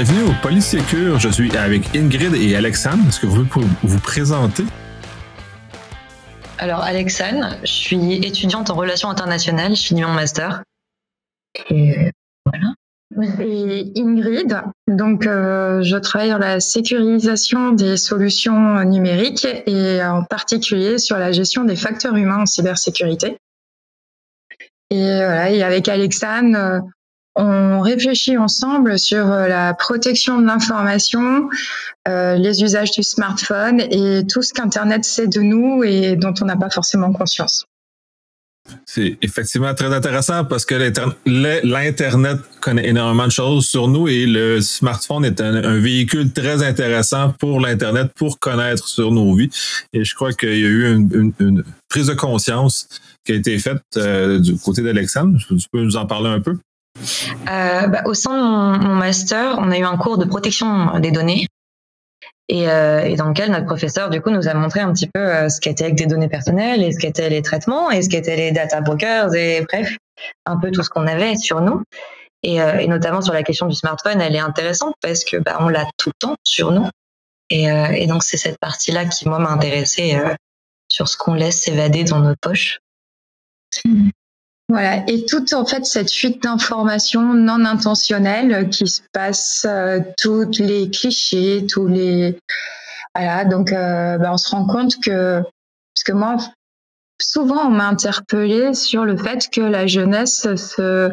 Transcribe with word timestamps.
Bienvenue 0.00 0.30
au 0.30 0.42
Polysécure. 0.42 1.18
Je 1.18 1.28
suis 1.28 1.56
avec 1.56 1.96
Ingrid 1.96 2.32
et 2.36 2.54
Alexandre. 2.54 3.02
Est-ce 3.08 3.18
que 3.18 3.26
vous 3.26 3.44
pouvez 3.44 3.66
vous 3.82 3.98
présenter? 3.98 4.62
Alors, 6.58 6.82
Alexandre, 6.82 7.56
je 7.62 7.72
suis 7.72 8.24
étudiante 8.24 8.70
en 8.70 8.76
relations 8.76 9.10
internationales. 9.10 9.74
Je 9.74 9.82
finis 9.82 10.02
mon 10.02 10.12
master. 10.12 10.62
Et 11.70 12.12
voilà. 12.46 12.74
Et 13.40 13.92
Ingrid, 13.96 14.62
donc 14.86 15.26
euh, 15.26 15.82
je 15.82 15.96
travaille 15.96 16.30
dans 16.30 16.38
la 16.38 16.60
sécurisation 16.60 17.72
des 17.72 17.96
solutions 17.96 18.84
numériques 18.84 19.48
et 19.66 20.00
en 20.04 20.22
particulier 20.22 20.98
sur 20.98 21.18
la 21.18 21.32
gestion 21.32 21.64
des 21.64 21.74
facteurs 21.74 22.14
humains 22.14 22.42
en 22.42 22.46
cybersécurité. 22.46 23.36
Et 24.90 24.96
voilà, 24.96 25.50
et 25.50 25.64
avec 25.64 25.88
Alexandre, 25.88 26.56
euh, 26.56 26.78
on 27.34 27.80
réfléchit 27.80 28.36
ensemble 28.36 28.98
sur 28.98 29.30
euh, 29.30 29.46
la 29.46 29.74
protection 29.74 30.40
de 30.40 30.46
l'information, 30.46 31.48
euh, 32.08 32.34
les 32.36 32.62
usages 32.62 32.90
du 32.90 33.02
smartphone 33.02 33.80
et 33.80 34.26
tout 34.26 34.42
ce 34.42 34.52
qu'Internet 34.52 35.04
sait 35.04 35.28
de 35.28 35.40
nous 35.40 35.84
et 35.84 36.16
dont 36.16 36.34
on 36.40 36.46
n'a 36.46 36.56
pas 36.56 36.70
forcément 36.70 37.12
conscience. 37.12 37.64
C'est 38.84 39.16
effectivement 39.22 39.74
très 39.74 39.94
intéressant 39.94 40.44
parce 40.44 40.64
que 40.64 40.74
l'Internet 41.24 42.38
connaît 42.60 42.88
énormément 42.88 43.26
de 43.26 43.32
choses 43.32 43.66
sur 43.66 43.88
nous 43.88 44.08
et 44.08 44.26
le 44.26 44.60
smartphone 44.60 45.24
est 45.24 45.40
un, 45.40 45.78
véhicule 45.78 46.32
très 46.32 46.62
intéressant 46.62 47.32
pour 47.38 47.60
l'Internet 47.60 48.12
pour 48.14 48.38
connaître 48.38 48.86
sur 48.86 49.10
nos 49.10 49.34
vies. 49.34 49.50
Et 49.92 50.04
je 50.04 50.14
crois 50.14 50.32
qu'il 50.32 50.58
y 50.58 50.64
a 50.64 50.68
eu 50.68 50.94
une, 50.94 51.64
prise 51.88 52.08
de 52.08 52.14
conscience 52.14 52.88
qui 53.24 53.32
a 53.32 53.36
été 53.36 53.58
faite 53.58 53.82
euh, 53.96 54.38
du 54.38 54.58
côté 54.58 54.82
d'Alexandre. 54.82 55.38
Tu 55.48 55.56
peux 55.72 55.82
nous 55.82 55.96
en 55.96 56.04
parler 56.04 56.28
un 56.28 56.40
peu? 56.40 56.58
Euh, 57.48 57.86
bah, 57.86 58.02
au 58.04 58.14
sein 58.14 58.36
de 58.36 58.78
mon, 58.78 58.94
master, 58.94 59.56
on 59.58 59.70
a 59.70 59.78
eu 59.78 59.84
un 59.84 59.96
cours 59.96 60.18
de 60.18 60.24
protection 60.24 60.98
des 60.98 61.10
données. 61.10 61.46
Et, 62.50 62.68
euh, 62.68 63.02
et, 63.02 63.14
dans 63.14 63.28
lequel 63.28 63.50
notre 63.50 63.66
professeur 63.66 64.08
du 64.08 64.22
coup 64.22 64.30
nous 64.30 64.48
a 64.48 64.54
montré 64.54 64.80
un 64.80 64.90
petit 64.94 65.06
peu 65.06 65.20
euh, 65.20 65.50
ce 65.50 65.60
qu'étaient 65.60 65.92
des 65.92 66.06
données 66.06 66.30
personnelles 66.30 66.82
et 66.82 66.92
ce 66.92 66.98
qu'étaient 66.98 67.28
les 67.28 67.42
traitements 67.42 67.90
et 67.90 68.00
ce 68.00 68.08
qu'étaient 68.08 68.36
les 68.36 68.52
data 68.52 68.80
brokers 68.80 69.34
et 69.34 69.60
bref 69.68 69.94
un 70.46 70.56
peu 70.56 70.70
tout 70.70 70.82
ce 70.82 70.88
qu'on 70.88 71.06
avait 71.06 71.36
sur 71.36 71.60
nous 71.60 71.82
et, 72.42 72.86
notamment 72.86 73.20
sur 73.20 73.34
la 73.34 73.42
question 73.42 73.66
du 73.66 73.74
smartphone 73.74 74.22
elle 74.22 74.34
est 74.34 74.40
intéressante 74.40 74.94
parce 75.02 75.24
que 75.24 75.36
bah, 75.36 75.58
on 75.60 75.68
l'a 75.68 75.84
tout 75.98 76.08
le 76.08 76.18
temps 76.18 76.36
sur 76.42 76.72
nous 76.72 76.88
et, 77.50 78.06
donc 78.06 78.22
c'est 78.22 78.38
cette 78.38 78.58
partie 78.58 78.92
là 78.92 79.04
qui 79.04 79.28
moi 79.28 79.38
m'a 79.38 79.50
intéressée 79.50 80.18
sur 80.90 81.06
ce 81.06 81.18
qu'on 81.18 81.34
laisse 81.34 81.60
s'évader 81.60 82.04
dans 82.04 82.20
nos 82.20 82.34
poches 82.40 82.78
mmh. 83.84 84.08
Voilà, 84.70 85.02
et 85.08 85.24
toute 85.24 85.54
en 85.54 85.64
fait 85.64 85.86
cette 85.86 86.12
fuite 86.12 86.42
d'informations 86.42 87.32
non 87.32 87.64
intentionnelles 87.64 88.68
qui 88.68 88.86
se 88.86 89.00
passe, 89.14 89.64
euh, 89.66 90.00
tous 90.18 90.58
les 90.58 90.90
clichés, 90.90 91.66
tous 91.66 91.86
les 91.86 92.38
voilà, 93.16 93.46
donc 93.46 93.72
euh, 93.72 94.18
ben, 94.18 94.32
on 94.32 94.36
se 94.36 94.50
rend 94.50 94.66
compte 94.66 95.00
que 95.02 95.40
parce 95.40 96.04
que 96.04 96.12
moi 96.12 96.36
souvent 97.18 97.66
on 97.66 97.70
m'a 97.70 97.88
interpellé 97.88 98.74
sur 98.74 99.06
le 99.06 99.16
fait 99.16 99.48
que 99.50 99.62
la 99.62 99.86
jeunesse 99.86 100.54
se 100.54 101.12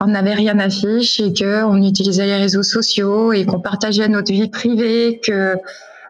on 0.00 0.06
n'avait 0.06 0.34
rien 0.34 0.60
à 0.60 0.70
fiche 0.70 1.18
et 1.18 1.32
que 1.32 1.64
on 1.64 1.82
utilisait 1.82 2.26
les 2.26 2.36
réseaux 2.36 2.62
sociaux 2.62 3.32
et 3.32 3.44
qu'on 3.44 3.60
partageait 3.60 4.08
notre 4.08 4.30
vie 4.30 4.48
privée, 4.48 5.20
que 5.24 5.56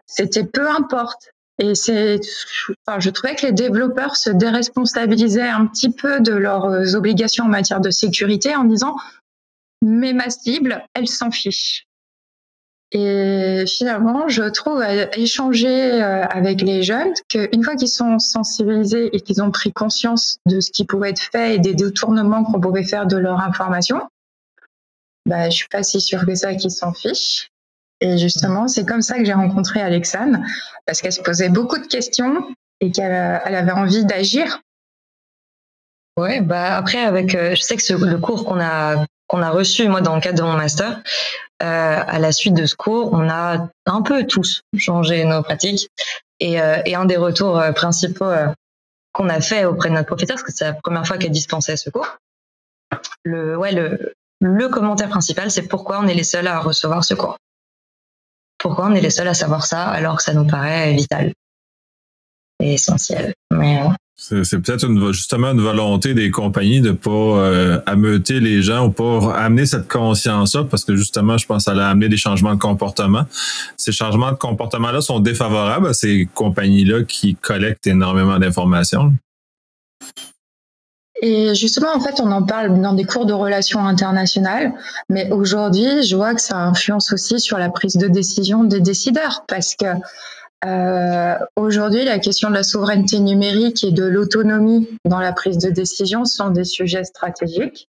c'était 0.05 0.43
peu 0.43 0.69
importe 0.69 1.31
et 1.57 1.73
c'est, 1.73 2.19
enfin, 2.85 2.99
je 2.99 3.09
trouvais 3.09 3.35
que 3.35 3.45
les 3.45 3.53
développeurs 3.53 4.17
se 4.17 4.29
déresponsabilisaient 4.29 5.47
un 5.47 5.67
petit 5.67 5.89
peu 5.89 6.19
de 6.19 6.33
leurs 6.33 6.65
euh, 6.65 6.95
obligations 6.95 7.45
en 7.45 7.49
matière 7.49 7.79
de 7.79 7.91
sécurité 7.91 8.55
en 8.55 8.65
disant, 8.65 8.95
mais 9.81 10.13
ma 10.13 10.29
cible, 10.29 10.83
elle 10.93 11.07
s'en 11.07 11.31
fiche. 11.31 11.85
Et 12.91 13.63
finalement, 13.67 14.27
je 14.27 14.43
trouve 14.43 14.81
à 14.81 15.17
échanger 15.17 15.93
euh, 15.93 16.25
avec 16.25 16.61
les 16.61 16.83
jeunes 16.83 17.13
qu'une 17.29 17.63
fois 17.63 17.75
qu'ils 17.75 17.89
sont 17.89 18.19
sensibilisés 18.19 19.15
et 19.15 19.21
qu'ils 19.21 19.41
ont 19.41 19.51
pris 19.51 19.71
conscience 19.71 20.37
de 20.45 20.59
ce 20.59 20.71
qui 20.71 20.85
pouvait 20.85 21.09
être 21.09 21.21
fait 21.31 21.55
et 21.55 21.59
des 21.59 21.73
détournements 21.73 22.43
qu'on 22.43 22.59
pouvait 22.59 22.83
faire 22.83 23.07
de 23.07 23.17
leur 23.17 23.39
information, 23.39 24.01
bah, 25.25 25.49
je 25.49 25.55
suis 25.55 25.67
pas 25.69 25.83
si 25.83 25.99
sûre 25.99 26.25
que 26.25 26.35
ça 26.35 26.53
qu'ils 26.53 26.71
s'en 26.71 26.93
fichent. 26.93 27.49
Et 28.01 28.17
justement, 28.17 28.67
c'est 28.67 28.85
comme 28.85 29.01
ça 29.01 29.17
que 29.17 29.25
j'ai 29.25 29.33
rencontré 29.33 29.81
Alexane, 29.81 30.45
parce 30.85 31.01
qu'elle 31.01 31.13
se 31.13 31.21
posait 31.21 31.49
beaucoup 31.49 31.77
de 31.77 31.87
questions 31.87 32.47
et 32.81 32.91
qu'elle 32.91 33.41
elle 33.45 33.55
avait 33.55 33.71
envie 33.71 34.05
d'agir. 34.05 34.61
Ouais, 36.17 36.41
bah 36.41 36.77
après 36.77 37.03
avec, 37.03 37.35
euh, 37.35 37.55
je 37.55 37.61
sais 37.61 37.75
que 37.75 37.93
le 37.93 38.17
cours 38.17 38.45
qu'on 38.45 38.59
a 38.59 39.05
qu'on 39.27 39.41
a 39.41 39.49
reçu 39.49 39.87
moi 39.87 40.01
dans 40.01 40.15
le 40.15 40.21
cadre 40.21 40.37
de 40.37 40.43
mon 40.43 40.53
master, 40.53 41.01
euh, 41.63 42.03
à 42.05 42.19
la 42.19 42.31
suite 42.31 42.53
de 42.53 42.65
ce 42.65 42.75
cours, 42.75 43.11
on 43.11 43.29
a 43.29 43.69
un 43.85 44.01
peu 44.01 44.25
tous 44.25 44.61
changé 44.77 45.25
nos 45.25 45.41
pratiques 45.41 45.89
et, 46.39 46.61
euh, 46.61 46.81
et 46.85 46.95
un 46.95 47.05
des 47.05 47.17
retours 47.17 47.59
euh, 47.59 47.71
principaux 47.71 48.25
euh, 48.25 48.47
qu'on 49.13 49.29
a 49.29 49.41
fait 49.41 49.65
auprès 49.65 49.89
de 49.89 49.95
notre 49.95 50.07
professeur, 50.07 50.35
parce 50.35 50.43
que 50.43 50.51
c'est 50.53 50.65
la 50.65 50.73
première 50.73 51.07
fois 51.07 51.17
qu'elle 51.17 51.31
dispensait 51.31 51.77
ce 51.77 51.89
cours. 51.89 52.17
Le 53.23 53.57
ouais 53.57 53.71
le 53.71 54.13
le 54.41 54.69
commentaire 54.69 55.09
principal, 55.09 55.49
c'est 55.49 55.67
pourquoi 55.67 55.99
on 55.99 56.07
est 56.07 56.13
les 56.13 56.23
seuls 56.23 56.47
à 56.47 56.59
recevoir 56.59 57.03
ce 57.03 57.13
cours 57.13 57.37
pourquoi 58.65 58.87
on 58.87 58.95
est 58.95 59.01
les 59.01 59.11
seuls 59.11 59.27
à 59.27 59.35
savoir 59.35 59.63
ça 59.63 59.83
alors 59.83 60.17
que 60.17 60.23
ça 60.23 60.33
nous 60.33 60.47
paraît 60.47 60.91
vital 60.95 61.33
et 62.59 62.73
essentiel. 62.73 63.35
Mais 63.51 63.79
c'est 64.17 64.59
peut-être 64.59 64.89
justement 65.11 65.51
une 65.51 65.61
volonté 65.61 66.15
des 66.15 66.31
compagnies 66.31 66.81
de 66.81 66.91
pas 66.91 67.11
euh, 67.11 67.79
ameuter 67.85 68.39
les 68.39 68.63
gens 68.63 68.87
ou 68.87 68.89
pas 68.89 69.35
amener 69.35 69.67
cette 69.67 69.87
conscience-là 69.87 70.63
parce 70.63 70.83
que 70.83 70.95
justement, 70.95 71.37
je 71.37 71.45
pense 71.45 71.65
que 71.65 71.71
ça 71.73 71.79
a 71.79 71.91
amené 71.91 72.09
des 72.09 72.17
changements 72.17 72.55
de 72.55 72.59
comportement. 72.59 73.25
Ces 73.77 73.91
changements 73.91 74.31
de 74.31 74.37
comportement-là 74.37 75.01
sont 75.01 75.19
défavorables 75.19 75.89
à 75.89 75.93
ces 75.93 76.27
compagnies-là 76.33 77.03
qui 77.03 77.35
collectent 77.35 77.85
énormément 77.85 78.39
d'informations. 78.39 79.13
Et 81.21 81.55
justement, 81.55 81.95
en 81.95 81.99
fait, 81.99 82.19
on 82.19 82.31
en 82.31 82.43
parle 82.43 82.81
dans 82.81 82.93
des 82.93 83.05
cours 83.05 83.25
de 83.25 83.33
relations 83.33 83.79
internationales, 83.79 84.73
mais 85.09 85.31
aujourd'hui, 85.31 86.03
je 86.03 86.15
vois 86.15 86.33
que 86.33 86.41
ça 86.41 86.57
influence 86.57 87.13
aussi 87.13 87.39
sur 87.39 87.57
la 87.57 87.69
prise 87.69 87.95
de 87.95 88.07
décision 88.07 88.63
des 88.63 88.81
décideurs, 88.81 89.45
parce 89.47 89.75
que 89.75 89.85
euh, 90.65 91.35
aujourd'hui, 91.55 92.03
la 92.03 92.19
question 92.19 92.49
de 92.49 92.55
la 92.55 92.63
souveraineté 92.63 93.19
numérique 93.19 93.83
et 93.83 93.91
de 93.91 94.03
l'autonomie 94.03 94.89
dans 95.05 95.19
la 95.19 95.31
prise 95.31 95.57
de 95.57 95.69
décision 95.69 96.25
sont 96.25 96.49
des 96.49 96.65
sujets 96.65 97.03
stratégiques. 97.03 97.87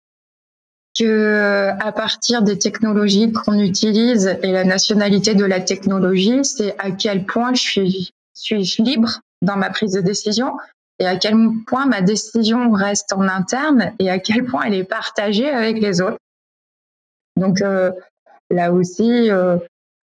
Que 0.98 1.70
à 1.78 1.92
partir 1.92 2.42
des 2.42 2.58
technologies 2.58 3.32
qu'on 3.32 3.58
utilise 3.58 4.36
et 4.42 4.50
la 4.50 4.64
nationalité 4.64 5.34
de 5.34 5.44
la 5.44 5.60
technologie, 5.60 6.40
c'est 6.42 6.74
à 6.78 6.90
quel 6.90 7.26
point 7.26 7.54
je 7.54 7.60
suis, 7.60 8.12
suis-je 8.34 8.82
libre 8.82 9.20
dans 9.40 9.56
ma 9.56 9.70
prise 9.70 9.92
de 9.92 10.00
décision 10.00 10.52
et 11.00 11.06
à 11.06 11.16
quel 11.16 11.34
point 11.66 11.86
ma 11.86 12.02
décision 12.02 12.70
reste 12.70 13.12
en 13.14 13.26
interne 13.26 13.92
et 13.98 14.10
à 14.10 14.18
quel 14.18 14.44
point 14.44 14.64
elle 14.66 14.74
est 14.74 14.84
partagée 14.84 15.48
avec 15.48 15.80
les 15.80 16.02
autres. 16.02 16.18
Donc 17.36 17.62
euh, 17.62 17.90
là 18.50 18.70
aussi, 18.70 19.30
euh, 19.30 19.56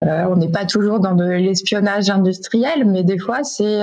euh, 0.04 0.24
on 0.24 0.36
n'est 0.36 0.50
pas 0.50 0.64
toujours 0.64 0.98
dans 0.98 1.14
de 1.14 1.24
l'espionnage 1.24 2.08
industriel, 2.08 2.86
mais 2.86 3.04
des 3.04 3.19
fois 3.19 3.44
c'est 3.44 3.82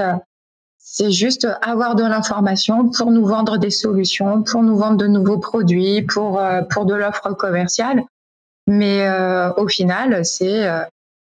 c'est 0.79 1.11
juste 1.11 1.47
avoir 1.61 1.95
de 1.95 2.03
l'information 2.03 2.89
pour 2.89 3.11
nous 3.11 3.25
vendre 3.25 3.57
des 3.57 3.69
solutions, 3.69 4.41
pour 4.41 4.63
nous 4.63 4.75
vendre 4.75 4.97
de 4.97 5.07
nouveaux 5.07 5.37
produits, 5.37 6.01
pour 6.01 6.41
pour 6.71 6.85
de 6.85 6.95
l'offre 6.95 7.33
commerciale. 7.33 8.03
Mais 8.65 9.07
au 9.57 9.67
final, 9.67 10.25
c'est 10.25 10.65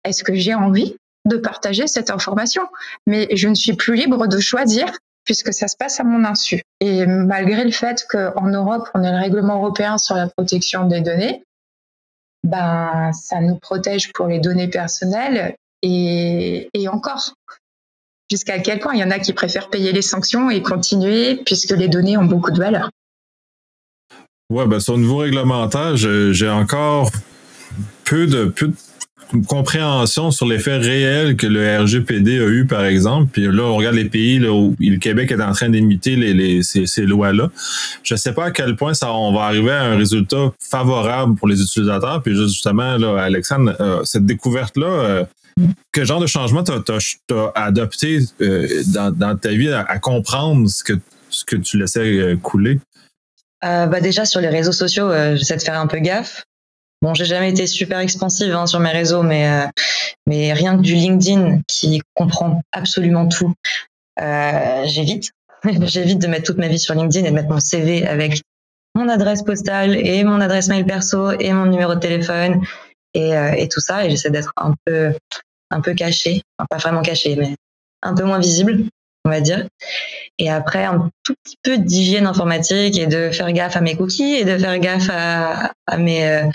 est-ce 0.03 0.23
que 0.23 0.35
j'ai 0.35 0.53
envie 0.53 0.95
de 1.25 1.37
partager 1.37 1.87
cette 1.87 2.11
information? 2.11 2.61
Mais 3.07 3.27
je 3.35 3.49
ne 3.49 3.55
suis 3.55 3.73
plus 3.73 3.95
libre 3.95 4.27
de 4.27 4.39
choisir 4.39 4.85
puisque 5.25 5.53
ça 5.53 5.67
se 5.67 5.75
passe 5.75 5.99
à 5.99 6.03
mon 6.03 6.23
insu. 6.23 6.61
Et 6.79 7.05
malgré 7.05 7.63
le 7.63 7.71
fait 7.71 8.05
qu'en 8.09 8.47
Europe, 8.47 8.89
on 8.93 9.03
ait 9.03 9.11
le 9.11 9.17
règlement 9.17 9.57
européen 9.57 9.97
sur 9.97 10.15
la 10.15 10.27
protection 10.27 10.87
des 10.87 11.01
données, 11.01 11.43
ben, 12.43 13.11
ça 13.11 13.41
nous 13.41 13.55
protège 13.55 14.13
pour 14.13 14.27
les 14.27 14.39
données 14.39 14.67
personnelles 14.67 15.55
et, 15.81 16.69
et 16.73 16.87
encore. 16.87 17.33
Jusqu'à 18.29 18.59
quel 18.59 18.79
point 18.79 18.93
il 18.93 18.99
y 18.99 19.03
en 19.03 19.11
a 19.11 19.19
qui 19.19 19.33
préfèrent 19.33 19.69
payer 19.69 19.91
les 19.91 20.01
sanctions 20.01 20.49
et 20.49 20.61
continuer 20.61 21.41
puisque 21.45 21.71
les 21.71 21.87
données 21.87 22.17
ont 22.17 22.25
beaucoup 22.25 22.51
de 22.51 22.59
valeur. 22.59 22.89
Ouais, 24.51 24.67
ben, 24.67 24.79
sur 24.79 24.93
le 24.93 25.01
niveau 25.01 25.17
réglementaire, 25.17 25.97
j'ai 25.97 26.49
encore 26.49 27.09
peu 28.03 28.27
de, 28.27 28.45
peu 28.45 28.67
de 28.67 28.75
compréhension 29.47 30.31
sur 30.31 30.47
l'effet 30.47 30.77
réel 30.77 31.35
que 31.35 31.47
le 31.47 31.79
RGPD 31.79 32.39
a 32.39 32.47
eu, 32.47 32.65
par 32.65 32.85
exemple. 32.85 33.29
Puis 33.31 33.43
là, 33.43 33.63
on 33.63 33.75
regarde 33.75 33.95
les 33.95 34.05
pays 34.05 34.45
où 34.47 34.75
le 34.79 34.97
Québec 34.97 35.31
est 35.31 35.41
en 35.41 35.51
train 35.51 35.69
d'imiter 35.69 36.61
ces, 36.63 37.01
lois-là. 37.01 37.49
Je 38.03 38.13
ne 38.13 38.17
sais 38.17 38.33
pas 38.33 38.45
à 38.45 38.51
quel 38.51 38.75
point 38.75 38.93
on 39.03 39.33
va 39.33 39.43
arriver 39.43 39.71
à 39.71 39.83
un 39.83 39.97
résultat 39.97 40.53
favorable 40.59 41.35
pour 41.35 41.47
les 41.47 41.61
utilisateurs. 41.61 42.21
Puis 42.21 42.35
justement, 42.35 42.97
là, 42.97 43.23
Alexandre, 43.23 43.75
euh, 43.79 44.03
cette 44.03 44.25
découverte-là, 44.25 44.87
euh, 44.87 45.25
quel 45.91 46.05
genre 46.05 46.19
de 46.19 46.27
changement 46.27 46.63
tu 46.63 46.71
as, 46.71 47.51
adopté 47.55 48.19
euh, 48.41 48.67
dans, 48.87 49.37
ta 49.37 49.49
vie 49.49 49.71
à, 49.71 49.99
comprendre 49.99 50.69
ce 50.69 50.83
que, 50.83 50.93
ce 51.29 51.45
que 51.45 51.55
tu 51.55 51.77
laissais 51.77 52.37
couler? 52.41 52.79
bah 53.61 53.99
déjà, 53.99 54.25
sur 54.25 54.41
les 54.41 54.49
réseaux 54.49 54.71
sociaux, 54.71 55.09
j'essaie 55.35 55.57
de 55.57 55.61
faire 55.61 55.79
un 55.79 55.87
peu 55.87 55.97
gaffe 55.97 56.43
Bon, 57.05 57.13
j'ai 57.13 57.25
jamais 57.25 57.51
été 57.51 57.67
super 57.67 57.99
expansive 57.99 58.55
hein, 58.55 58.65
sur 58.65 58.79
mes 58.79 58.89
réseaux, 58.89 59.21
mais 59.21 59.47
euh, 59.47 59.67
mais 60.25 60.53
rien 60.53 60.75
que 60.75 60.81
du 60.81 60.95
LinkedIn 60.95 61.59
qui 61.67 62.01
comprend 62.15 62.63
absolument 62.71 63.27
tout, 63.27 63.53
euh, 64.19 64.83
j'évite. 64.85 65.29
j'évite 65.83 66.17
de 66.17 66.25
mettre 66.25 66.45
toute 66.45 66.57
ma 66.57 66.67
vie 66.67 66.79
sur 66.79 66.95
LinkedIn 66.95 67.27
et 67.27 67.29
de 67.29 67.35
mettre 67.35 67.49
mon 67.49 67.59
CV 67.59 68.07
avec 68.07 68.41
mon 68.95 69.07
adresse 69.07 69.43
postale 69.43 69.95
et 69.95 70.23
mon 70.23 70.41
adresse 70.41 70.67
mail 70.67 70.83
perso 70.83 71.29
et 71.33 71.53
mon 71.53 71.67
numéro 71.67 71.93
de 71.93 71.99
téléphone 71.99 72.65
et, 73.13 73.37
euh, 73.37 73.67
tout 73.71 73.81
ça. 73.81 74.03
Et 74.03 74.09
j'essaie 74.09 74.31
d'être 74.31 74.51
un 74.57 74.73
peu 74.83 75.13
un 75.69 75.81
peu 75.81 75.93
caché, 75.93 76.41
enfin, 76.57 76.65
pas 76.71 76.77
vraiment 76.77 77.03
caché, 77.03 77.35
mais 77.35 77.53
un 78.01 78.15
peu 78.15 78.23
moins 78.23 78.39
visible 78.39 78.83
on 79.25 79.29
va 79.29 79.41
dire. 79.41 79.67
Et 80.37 80.49
après, 80.49 80.83
un 80.83 81.09
tout 81.23 81.33
petit 81.43 81.57
peu 81.63 81.77
d'hygiène 81.77 82.27
informatique 82.27 82.97
et 82.97 83.07
de 83.07 83.31
faire 83.31 83.51
gaffe 83.53 83.77
à 83.77 83.81
mes 83.81 83.95
cookies 83.95 84.35
et 84.35 84.43
de 84.43 84.57
faire 84.57 84.77
gaffe 84.79 85.09
à, 85.09 85.97
mes, 85.97 86.27
euh, 86.27 86.49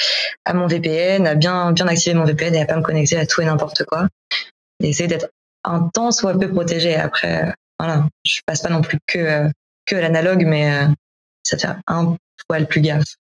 à 0.45 0.53
mon 0.53 0.67
VPN, 0.67 1.27
à 1.27 1.35
bien, 1.35 1.73
bien 1.73 1.87
activer 1.89 2.15
mon 2.15 2.25
VPN 2.25 2.55
et 2.55 2.61
à 2.61 2.67
pas 2.67 2.77
me 2.77 2.83
connecter 2.83 3.17
à 3.17 3.27
tout 3.27 3.41
et 3.41 3.47
n'importe 3.47 3.85
quoi. 3.85 4.07
Et 4.83 4.91
essayer 4.91 5.09
d'être 5.09 5.31
un 5.65 5.89
temps 5.89 6.11
soit 6.11 6.39
peu 6.39 6.51
protégé. 6.51 6.95
Après, 6.95 7.49
euh, 7.49 7.53
voilà, 7.79 8.07
je 8.27 8.41
passe 8.45 8.61
pas 8.61 8.69
non 8.69 8.83
plus 8.83 8.99
que, 9.07 9.19
euh, 9.19 9.49
que 9.87 9.97
l'analogue, 9.97 10.45
mais 10.47 10.87
ça 11.43 11.57
fait 11.57 11.69
un 11.87 12.17
poil 12.47 12.67
plus 12.67 12.83
gaffe. 12.83 13.17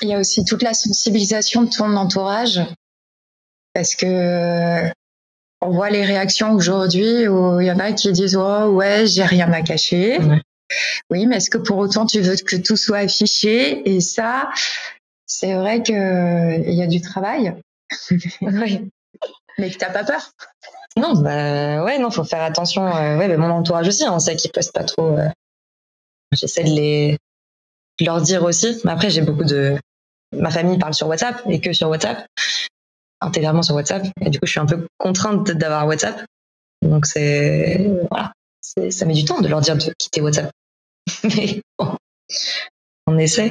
Il 0.00 0.08
y 0.08 0.14
a 0.14 0.18
aussi 0.18 0.44
toute 0.44 0.62
la 0.62 0.72
sensibilisation 0.72 1.62
de 1.62 1.70
ton 1.70 1.94
entourage 1.96 2.60
parce 3.74 3.94
que 3.94 4.90
on 5.62 5.70
voit 5.70 5.90
les 5.90 6.04
réactions 6.04 6.52
aujourd'hui 6.52 7.28
où 7.28 7.60
il 7.60 7.66
y 7.66 7.72
en 7.72 7.78
a 7.78 7.92
qui 7.92 8.10
disent 8.12 8.36
oh 8.36 8.66
ouais 8.70 9.06
j'ai 9.06 9.24
rien 9.24 9.50
à 9.52 9.62
cacher. 9.62 10.18
Oui, 11.10 11.26
mais 11.26 11.36
est-ce 11.36 11.50
que 11.50 11.58
pour 11.58 11.78
autant 11.78 12.06
tu 12.06 12.20
veux 12.20 12.34
que 12.36 12.56
tout 12.56 12.76
soit 12.76 12.98
affiché? 12.98 13.88
Et 13.88 14.00
ça, 14.00 14.50
c'est 15.26 15.54
vrai 15.54 15.82
que 15.82 16.68
il 16.68 16.74
y 16.74 16.82
a 16.82 16.86
du 16.86 17.00
travail. 17.00 17.54
oui. 18.40 18.90
Mais 19.58 19.70
que 19.70 19.76
t'as 19.76 19.90
pas 19.90 20.04
peur 20.04 20.32
Non, 20.96 21.14
bah 21.14 21.84
ouais, 21.84 21.98
non, 21.98 22.10
faut 22.10 22.24
faire 22.24 22.42
attention. 22.42 22.86
Euh, 22.86 23.18
ouais, 23.18 23.36
mon 23.36 23.50
entourage 23.50 23.88
aussi, 23.88 24.04
on 24.08 24.18
sait 24.18 24.36
qu'ils 24.36 24.50
postent 24.50 24.72
pas 24.72 24.84
trop. 24.84 25.18
Euh, 25.18 25.28
j'essaie 26.32 26.64
de 26.64 26.70
les 26.70 27.18
de 28.00 28.06
leur 28.06 28.22
dire 28.22 28.42
aussi. 28.42 28.80
Mais 28.84 28.92
après, 28.92 29.10
j'ai 29.10 29.20
beaucoup 29.20 29.44
de 29.44 29.76
ma 30.32 30.50
famille 30.50 30.78
parle 30.78 30.94
sur 30.94 31.06
WhatsApp 31.08 31.42
et 31.46 31.60
que 31.60 31.72
sur 31.74 31.88
WhatsApp 31.90 32.26
intégralement 33.22 33.62
sur 33.62 33.74
WhatsApp. 33.74 34.06
Et 34.20 34.30
du 34.30 34.38
coup, 34.38 34.46
je 34.46 34.50
suis 34.50 34.60
un 34.60 34.66
peu 34.66 34.86
contrainte 34.98 35.50
d'avoir 35.50 35.86
WhatsApp. 35.86 36.24
Donc, 36.82 37.06
c'est, 37.06 37.88
voilà, 38.10 38.32
ça 38.60 39.04
met 39.06 39.14
du 39.14 39.24
temps 39.24 39.40
de 39.40 39.48
leur 39.48 39.60
dire 39.60 39.76
de 39.76 39.92
quitter 39.98 40.20
WhatsApp. 40.20 40.50
Mais 41.24 41.62
bon, 41.78 41.96
on 43.06 43.18
essaie. 43.18 43.50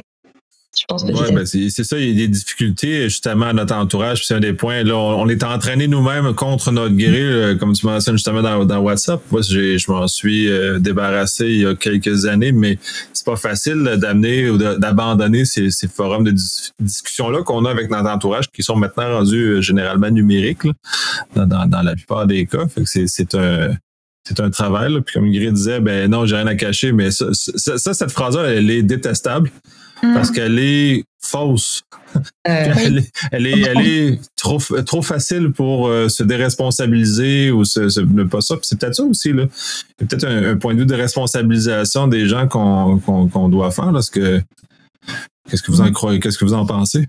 Je 0.78 0.84
pense 0.88 1.04
que 1.04 1.12
ouais, 1.12 1.32
ben 1.32 1.44
c'est 1.44 1.84
ça, 1.84 1.98
il 1.98 2.18
y 2.18 2.22
a 2.22 2.26
des 2.26 2.28
difficultés 2.28 3.04
justement 3.04 3.46
à 3.46 3.52
notre 3.52 3.74
entourage. 3.74 4.26
C'est 4.26 4.34
un 4.34 4.40
des 4.40 4.54
points. 4.54 4.82
Là, 4.82 4.96
on, 4.96 5.28
est 5.28 5.44
entraîné 5.44 5.86
nous-mêmes 5.86 6.34
contre 6.34 6.72
notre 6.72 6.94
grille, 6.94 7.14
euh, 7.14 7.54
comme 7.56 7.74
tu 7.74 7.84
mentionnes 7.84 8.16
justement 8.16 8.40
dans, 8.40 8.64
dans 8.64 8.78
WhatsApp. 8.78 9.20
Moi, 9.30 9.42
je 9.42 9.90
m'en 9.90 10.08
suis 10.08 10.48
euh, 10.48 10.78
débarrassé 10.78 11.44
il 11.46 11.60
y 11.60 11.66
a 11.66 11.74
quelques 11.74 12.24
années, 12.24 12.52
mais 12.52 12.78
c'est 13.12 13.26
pas 13.26 13.36
facile 13.36 13.82
d'amener 13.98 14.48
ou 14.48 14.56
d'abandonner 14.56 15.44
ces, 15.44 15.70
ces, 15.70 15.88
forums 15.88 16.24
de 16.24 16.34
discussion-là 16.80 17.42
qu'on 17.42 17.66
a 17.66 17.70
avec 17.70 17.90
notre 17.90 18.08
entourage 18.08 18.50
qui 18.50 18.62
sont 18.62 18.76
maintenant 18.76 19.18
rendus 19.18 19.44
euh, 19.44 19.60
généralement 19.60 20.08
numériques 20.08 20.62
dans, 21.36 21.46
dans, 21.46 21.66
dans, 21.66 21.82
la 21.82 21.94
plupart 21.94 22.26
des 22.26 22.46
cas. 22.46 22.66
Fait 22.68 22.82
que 22.82 23.06
c'est 23.06 23.34
un 23.34 23.76
c'est 24.24 24.40
un 24.40 24.48
travail. 24.48 24.98
Puis 25.02 25.14
comme 25.14 25.24
Ingrid 25.24 25.52
disait, 25.52 25.80
ben 25.80 26.10
non, 26.10 26.24
j'ai 26.24 26.36
rien 26.36 26.46
à 26.46 26.54
cacher, 26.54 26.92
mais 26.92 27.10
ça, 27.10 27.26
ça 27.34 27.92
cette 27.92 28.12
phrase-là, 28.12 28.44
elle 28.44 28.70
est 28.70 28.82
détestable 28.82 29.50
parce 30.02 30.30
mm. 30.30 30.34
qu'elle 30.34 30.58
est 30.58 31.04
fausse. 31.20 31.82
Euh, 32.16 32.20
elle, 32.76 32.98
est, 32.98 33.10
elle, 33.30 33.86
est, 33.86 34.20
trop, 34.36 34.58
trop 34.58 35.02
facile 35.02 35.52
pour 35.52 35.86
euh, 35.86 36.08
se 36.08 36.22
déresponsabiliser 36.22 37.50
ou 37.50 37.64
se, 37.64 38.00
ne 38.00 38.24
pas 38.24 38.40
ça. 38.40 38.56
C'est 38.62 38.78
peut-être 38.78 38.96
ça 38.96 39.04
aussi. 39.04 39.32
Là. 39.32 39.44
Il 39.44 40.02
y 40.02 40.04
a 40.04 40.06
peut-être 40.06 40.24
un, 40.24 40.56
point 40.56 40.74
de 40.74 40.80
vue 40.80 40.86
de 40.86 40.94
responsabilisation 40.94 42.08
des 42.08 42.26
gens 42.26 42.48
qu'on 42.48 43.48
doit 43.48 43.70
faire. 43.70 43.92
Parce 43.92 44.10
que, 44.10 44.42
qu'est-ce 45.48 45.62
que 45.62 45.70
vous 45.70 45.80
en 45.80 45.86
mm. 45.86 45.92
croyez? 45.92 46.20
Qu'est-ce 46.20 46.38
que 46.38 46.44
vous 46.44 46.54
en 46.54 46.66
pensez? 46.66 47.06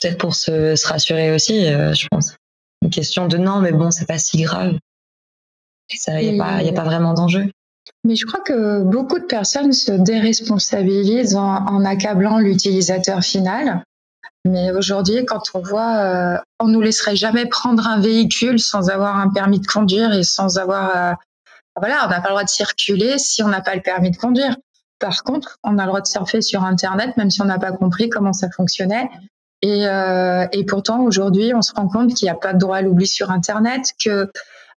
Peut-être 0.00 0.18
pour 0.18 0.34
se, 0.34 0.76
se, 0.76 0.86
rassurer 0.86 1.34
aussi, 1.34 1.66
euh, 1.66 1.94
je 1.94 2.06
pense. 2.08 2.36
Une 2.82 2.90
question 2.90 3.26
de 3.28 3.38
non, 3.38 3.60
mais 3.60 3.72
bon, 3.72 3.90
c'est 3.90 4.06
pas 4.06 4.18
si 4.18 4.42
grave. 4.42 4.76
Il 5.90 6.32
n'y 6.32 6.40
a, 6.40 6.56
a, 6.56 6.72
pas 6.72 6.84
vraiment 6.84 7.14
d'enjeu. 7.14 7.46
Mais 8.04 8.16
je 8.16 8.26
crois 8.26 8.40
que 8.40 8.82
beaucoup 8.82 9.18
de 9.18 9.24
personnes 9.24 9.72
se 9.72 9.92
déresponsabilisent 9.92 11.36
en, 11.36 11.84
accablant 11.84 12.38
l'utilisateur 12.38 13.20
final. 13.20 13.82
Mais 14.46 14.72
aujourd'hui, 14.72 15.24
quand 15.24 15.42
on 15.54 15.60
voit, 15.60 15.96
euh, 15.96 16.36
on 16.60 16.68
nous 16.68 16.82
laisserait 16.82 17.16
jamais 17.16 17.46
prendre 17.46 17.86
un 17.86 17.98
véhicule 17.98 18.60
sans 18.60 18.90
avoir 18.90 19.18
un 19.18 19.30
permis 19.30 19.58
de 19.58 19.66
conduire 19.66 20.12
et 20.12 20.22
sans 20.22 20.58
avoir, 20.58 20.96
euh, 20.96 21.12
voilà, 21.76 22.04
on 22.04 22.10
n'a 22.10 22.20
pas 22.20 22.28
le 22.28 22.34
droit 22.34 22.44
de 22.44 22.50
circuler 22.50 23.18
si 23.18 23.42
on 23.42 23.48
n'a 23.48 23.62
pas 23.62 23.74
le 23.74 23.80
permis 23.80 24.10
de 24.10 24.18
conduire. 24.18 24.56
Par 24.98 25.22
contre, 25.22 25.58
on 25.64 25.78
a 25.78 25.82
le 25.82 25.88
droit 25.88 26.02
de 26.02 26.06
surfer 26.06 26.42
sur 26.42 26.62
Internet, 26.62 27.16
même 27.16 27.30
si 27.30 27.40
on 27.40 27.46
n'a 27.46 27.58
pas 27.58 27.72
compris 27.72 28.10
comment 28.10 28.34
ça 28.34 28.50
fonctionnait. 28.50 29.08
Et, 29.62 29.86
euh, 29.86 30.46
et 30.52 30.64
pourtant, 30.64 31.00
aujourd'hui, 31.00 31.54
on 31.54 31.62
se 31.62 31.72
rend 31.72 31.88
compte 31.88 32.12
qu'il 32.12 32.26
n'y 32.26 32.30
a 32.30 32.34
pas 32.34 32.52
de 32.52 32.58
droit 32.58 32.76
à 32.76 32.82
l'oubli 32.82 33.06
sur 33.06 33.30
Internet, 33.30 33.92
que 33.98 34.30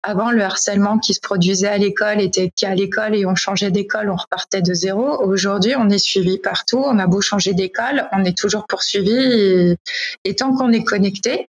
avant, 0.07 0.31
le 0.31 0.43
harcèlement 0.43 0.99
qui 0.99 1.15
se 1.15 1.21
produisait 1.21 1.67
à 1.67 1.79
l'école 1.79 2.21
était 2.21 2.53
qu'à 2.55 2.77
l'école 2.77 3.17
et 3.17 3.27
on 3.27 3.35
changeait 3.35 3.73
d'école, 3.73 4.09
on 4.09 4.15
repartait 4.15 4.63
de 4.63 4.73
zéro. 4.73 5.21
Aujourd'hui, 5.21 5.75
on 5.77 5.91
est 5.91 5.99
suivi 5.99 6.39
partout. 6.39 6.79
On 6.79 7.01
a 7.01 7.09
beau 7.09 7.21
changer 7.21 7.55
d'école, 7.55 8.09
on 8.13 8.25
est 8.25 8.39
toujours 8.39 8.67
poursuivi. 8.69 9.77
Et, 10.25 10.37
tant 10.37 10.55
qu'on 10.55 10.71
est 10.71 10.85
connecté, 10.85 11.49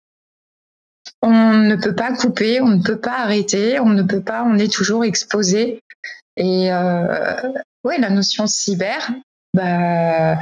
on 1.23 1.55
ne 1.55 1.77
peut 1.77 1.95
pas 1.95 2.13
couper, 2.13 2.61
on 2.61 2.69
ne 2.69 2.83
peut 2.83 2.99
pas 2.99 3.21
arrêter, 3.21 3.81
on 3.81 3.89
ne 3.89 4.03
peut 4.03 4.23
pas, 4.23 4.45
on 4.45 4.59
est 4.59 4.71
toujours 4.71 5.03
exposé. 5.03 5.81
Et 6.37 6.71
euh, 6.73 7.35
la 7.85 8.11
notion 8.11 8.47
cyber, 8.47 9.13
bah, 9.55 10.37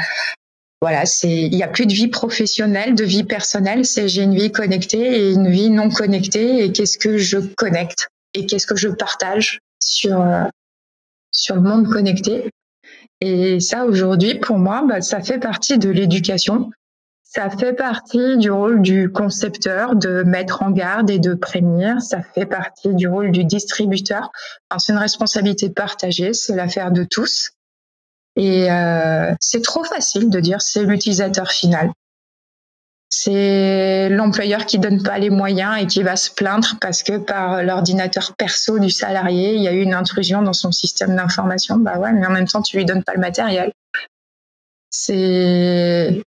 voilà, 0.80 1.04
c'est 1.04 1.30
il 1.30 1.54
n'y 1.54 1.62
a 1.62 1.68
plus 1.68 1.86
de 1.86 1.92
vie 1.92 2.08
professionnelle, 2.08 2.94
de 2.94 3.04
vie 3.04 3.24
personnelle, 3.24 3.84
c'est 3.84 4.08
j'ai 4.08 4.22
une 4.22 4.34
vie 4.34 4.50
connectée 4.50 5.20
et 5.20 5.32
une 5.32 5.50
vie 5.50 5.68
non 5.68 5.90
connectée 5.90 6.64
et 6.64 6.72
qu'est-ce 6.72 6.96
que 6.96 7.18
je 7.18 7.38
connecte 7.38 8.08
et 8.34 8.46
qu'est-ce 8.46 8.66
que 8.66 8.76
je 8.76 8.88
partage 8.88 9.58
sur 9.78 10.20
euh, 10.22 10.44
sur 11.32 11.56
le 11.56 11.60
monde 11.60 11.86
connecté. 11.86 12.50
Et 13.20 13.60
ça 13.60 13.84
aujourd'hui 13.84 14.36
pour 14.36 14.56
moi, 14.56 14.82
bah, 14.86 15.02
ça 15.02 15.20
fait 15.20 15.38
partie 15.38 15.78
de 15.78 15.90
l'éducation. 15.90 16.70
Ça 17.22 17.48
fait 17.48 17.74
partie 17.74 18.38
du 18.38 18.50
rôle 18.50 18.82
du 18.82 19.12
concepteur 19.12 19.94
de 19.94 20.24
mettre 20.24 20.62
en 20.62 20.70
garde 20.70 21.10
et 21.10 21.20
de 21.20 21.34
prévenir. 21.34 22.00
Ça 22.02 22.22
fait 22.22 22.46
partie 22.46 22.92
du 22.94 23.06
rôle 23.06 23.30
du 23.30 23.44
distributeur. 23.44 24.32
c'est 24.78 24.92
une 24.92 24.98
responsabilité 24.98 25.70
partagée, 25.70 26.32
c'est 26.32 26.56
l'affaire 26.56 26.90
de 26.90 27.04
tous. 27.04 27.52
Et 28.36 28.70
euh, 28.70 29.34
c'est 29.40 29.62
trop 29.62 29.84
facile 29.84 30.30
de 30.30 30.40
dire 30.40 30.62
c'est 30.62 30.84
l'utilisateur 30.84 31.50
final. 31.50 31.90
C'est 33.12 34.08
l'employeur 34.08 34.66
qui 34.66 34.78
donne 34.78 35.02
pas 35.02 35.18
les 35.18 35.30
moyens 35.30 35.82
et 35.82 35.86
qui 35.86 36.04
va 36.04 36.14
se 36.14 36.30
plaindre 36.30 36.76
parce 36.80 37.02
que 37.02 37.18
par 37.18 37.64
l'ordinateur 37.64 38.34
perso 38.36 38.78
du 38.78 38.88
salarié, 38.88 39.54
il 39.54 39.62
y 39.62 39.68
a 39.68 39.72
eu 39.72 39.82
une 39.82 39.94
intrusion 39.94 40.42
dans 40.42 40.52
son 40.52 40.70
système 40.70 41.16
d'information. 41.16 41.76
Bah 41.76 41.98
ouais, 41.98 42.12
mais 42.12 42.24
en 42.24 42.30
même 42.30 42.46
temps, 42.46 42.62
tu 42.62 42.76
lui 42.76 42.84
donnes 42.84 43.02
pas 43.02 43.14
le 43.14 43.20
matériel. 43.20 43.72
C'est 44.90 46.22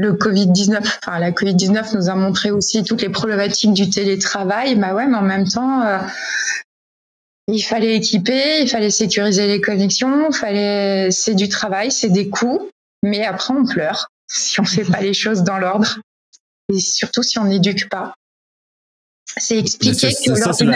le 0.00 0.14
Covid-19, 0.14 0.78
enfin 0.78 1.18
la 1.18 1.30
Covid-19 1.30 1.94
nous 1.94 2.08
a 2.08 2.14
montré 2.14 2.50
aussi 2.50 2.82
toutes 2.82 3.02
les 3.02 3.10
problématiques 3.10 3.74
du 3.74 3.90
télétravail. 3.90 4.76
Bah 4.76 4.94
ouais, 4.94 5.06
mais 5.06 5.18
en 5.18 5.22
même 5.22 5.46
temps, 5.46 5.82
euh, 5.82 5.98
il 7.52 7.62
fallait 7.62 7.96
équiper, 7.96 8.62
il 8.62 8.68
fallait 8.68 8.90
sécuriser 8.90 9.46
les 9.46 9.60
connexions, 9.60 10.30
fallait, 10.32 11.10
c'est 11.10 11.34
du 11.34 11.48
travail, 11.48 11.90
c'est 11.90 12.10
des 12.10 12.28
coûts, 12.28 12.70
mais 13.02 13.24
après 13.24 13.54
on 13.54 13.64
pleure 13.64 14.08
si 14.28 14.60
on 14.60 14.64
fait 14.64 14.84
pas 14.84 15.00
les 15.00 15.14
choses 15.14 15.42
dans 15.42 15.58
l'ordre 15.58 15.98
et 16.72 16.80
surtout 16.80 17.22
si 17.22 17.38
on 17.38 17.44
n'éduque 17.44 17.88
pas. 17.88 18.14
C'est 19.36 19.58
expliquer 19.58 20.12
que 20.12 20.34
ça, 20.34 20.52
c'est 20.52 20.66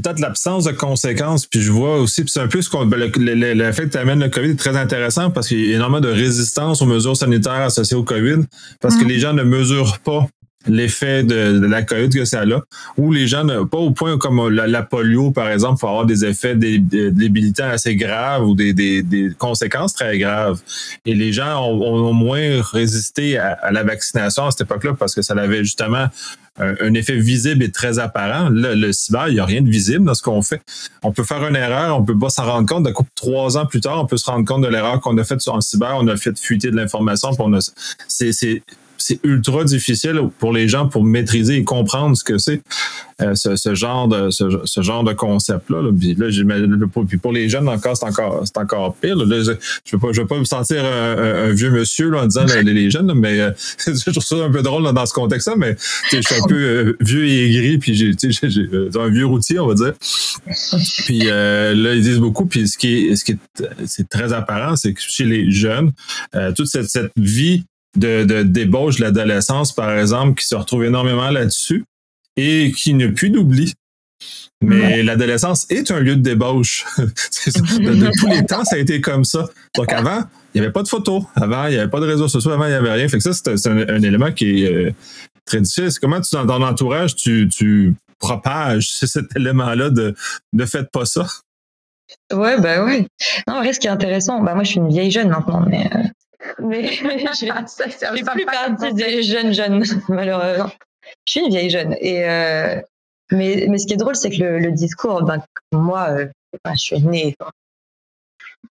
peut-être 0.00 0.18
l'absence 0.18 0.64
de 0.64 0.72
conséquences, 0.72 1.46
puis 1.46 1.60
je 1.60 1.70
vois 1.70 1.98
aussi, 1.98 2.22
puis 2.22 2.30
c'est 2.30 2.40
un 2.40 2.48
peu 2.48 2.60
ce 2.60 2.68
qu'on, 2.68 2.86
ben, 2.86 2.98
l'effet 2.98 3.88
que 3.88 3.96
amène 3.98 4.20
le 4.20 4.28
COVID 4.28 4.50
est 4.50 4.58
très 4.58 4.76
intéressant 4.76 5.30
parce 5.30 5.48
qu'il 5.48 5.64
y 5.64 5.72
a 5.72 5.76
énormément 5.76 6.00
de 6.00 6.08
résistance 6.08 6.82
aux 6.82 6.86
mesures 6.86 7.16
sanitaires 7.16 7.52
associées 7.52 7.96
au 7.96 8.02
COVID, 8.02 8.44
parce 8.80 8.96
que 8.96 9.04
mm. 9.04 9.08
les 9.08 9.18
gens 9.20 9.32
ne 9.32 9.44
mesurent 9.44 10.00
pas 10.00 10.26
l'effet 10.68 11.22
de, 11.22 11.64
la 11.66 11.82
COVID 11.82 12.08
que 12.10 12.24
ça 12.24 12.42
a, 12.42 12.44
où 12.96 13.12
les 13.12 13.26
gens, 13.26 13.46
pas 13.66 13.78
au 13.78 13.90
point 13.90 14.18
comme 14.18 14.48
la, 14.48 14.82
polio, 14.82 15.30
par 15.30 15.48
exemple, 15.48 15.78
faut 15.80 15.88
avoir 15.88 16.06
des 16.06 16.24
effets 16.24 16.54
débilitants 16.54 17.68
assez 17.68 17.96
graves 17.96 18.46
ou 18.46 18.54
des, 18.54 18.72
des, 18.72 19.30
conséquences 19.38 19.94
très 19.94 20.18
graves. 20.18 20.60
Et 21.04 21.14
les 21.14 21.32
gens 21.32 21.64
ont, 21.66 22.12
moins 22.12 22.62
résisté 22.62 23.38
à, 23.38 23.70
la 23.70 23.82
vaccination 23.82 24.46
à 24.46 24.50
cette 24.50 24.62
époque-là 24.62 24.94
parce 24.98 25.14
que 25.14 25.22
ça 25.22 25.34
avait 25.34 25.64
justement 25.64 26.06
un, 26.58 26.94
effet 26.94 27.16
visible 27.16 27.62
et 27.62 27.70
très 27.70 27.98
apparent. 27.98 28.48
Le, 28.48 28.74
le 28.74 28.92
cyber, 28.92 29.28
il 29.28 29.34
n'y 29.34 29.40
a 29.40 29.44
rien 29.44 29.62
de 29.62 29.68
visible 29.68 30.04
dans 30.04 30.14
ce 30.14 30.22
qu'on 30.22 30.42
fait. 30.42 30.62
On 31.02 31.12
peut 31.12 31.24
faire 31.24 31.46
une 31.46 31.56
erreur, 31.56 31.98
on 31.98 32.04
peut 32.04 32.18
pas 32.18 32.30
s'en 32.30 32.44
rendre 32.44 32.68
compte. 32.68 32.90
coup, 32.92 33.04
trois 33.14 33.58
ans 33.58 33.66
plus 33.66 33.80
tard, 33.80 34.00
on 34.00 34.06
peut 34.06 34.16
se 34.16 34.30
rendre 34.30 34.44
compte 34.44 34.62
de 34.62 34.68
l'erreur 34.68 35.00
qu'on 35.00 35.16
a 35.18 35.24
faite 35.24 35.46
en 35.48 35.60
cyber. 35.60 35.96
On 35.96 36.06
a 36.08 36.16
fait 36.16 36.38
fuiter 36.38 36.70
de 36.70 36.76
l'information. 36.76 37.30
C'est 38.08 38.62
c'est 38.98 39.20
ultra 39.24 39.64
difficile 39.64 40.20
pour 40.38 40.52
les 40.52 40.68
gens 40.68 40.88
pour 40.88 41.04
maîtriser 41.04 41.56
et 41.56 41.64
comprendre 41.64 42.16
ce 42.16 42.24
que 42.24 42.38
c'est 42.38 42.62
euh, 43.22 43.34
ce, 43.34 43.74
genre 43.74 44.08
de 44.08 44.30
ce, 44.30 44.82
genre 44.82 45.02
de 45.02 45.14
concept 45.14 45.70
là. 45.70 45.80
Puis 45.98 46.14
là, 46.14 46.26
puis 47.08 47.16
pour 47.16 47.32
les 47.32 47.48
jeunes 47.48 47.66
encore, 47.66 47.96
c'est 47.96 48.04
encore 48.04 48.42
c'est 48.44 48.58
encore 48.58 48.94
pire. 48.94 49.16
Là, 49.16 49.42
je, 49.42 49.52
je 49.86 49.96
veux 49.96 50.12
veux 50.12 50.26
pas 50.26 50.38
me 50.38 50.44
sentir 50.44 50.84
un, 50.84 51.50
vieux 51.52 51.70
monsieur 51.70 52.10
là, 52.10 52.24
en 52.24 52.26
disant 52.26 52.44
les, 52.62 52.90
jeunes, 52.90 53.14
mais 53.14 53.40
euh, 53.40 53.52
je 53.86 54.10
trouve 54.10 54.22
ça 54.22 54.36
un 54.36 54.50
peu 54.50 54.60
drôle 54.60 54.92
dans 54.92 55.06
ce 55.06 55.14
contexte-là, 55.14 55.54
mais 55.56 55.76
je 56.12 56.20
suis 56.20 56.34
un 56.34 56.46
peu 56.46 56.54
euh, 56.54 56.96
vieux 57.00 57.26
et 57.26 57.46
aigri, 57.46 57.78
puis 57.78 57.94
j'ai 57.94 58.10
un 59.00 59.08
vieux 59.08 59.26
routier, 59.26 59.58
on 59.60 59.66
va 59.66 59.74
dire. 59.74 59.94
Puis 61.06 61.20
là, 61.20 61.72
ils 61.72 62.02
disent 62.02 62.18
beaucoup, 62.18 62.44
puis 62.44 62.68
ce 62.68 62.76
qui 62.76 63.06
est 63.06 63.16
ce 63.16 63.24
qui 63.24 63.32
est 63.32 63.68
c'est 63.86 64.10
très 64.10 64.34
apparent, 64.34 64.76
c'est 64.76 64.92
que 64.92 65.00
chez 65.00 65.24
les 65.24 65.50
jeunes, 65.50 65.92
toute 66.54 66.66
cette, 66.66 66.90
cette 66.90 67.12
vie 67.16 67.64
de, 67.96 68.24
de 68.24 68.42
débauche 68.42 68.96
de 68.96 69.02
l'adolescence, 69.02 69.72
par 69.72 69.98
exemple, 69.98 70.40
qui 70.40 70.46
se 70.46 70.54
retrouve 70.54 70.84
énormément 70.84 71.30
là-dessus 71.30 71.84
et 72.36 72.72
qui 72.76 72.94
n'a 72.94 73.08
plus 73.08 73.30
d'oubli. 73.30 73.74
Mais 74.62 75.02
l'adolescence 75.02 75.66
est 75.70 75.90
un 75.90 76.00
lieu 76.00 76.16
de 76.16 76.22
débauche. 76.22 76.86
de, 76.98 78.18
tous 78.18 78.26
les 78.26 78.44
temps, 78.46 78.64
ça 78.64 78.76
a 78.76 78.78
été 78.78 79.00
comme 79.00 79.24
ça. 79.24 79.46
Donc 79.76 79.92
avant, 79.92 80.24
il 80.54 80.60
n'y 80.60 80.64
avait 80.64 80.72
pas 80.72 80.82
de 80.82 80.88
photos. 80.88 81.24
Avant, 81.34 81.66
il 81.66 81.72
n'y 81.72 81.78
avait 81.78 81.90
pas 81.90 82.00
de 82.00 82.06
réseaux 82.06 82.28
sociaux. 82.28 82.52
Avant, 82.52 82.64
il 82.64 82.70
n'y 82.70 82.74
avait 82.74 82.92
rien. 82.92 83.08
Fait 83.08 83.18
que 83.18 83.22
ça, 83.22 83.32
c'est 83.34 83.68
un, 83.68 84.02
élément 84.02 84.32
qui 84.32 84.64
est 84.64 84.72
euh, 84.72 84.92
très 85.44 85.60
difficile. 85.60 85.90
Comment 86.00 86.20
tu, 86.20 86.34
dans 86.34 86.46
ton 86.46 86.62
entourage, 86.62 87.14
tu, 87.16 87.48
tu 87.48 87.94
propages 88.18 88.88
cet 89.04 89.36
élément-là 89.36 89.90
de 89.90 90.14
ne 90.54 90.66
faites 90.66 90.90
pas 90.90 91.04
ça? 91.04 91.26
Ouais, 92.32 92.58
bah 92.60 92.84
ouais. 92.84 93.06
Non, 93.46 93.54
en 93.54 93.58
vrai, 93.58 93.72
ce 93.72 93.80
qui 93.80 93.88
est 93.88 93.90
intéressant, 93.90 94.40
bah 94.40 94.54
moi, 94.54 94.64
je 94.64 94.70
suis 94.70 94.78
une 94.78 94.88
vieille 94.88 95.10
jeune 95.10 95.28
maintenant, 95.28 95.64
mais 95.68 95.90
euh, 95.94 95.98
mais, 96.58 96.82
je 96.92 97.46
ne 97.46 98.32
plus 98.32 98.44
partie 98.44 98.94
des 98.94 99.22
jeunes 99.22 99.52
jeunes, 99.52 99.84
malheureusement. 100.08 100.70
Je 101.24 101.30
suis 101.30 101.40
une 101.40 101.50
vieille 101.50 101.70
jeune. 101.70 101.96
Et, 102.00 102.24
euh, 102.24 102.80
mais, 103.30 103.66
mais 103.68 103.78
ce 103.78 103.86
qui 103.86 103.94
est 103.94 103.98
drôle, 103.98 104.16
c'est 104.16 104.30
que 104.30 104.42
le, 104.42 104.72
discours, 104.72 105.22
ben, 105.22 105.42
moi, 105.72 106.08
euh, 106.10 106.26
je 106.72 106.78
suis 106.78 107.00
née. 107.00 107.34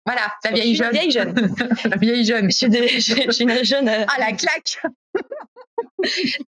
Voilà, 0.05 0.33
la 0.43 0.51
vieille 0.51 0.75
jeune. 0.75 0.91
Vieille 0.91 1.11
jeune. 1.11 1.55
la 1.85 1.97
vieille 1.97 2.25
jeune. 2.25 2.51
Je 2.51 2.55
suis, 2.55 2.67
je, 2.71 3.31
suis 3.31 3.43
une 3.43 3.63
jeune. 3.63 3.87
Euh, 3.87 4.05
ah, 4.07 4.19
la 4.19 4.33
claque 4.33 4.81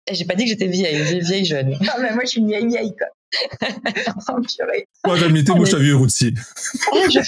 J'ai 0.10 0.26
pas 0.26 0.36
dit 0.36 0.44
que 0.44 0.50
j'étais 0.50 0.68
vieille, 0.68 1.06
j'ai 1.06 1.20
vieille 1.20 1.46
jeune. 1.46 1.72
Non, 1.72 1.94
mais 2.00 2.14
moi, 2.14 2.24
je 2.24 2.30
suis 2.30 2.42
une 2.42 2.48
vieille 2.48 2.68
vieille, 2.68 2.96
quoi. 2.96 3.08
Moi, 5.06 5.18
j'admettais, 5.18 5.54
moi, 5.54 5.66
je 5.66 5.76
suis 5.76 5.84
vieux 5.84 5.96
routier. 5.96 6.34
Ah, 6.92 6.98
je 7.10 7.20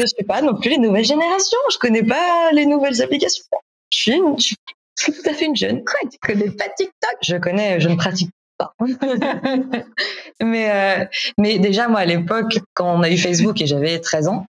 ne 0.00 0.06
suis 0.06 0.24
pas 0.24 0.42
non 0.42 0.54
plus 0.58 0.70
les 0.70 0.78
nouvelles 0.78 1.04
générations. 1.04 1.58
Je 1.72 1.78
connais 1.78 2.02
pas 2.02 2.50
les 2.52 2.66
nouvelles 2.66 3.00
applications. 3.02 3.44
Je 3.92 4.12
suis, 4.38 4.56
tout 4.96 5.12
à 5.26 5.34
fait 5.34 5.46
une 5.46 5.56
jeune. 5.56 5.84
Quoi, 5.84 6.08
tu 6.10 6.18
connais 6.20 6.50
pas 6.50 6.68
TikTok 6.76 7.16
Je 7.22 7.36
connais, 7.36 7.80
je 7.80 7.88
ne 7.88 7.96
pratique 7.96 8.30
pas. 8.58 8.74
mais, 10.42 10.70
euh, 10.70 11.04
mais 11.38 11.58
déjà, 11.58 11.88
moi, 11.88 12.00
à 12.00 12.04
l'époque, 12.04 12.58
quand 12.74 12.98
on 12.98 13.02
a 13.02 13.10
eu 13.10 13.18
Facebook 13.18 13.60
et 13.60 13.66
j'avais 13.66 14.00
13 14.00 14.28
ans, 14.28 14.46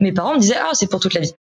mes 0.00 0.12
parents 0.12 0.34
me 0.34 0.40
disaient, 0.40 0.58
ah, 0.58 0.70
c'est 0.74 0.88
pour 0.88 1.00
toute 1.00 1.14
la 1.14 1.20
vie. 1.20 1.34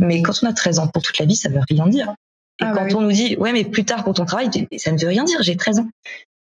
Mais 0.00 0.22
quand 0.22 0.32
on 0.42 0.46
a 0.46 0.52
13 0.52 0.80
ans 0.80 0.88
pour 0.88 1.02
toute 1.02 1.18
la 1.18 1.26
vie, 1.26 1.36
ça 1.36 1.48
veut 1.48 1.60
rien 1.68 1.86
dire. 1.86 2.14
Et 2.60 2.64
ah, 2.64 2.72
quand 2.74 2.86
bah 2.86 2.96
on 2.96 3.00
nous 3.00 3.12
dit, 3.12 3.36
ouais, 3.36 3.52
mais 3.52 3.64
plus 3.64 3.84
tard 3.84 4.04
pour 4.04 4.14
ton 4.14 4.24
travail, 4.24 4.50
ça 4.76 4.92
ne 4.92 4.98
veut 4.98 5.08
rien 5.08 5.24
dire, 5.24 5.42
j'ai 5.42 5.56
13 5.56 5.80
ans 5.80 5.88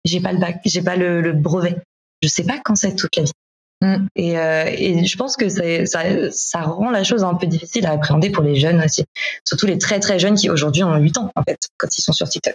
j'ai 0.06 0.20
pas 0.20 0.32
le 0.32 0.38
bac, 0.38 0.60
j'ai 0.64 0.82
pas 0.82 0.96
le, 0.96 1.32
brevet. 1.32 1.76
Je 2.22 2.28
sais 2.28 2.44
pas 2.44 2.58
quand 2.64 2.76
c'est 2.76 2.94
toute 2.94 3.16
la 3.16 3.24
vie. 3.24 3.32
Mm. 3.82 4.06
Et, 4.16 4.38
euh, 4.38 4.64
et, 4.66 5.04
je 5.04 5.16
pense 5.16 5.36
que 5.36 5.48
ça, 5.48 5.62
ça, 6.30 6.62
rend 6.62 6.90
la 6.90 7.04
chose 7.04 7.24
un 7.24 7.34
peu 7.34 7.46
difficile 7.46 7.86
à 7.86 7.92
appréhender 7.92 8.30
pour 8.30 8.42
les 8.42 8.56
jeunes 8.56 8.82
aussi. 8.82 9.04
Surtout 9.44 9.66
les 9.66 9.78
très 9.78 10.00
très 10.00 10.18
jeunes 10.18 10.36
qui 10.36 10.48
aujourd'hui 10.48 10.82
ont 10.82 10.96
8 10.96 11.18
ans, 11.18 11.30
en 11.34 11.42
fait, 11.42 11.58
quand 11.76 11.96
ils 11.98 12.02
sont 12.02 12.12
sur 12.12 12.28
TikTok. 12.28 12.54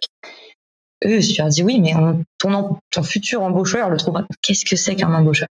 Eux, 1.06 1.20
je 1.20 1.38
leur 1.38 1.50
dis 1.50 1.64
oui, 1.64 1.80
mais 1.80 1.94
ton, 2.38 2.80
ton 2.92 3.04
futur 3.04 3.42
embaucheur 3.42 3.90
le 3.90 3.98
trouvera. 3.98 4.26
Qu'est-ce 4.42 4.66
que 4.66 4.76
c'est 4.76 4.96
qu'un 4.96 5.14
embaucheur? 5.14 5.48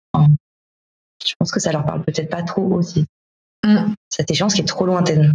Je 1.25 1.33
pense 1.39 1.51
que 1.51 1.59
ça 1.59 1.71
leur 1.71 1.85
parle 1.85 2.03
peut-être 2.03 2.29
pas 2.29 2.43
trop 2.43 2.73
aussi. 2.73 3.05
Mm. 3.65 3.93
Cette 4.09 4.29
échéance 4.29 4.53
qui 4.53 4.61
est 4.61 4.65
trop 4.65 4.85
lointaine. 4.85 5.33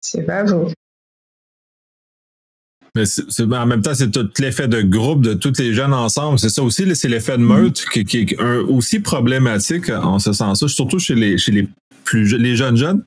C'est 0.00 0.22
pas 0.22 0.44
beau. 0.44 0.68
Mais 2.96 3.04
c'est, 3.06 3.42
en 3.42 3.66
même 3.66 3.82
temps, 3.82 3.94
c'est 3.94 4.10
tout 4.10 4.28
l'effet 4.38 4.68
de 4.68 4.82
groupe 4.82 5.22
de 5.22 5.34
tous 5.34 5.58
les 5.58 5.74
jeunes 5.74 5.94
ensemble. 5.94 6.38
C'est 6.38 6.48
ça 6.48 6.62
aussi, 6.62 6.84
c'est 6.96 7.08
l'effet 7.08 7.38
de 7.38 7.42
meute 7.42 7.84
qui, 7.92 8.04
qui 8.04 8.18
est 8.18 8.38
aussi 8.40 9.00
problématique 9.00 9.90
en 9.90 10.18
ce 10.18 10.32
sens-là, 10.32 10.68
surtout 10.68 10.98
chez 10.98 11.14
les, 11.14 11.38
chez 11.38 11.52
les 11.52 11.68
plus 12.04 12.36
les 12.36 12.56
jeunes 12.56 12.76
jeunes. 12.76 13.02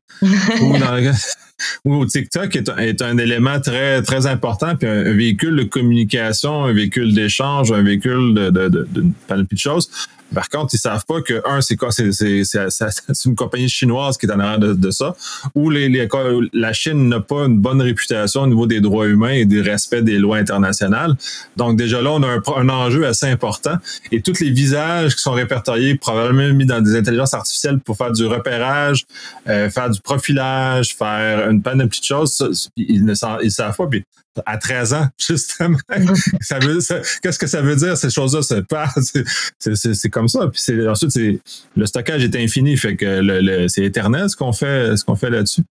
ou, 1.86 2.06
TikTok 2.06 2.56
est, 2.56 2.70
est, 2.78 3.02
un 3.02 3.18
élément 3.18 3.60
très, 3.60 4.02
très 4.02 4.28
important, 4.28 4.76
puis 4.76 4.88
un, 4.88 5.14
véhicule 5.14 5.56
de 5.58 5.64
communication, 5.64 6.66
un 6.66 6.74
véhicule 6.74 7.14
d'échange, 7.14 7.72
un 7.72 7.84
véhicule 7.84 8.34
de, 8.34 8.50
de, 8.50 8.70
de, 8.70 8.88
de, 8.94 9.02
de 9.02 9.58
choses. 9.58 9.90
Par 10.34 10.50
contre, 10.50 10.74
ils 10.74 10.78
savent 10.78 11.06
pas 11.06 11.22
que, 11.22 11.42
un, 11.46 11.62
c'est 11.62 13.26
une 13.26 13.36
compagnie 13.36 13.70
chinoise 13.70 14.18
qui 14.18 14.26
est 14.26 14.32
en 14.32 14.40
arrière 14.40 14.60
de, 14.60 14.92
ça, 14.92 15.16
ou 15.56 15.70
les, 15.70 15.90
les, 15.90 16.08
la 16.54 16.74
Chine 16.74 17.10
n'a 17.10 17.20
pas 17.20 17.46
une 17.46 17.60
bonne 17.60 17.82
réputation 17.82 18.42
au 18.42 18.48
niveau 18.48 18.68
des 18.68 18.82
droits 18.82 19.08
humains 19.08 19.32
et 19.32 19.46
du 19.46 19.62
respect 19.62 20.02
des 20.02 20.18
lois 20.18 20.38
internationales. 20.38 21.16
Donc, 21.58 21.78
déjà 21.78 22.02
là, 22.02 22.12
on 22.12 22.24
a 22.24 22.40
un, 22.58 22.70
enjeu 22.70 23.06
assez 23.06 23.28
important. 23.28 23.78
Et 24.12 24.22
tous 24.22 24.40
les 24.40 24.52
visages 24.52 25.16
qui 25.16 25.22
sont 25.22 25.34
répertoriés, 25.34 25.96
probablement 25.96 26.54
mis 26.54 26.66
dans 26.66 26.82
des 26.82 26.96
intelligences 26.96 27.34
artificielles 27.34 27.80
pour 27.80 27.98
faire 27.98 28.12
du 28.12 28.26
repérage, 28.26 29.06
euh, 29.48 29.70
faire 29.70 29.90
du 29.90 30.02
profilage, 30.02 30.96
faire 30.96 31.50
une 31.50 31.62
panoplie 31.62 32.00
de 32.00 32.06
choses, 32.06 32.70
ils 32.76 33.06
ne 33.06 33.14
savent 33.14 33.76
pas. 33.76 33.88
Puis 33.88 34.06
à 34.46 34.58
13 34.58 34.94
ans, 34.94 35.08
justement. 35.18 35.78
qu'est-ce 35.90 37.40
que 37.40 37.48
ça 37.48 37.62
veut 37.62 37.76
dire, 37.76 37.98
ces 37.98 38.10
choses-là? 38.10 38.42
C'est 38.42 38.66
pas, 38.68 38.90
c'est, 39.60 40.10
comme 40.10 40.23
ça. 40.28 40.48
Puis 40.48 40.62
c'est, 40.62 40.88
ensuite, 40.88 41.12
c'est, 41.12 41.40
le 41.76 41.86
stockage 41.86 42.24
est 42.24 42.36
infini, 42.36 42.78
fait 42.78 42.96
que 42.96 43.22
le, 43.22 43.68
c'est 43.68 43.84
éternel 43.84 44.30
ce 44.30 44.36
qu'on 44.36 44.54
fait, 44.54 44.96
ce 44.98 45.04
qu'on 45.04 45.16
fait 45.16 45.30
là-dessus. 45.30 45.64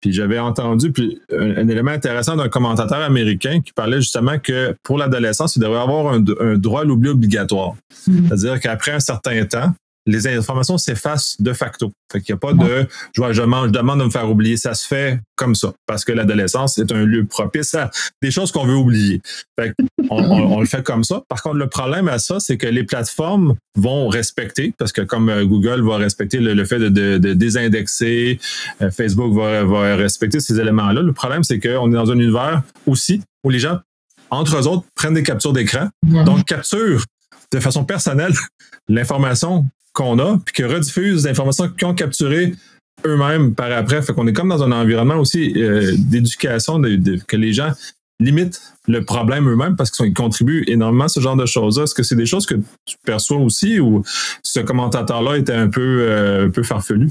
Puis 0.00 0.12
j'avais 0.12 0.38
entendu 0.38 0.92
puis 0.92 1.20
un, 1.32 1.68
élément 1.68 1.90
intéressant 1.90 2.36
d'un 2.36 2.48
commentateur 2.48 3.00
américain 3.00 3.60
qui 3.60 3.72
parlait 3.72 4.00
justement 4.00 4.38
que 4.38 4.76
pour 4.84 4.96
l'adolescence, 4.96 5.56
il 5.56 5.60
devrait 5.60 5.80
avoir 5.80 6.14
un, 6.14 6.24
un 6.40 6.56
droit 6.56 6.82
à 6.82 6.84
l'oubli 6.84 7.10
obligatoire. 7.10 7.74
Mm-hmm. 8.06 8.28
C'est-à-dire 8.28 8.60
qu'après 8.60 8.92
un 8.92 9.00
certain 9.00 9.44
temps, 9.44 9.72
les 10.08 10.26
informations 10.26 10.78
s'effacent 10.78 11.40
de 11.40 11.52
facto. 11.52 11.92
Fait 12.10 12.20
qu'il 12.20 12.34
n'y 12.34 12.38
a 12.38 12.40
pas 12.40 12.54
de 12.54 12.86
je, 13.12 13.22
je, 13.22 13.32
je 13.32 13.42
demande 13.70 14.00
de 14.00 14.04
me 14.04 14.10
faire 14.10 14.30
oublier. 14.30 14.56
Ça 14.56 14.72
se 14.72 14.86
fait 14.86 15.20
comme 15.36 15.54
ça. 15.54 15.72
Parce 15.86 16.04
que 16.04 16.12
l'adolescence 16.12 16.78
est 16.78 16.90
un 16.92 17.04
lieu 17.04 17.26
propice 17.26 17.74
à 17.74 17.90
des 18.22 18.30
choses 18.30 18.50
qu'on 18.50 18.64
veut 18.64 18.74
oublier. 18.74 19.20
Fait 19.60 19.74
on, 20.08 20.16
on, 20.18 20.60
le 20.60 20.66
fait 20.66 20.82
comme 20.82 21.04
ça. 21.04 21.22
Par 21.28 21.42
contre, 21.42 21.56
le 21.56 21.68
problème 21.68 22.08
à 22.08 22.18
ça, 22.18 22.40
c'est 22.40 22.56
que 22.56 22.66
les 22.66 22.84
plateformes 22.84 23.54
vont 23.76 24.08
respecter, 24.08 24.72
parce 24.78 24.92
que 24.92 25.02
comme 25.02 25.28
euh, 25.28 25.44
Google 25.44 25.82
va 25.82 25.98
respecter 25.98 26.38
le, 26.38 26.64
fait 26.64 26.78
de, 26.78 26.88
de, 26.88 27.18
de 27.18 27.34
désindexer, 27.34 28.40
euh, 28.80 28.90
Facebook 28.90 29.34
va, 29.34 29.64
va 29.64 29.94
respecter 29.94 30.40
ces 30.40 30.58
éléments-là. 30.58 31.02
Le 31.02 31.12
problème, 31.12 31.44
c'est 31.44 31.60
qu'on 31.60 31.90
est 31.90 31.94
dans 31.94 32.10
un 32.10 32.18
univers 32.18 32.62
aussi 32.86 33.20
où 33.44 33.50
les 33.50 33.58
gens 33.58 33.78
entre 34.30 34.56
eux 34.56 34.66
autres, 34.66 34.84
prennent 34.94 35.14
des 35.14 35.22
captures 35.22 35.52
d'écran, 35.52 35.88
donc 36.02 36.44
capturent 36.44 37.04
de 37.52 37.60
façon 37.60 37.84
personnelle 37.84 38.34
l'information 38.88 39.66
qu'on 39.98 40.18
a, 40.20 40.38
puis 40.44 40.54
que 40.54 40.62
rediffusent 40.62 41.24
des 41.24 41.30
informations 41.30 41.68
qu'ils 41.68 41.88
ont 41.88 41.94
capturées 41.94 42.54
eux-mêmes 43.04 43.54
par 43.54 43.72
après. 43.72 44.00
Fait 44.00 44.12
qu'on 44.12 44.28
est 44.28 44.32
comme 44.32 44.48
dans 44.48 44.62
un 44.62 44.70
environnement 44.70 45.16
aussi 45.16 45.52
euh, 45.56 45.92
d'éducation, 45.98 46.80
que 47.26 47.36
les 47.36 47.52
gens 47.52 47.72
limitent 48.20 48.60
le 48.86 49.04
problème 49.04 49.48
eux-mêmes 49.48 49.76
parce 49.76 49.90
qu'ils 49.90 50.14
contribuent 50.14 50.64
énormément 50.68 51.04
à 51.04 51.08
ce 51.08 51.20
genre 51.20 51.36
de 51.36 51.46
choses-là. 51.46 51.84
Est-ce 51.84 51.94
que 51.94 52.04
c'est 52.04 52.16
des 52.16 52.26
choses 52.26 52.46
que 52.46 52.54
tu 52.86 52.96
perçois 53.04 53.38
aussi 53.38 53.80
ou 53.80 54.04
ce 54.42 54.60
commentateur-là 54.60 55.36
était 55.36 55.52
un 55.52 55.68
peu, 55.68 56.06
euh, 56.08 56.48
peu 56.48 56.62
farfelu? 56.62 57.10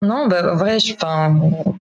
Non, 0.00 0.28
bah, 0.28 0.52
en 0.52 0.56
vrai, 0.56 0.78
je, 0.78 0.94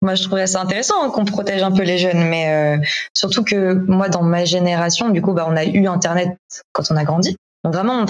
moi, 0.02 0.14
je 0.14 0.22
trouverais 0.22 0.46
ça 0.46 0.62
intéressant 0.62 1.10
qu'on 1.10 1.26
protège 1.26 1.64
un 1.64 1.72
peu 1.72 1.82
les 1.82 1.98
jeunes, 1.98 2.30
mais 2.30 2.78
euh, 2.78 2.86
surtout 3.16 3.44
que 3.44 3.74
moi, 3.74 4.10
dans 4.10 4.22
ma 4.22 4.46
génération, 4.46 5.10
du 5.10 5.24
coup, 5.24 5.34
bah, 5.34 5.48
on 5.50 5.56
a 5.56 5.66
eu 5.66 5.88
Internet 5.88 6.38
quand 6.72 6.84
on 6.92 6.96
a 6.96 7.04
grandi. 7.04 7.36
Donc 7.64 7.74
vraiment, 7.74 8.06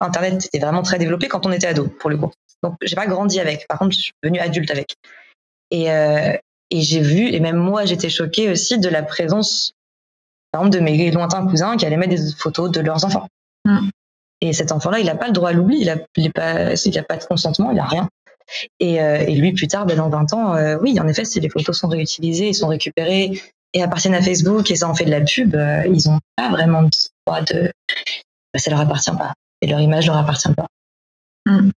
Internet 0.00 0.46
était 0.46 0.58
vraiment 0.58 0.82
très 0.82 0.98
développé 0.98 1.28
quand 1.28 1.46
on 1.46 1.52
était 1.52 1.66
ado, 1.66 1.86
pour 1.86 2.10
le 2.10 2.16
coup. 2.16 2.32
Donc 2.62 2.76
j'ai 2.82 2.96
pas 2.96 3.06
grandi 3.06 3.38
avec. 3.40 3.66
Par 3.68 3.78
contre, 3.78 3.92
je 3.92 4.00
suis 4.00 4.12
devenue 4.22 4.40
adulte 4.40 4.70
avec. 4.70 4.96
Et, 5.70 5.90
euh, 5.90 6.32
et 6.70 6.80
j'ai 6.80 7.00
vu, 7.00 7.28
et 7.28 7.40
même 7.40 7.56
moi, 7.56 7.84
j'étais 7.84 8.08
choquée 8.08 8.50
aussi 8.50 8.78
de 8.78 8.88
la 8.88 9.02
présence, 9.02 9.72
par 10.50 10.62
exemple, 10.62 10.78
de 10.78 10.82
mes 10.82 11.10
lointains 11.10 11.46
cousins 11.46 11.76
qui 11.76 11.84
allaient 11.84 11.96
mettre 11.96 12.14
des 12.14 12.32
photos 12.36 12.70
de 12.70 12.80
leurs 12.80 13.04
enfants. 13.04 13.28
Mm. 13.66 13.88
Et 14.40 14.52
cet 14.52 14.72
enfant-là, 14.72 14.98
il 14.98 15.06
n'a 15.06 15.14
pas 15.14 15.26
le 15.26 15.32
droit 15.32 15.50
à 15.50 15.52
l'oubli, 15.52 15.78
il 15.78 15.86
n'a 15.86 15.96
pas, 16.30 16.74
pas 17.08 17.16
de 17.16 17.24
consentement, 17.24 17.70
il 17.70 17.76
n'a 17.76 17.84
rien. 17.84 18.08
Et, 18.80 19.00
euh, 19.00 19.18
et, 19.18 19.34
lui, 19.34 19.52
plus 19.52 19.68
tard, 19.68 19.86
ben, 19.86 19.96
dans 19.96 20.08
20 20.08 20.32
ans, 20.34 20.54
euh, 20.54 20.76
oui, 20.80 20.98
en 21.00 21.08
effet, 21.08 21.24
si 21.24 21.40
les 21.40 21.48
photos 21.48 21.78
sont 21.78 21.88
réutilisées, 21.88 22.52
sont 22.52 22.68
récupérées, 22.68 23.40
et 23.72 23.82
appartiennent 23.82 24.14
à 24.14 24.22
Facebook 24.22 24.70
et 24.70 24.76
ça 24.76 24.88
en 24.88 24.94
fait 24.94 25.04
de 25.04 25.10
la 25.10 25.20
pub, 25.20 25.56
ils 25.92 26.08
ont 26.08 26.20
pas 26.36 26.48
vraiment 26.48 26.84
de 26.84 26.90
droit 27.26 27.42
de. 27.42 27.72
Bah, 28.54 28.60
ça 28.60 28.70
leur 28.70 28.80
appartient 28.80 29.10
pas 29.10 29.34
et 29.60 29.66
leur 29.66 29.80
image 29.80 30.06
leur 30.06 30.16
appartient 30.16 30.52
pas. 30.54 30.66
Mm. 31.46 31.70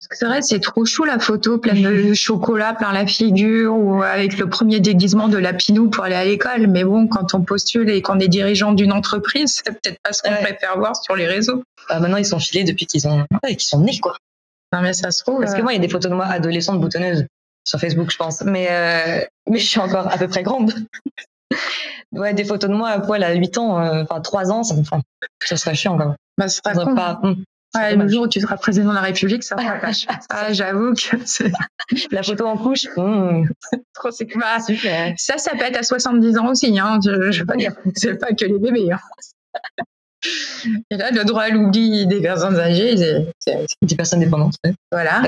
C'est 0.00 0.26
vrai, 0.26 0.42
c'est 0.42 0.60
trop 0.60 0.84
chou 0.84 1.04
la 1.04 1.18
photo 1.18 1.58
pleine 1.58 1.82
de 1.82 2.12
chocolat 2.12 2.74
plein 2.74 2.92
la 2.92 3.06
figure 3.06 3.74
ou 3.74 4.02
avec 4.02 4.36
le 4.36 4.50
premier 4.50 4.80
déguisement 4.80 5.28
de 5.28 5.38
la 5.38 5.54
pinou 5.54 5.88
pour 5.88 6.04
aller 6.04 6.16
à 6.16 6.24
l'école. 6.24 6.66
Mais 6.66 6.84
bon, 6.84 7.06
quand 7.06 7.32
on 7.32 7.42
postule 7.42 7.88
et 7.88 8.02
qu'on 8.02 8.18
est 8.18 8.28
dirigeant 8.28 8.72
d'une 8.72 8.92
entreprise, 8.92 9.62
c'est 9.64 9.72
peut-être 9.72 9.98
pas 10.02 10.12
ce 10.12 10.22
qu'on 10.22 10.34
préfère 10.34 10.76
voir 10.76 10.94
sur 10.96 11.16
les 11.16 11.26
réseaux. 11.26 11.62
Bah, 11.88 12.00
maintenant, 12.00 12.18
ils 12.18 12.26
sont 12.26 12.38
filés 12.38 12.64
depuis 12.64 12.86
qu'ils 12.86 13.08
ont, 13.08 13.24
sont 13.58 13.80
nés, 13.80 13.98
quoi. 14.00 14.16
Non, 14.72 14.82
mais 14.82 14.92
ça 14.92 15.10
se 15.10 15.22
trouve. 15.22 15.40
Parce 15.40 15.54
que 15.54 15.62
moi, 15.62 15.72
il 15.72 15.76
y 15.76 15.78
a 15.78 15.82
des 15.82 15.88
photos 15.88 16.10
de 16.10 16.16
moi 16.16 16.26
adolescente 16.26 16.80
boutonneuse 16.80 17.24
sur 17.64 17.80
Facebook, 17.80 18.10
je 18.10 18.16
pense. 18.16 18.42
Mais, 18.42 18.68
euh, 18.70 19.24
mais 19.48 19.58
je 19.58 19.66
suis 19.66 19.80
encore 19.80 20.12
à 20.12 20.18
peu 20.18 20.28
près 20.28 20.42
grande. 20.42 20.74
Ouais, 22.12 22.34
des 22.34 22.44
photos 22.44 22.70
de 22.70 22.74
moi 22.74 22.90
à 22.90 23.00
poil 23.00 23.22
à 23.22 23.34
8 23.34 23.58
ans, 23.58 23.80
euh, 23.80 24.02
enfin 24.02 24.20
3 24.20 24.50
ans, 24.50 24.62
ça, 24.62 24.74
enfin, 24.78 25.00
ça 25.42 25.56
serait 25.56 25.74
chiant 25.74 25.96
quand 25.96 26.06
même. 26.06 26.16
Bah, 26.38 26.48
ce 26.48 26.60
serait 26.64 26.94
pas, 26.94 27.20
hmm. 27.22 27.42
Ouais, 27.76 27.94
le 27.94 28.08
jour 28.08 28.24
où 28.24 28.28
tu 28.28 28.40
seras 28.40 28.56
président 28.56 28.90
de 28.90 28.94
la 28.94 29.00
République, 29.00 29.44
ça 29.44 29.54
va 29.56 29.78
pas. 29.78 29.92
Ah, 30.28 30.52
j'avoue 30.52 30.92
que 30.94 31.18
c'est 31.24 31.52
la 32.10 32.22
photo 32.22 32.46
en 32.46 32.56
couche. 32.56 32.86
Mmh. 32.96 33.48
Trop 33.94 34.10
c'est 34.10 34.26
bah, 34.36 34.58
Ça, 35.16 35.38
ça 35.38 35.52
être 35.54 35.78
à 35.78 35.82
70 35.82 36.38
ans 36.38 36.48
aussi. 36.48 36.78
Hein. 36.78 36.98
Je, 37.04 37.30
je 37.30 37.40
veux 37.40 37.46
pas 37.46 37.56
dire, 37.56 37.72
c'est 37.94 38.18
pas 38.18 38.32
que 38.32 38.44
les 38.44 38.58
bébés. 38.58 38.90
Hein. 38.92 38.98
Et 40.90 40.96
là, 40.96 41.10
le 41.10 41.24
droit 41.24 41.42
à 41.42 41.48
l'oubli 41.48 42.06
des 42.06 42.20
personnes 42.20 42.58
âgées, 42.58 42.96
c'est 43.38 43.66
des 43.82 43.96
personnes 43.96 44.20
dépendantes. 44.20 44.56
Voilà. 44.90 45.22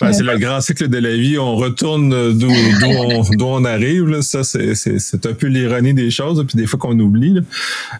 Ben, 0.00 0.12
c'est 0.12 0.22
le 0.22 0.38
grand 0.38 0.60
cycle 0.60 0.88
de 0.88 0.98
la 0.98 1.14
vie. 1.14 1.38
On 1.38 1.56
retourne 1.56 2.32
d'où 2.38 2.48
on, 2.50 3.22
on, 3.40 3.64
arrive. 3.64 4.20
Ça, 4.22 4.44
c'est 4.44 5.26
un 5.26 5.34
peu 5.34 5.46
l'ironie 5.46 5.94
des 5.94 6.10
choses, 6.10 6.44
puis 6.46 6.56
des 6.56 6.66
fois 6.66 6.78
qu'on 6.78 6.98
oublie. 6.98 7.38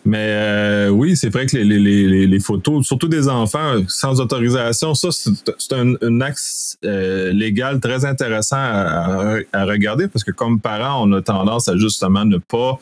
Mais 0.05 0.27
euh, 0.31 0.89
oui, 0.89 1.17
c'est 1.17 1.29
vrai 1.29 1.47
que 1.47 1.57
les, 1.57 1.65
les, 1.65 2.27
les, 2.27 2.41
photos, 2.41 2.87
surtout 2.87 3.09
des 3.09 3.29
enfants 3.29 3.83
sans 3.89 4.21
autorisation, 4.21 4.95
ça, 4.95 5.09
c'est 5.13 5.73
un, 5.73 5.95
un, 6.01 6.21
axe 6.21 6.79
euh, 6.85 7.33
légal 7.33 7.81
très 7.81 8.05
intéressant 8.05 8.57
à, 8.57 9.37
à, 9.53 9.65
regarder 9.65 10.09
parce 10.09 10.25
que 10.25 10.31
comme 10.31 10.61
parents, 10.61 11.07
on 11.07 11.13
a 11.13 11.23
tendance 11.23 11.69
à 11.69 11.77
justement 11.77 12.25
ne 12.25 12.39
pas 12.39 12.79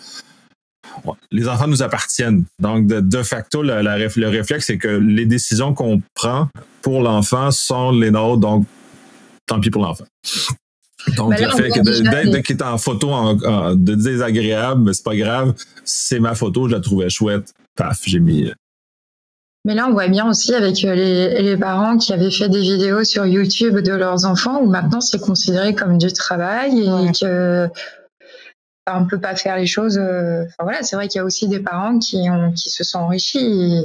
les 1.30 1.48
enfants 1.48 1.66
nous 1.66 1.82
appartiennent. 1.82 2.44
Donc, 2.58 2.87
de, 2.87 3.22
facto, 3.22 3.62
le 3.62 4.28
réflexe, 4.28 4.66
c'est 4.66 4.78
que 4.78 4.88
les 4.88 5.26
décisions 5.26 5.75
qu'on 5.75 6.02
prend 6.14 6.48
pour 6.82 7.02
l'enfant 7.02 7.50
sont 7.50 7.90
les 7.92 8.10
nôtres. 8.10 8.40
Donc, 8.40 8.66
tant 9.49 9.61
pis 9.61 9.71
pour 9.71 9.83
l'enfant. 9.83 10.05
Donc, 11.17 11.37
ben 11.37 11.49
le 11.49 11.57
fait 11.57 11.71
d'être 12.31 12.50
est 12.50 12.62
en 12.62 12.78
photo 12.78 13.35
de 13.75 13.95
désagréable, 13.95 14.83
mais 14.83 14.93
c'est 14.93 15.05
pas 15.05 15.17
grave, 15.17 15.55
c'est 15.85 16.21
ma 16.21 16.35
photo, 16.35 16.69
je 16.69 16.75
la 16.75 16.81
trouvais 16.81 17.09
chouette. 17.09 17.52
Paf, 17.76 18.02
j'ai 18.05 18.21
mis. 18.21 18.45
Euh. 18.45 18.55
Mais 19.64 19.75
là, 19.75 19.87
on 19.88 19.93
voit 19.93 20.09
bien 20.09 20.28
aussi 20.28 20.55
avec 20.55 20.85
euh, 20.85 20.95
les, 20.95 21.57
parents 21.57 21.99
qui 21.99 22.12
avaient 22.12 22.31
fait 22.31 22.49
des 22.49 22.61
vidéos 22.61 23.05
sur 23.05 23.26
YouTube 23.26 23.78
de 23.78 23.93
leurs 23.93 24.25
enfants 24.25 24.61
où 24.61 24.67
maintenant 24.67 25.00
c'est 25.00 25.21
considéré 25.21 25.75
comme 25.75 25.99
du 25.99 26.12
travail 26.12 26.81
et 26.81 27.12
que 27.12 27.69
on 28.90 29.07
peut 29.07 29.21
pas 29.21 29.37
faire 29.37 29.57
les 29.57 29.67
choses. 29.67 29.99
Euh, 29.99 30.45
enfin 30.45 30.64
voilà, 30.64 30.83
c'est 30.83 30.97
vrai 30.97 31.09
qu'il 31.09 31.19
y 31.19 31.23
a 31.23 31.25
aussi 31.25 31.49
des 31.49 31.61
parents 31.61 31.99
qui 31.99 32.28
ont 32.31 32.52
qui 32.52 32.71
se 32.71 32.83
sont 32.85 32.99
enrichis 32.99 33.85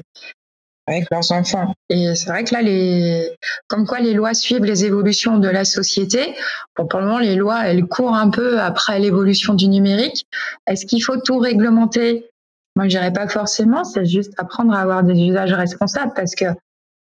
avec 0.87 1.09
leurs 1.09 1.31
enfants. 1.31 1.73
Et 1.89 2.13
c'est 2.15 2.29
vrai 2.29 2.43
que 2.43 2.53
là, 2.53 2.61
les, 2.61 3.31
comme 3.67 3.85
quoi 3.85 3.99
les 3.99 4.13
lois 4.13 4.33
suivent 4.33 4.65
les 4.65 4.85
évolutions 4.85 5.37
de 5.37 5.47
la 5.47 5.65
société. 5.65 6.35
Bon, 6.75 6.85
pour 6.87 6.99
le 6.99 7.05
moment, 7.05 7.19
les 7.19 7.35
lois, 7.35 7.67
elles 7.67 7.85
courent 7.85 8.15
un 8.15 8.29
peu 8.29 8.59
après 8.59 8.99
l'évolution 8.99 9.53
du 9.53 9.67
numérique. 9.67 10.25
Est-ce 10.67 10.85
qu'il 10.85 11.03
faut 11.03 11.17
tout 11.17 11.37
réglementer? 11.37 12.29
Moi, 12.75 12.85
je 12.85 12.89
dirais 12.89 13.13
pas 13.13 13.27
forcément. 13.27 13.83
C'est 13.83 14.05
juste 14.05 14.33
apprendre 14.37 14.73
à 14.73 14.81
avoir 14.81 15.03
des 15.03 15.19
usages 15.19 15.53
responsables 15.53 16.13
parce 16.15 16.35
que 16.35 16.45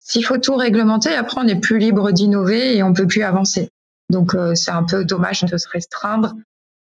s'il 0.01 0.25
faut 0.25 0.39
tout 0.39 0.55
réglementer, 0.55 1.15
après, 1.15 1.41
on 1.41 1.45
n'est 1.45 1.59
plus 1.59 1.79
libre 1.79 2.13
d'innover 2.13 2.77
et 2.77 2.83
on 2.83 2.93
peut 2.93 3.07
plus 3.07 3.23
avancer. 3.23 3.71
Donc, 4.11 4.35
euh, 4.35 4.55
c'est 4.55 4.71
un 4.71 4.85
peu 4.85 5.05
dommage 5.05 5.43
de 5.43 5.57
se 5.57 5.69
restreindre 5.69 6.35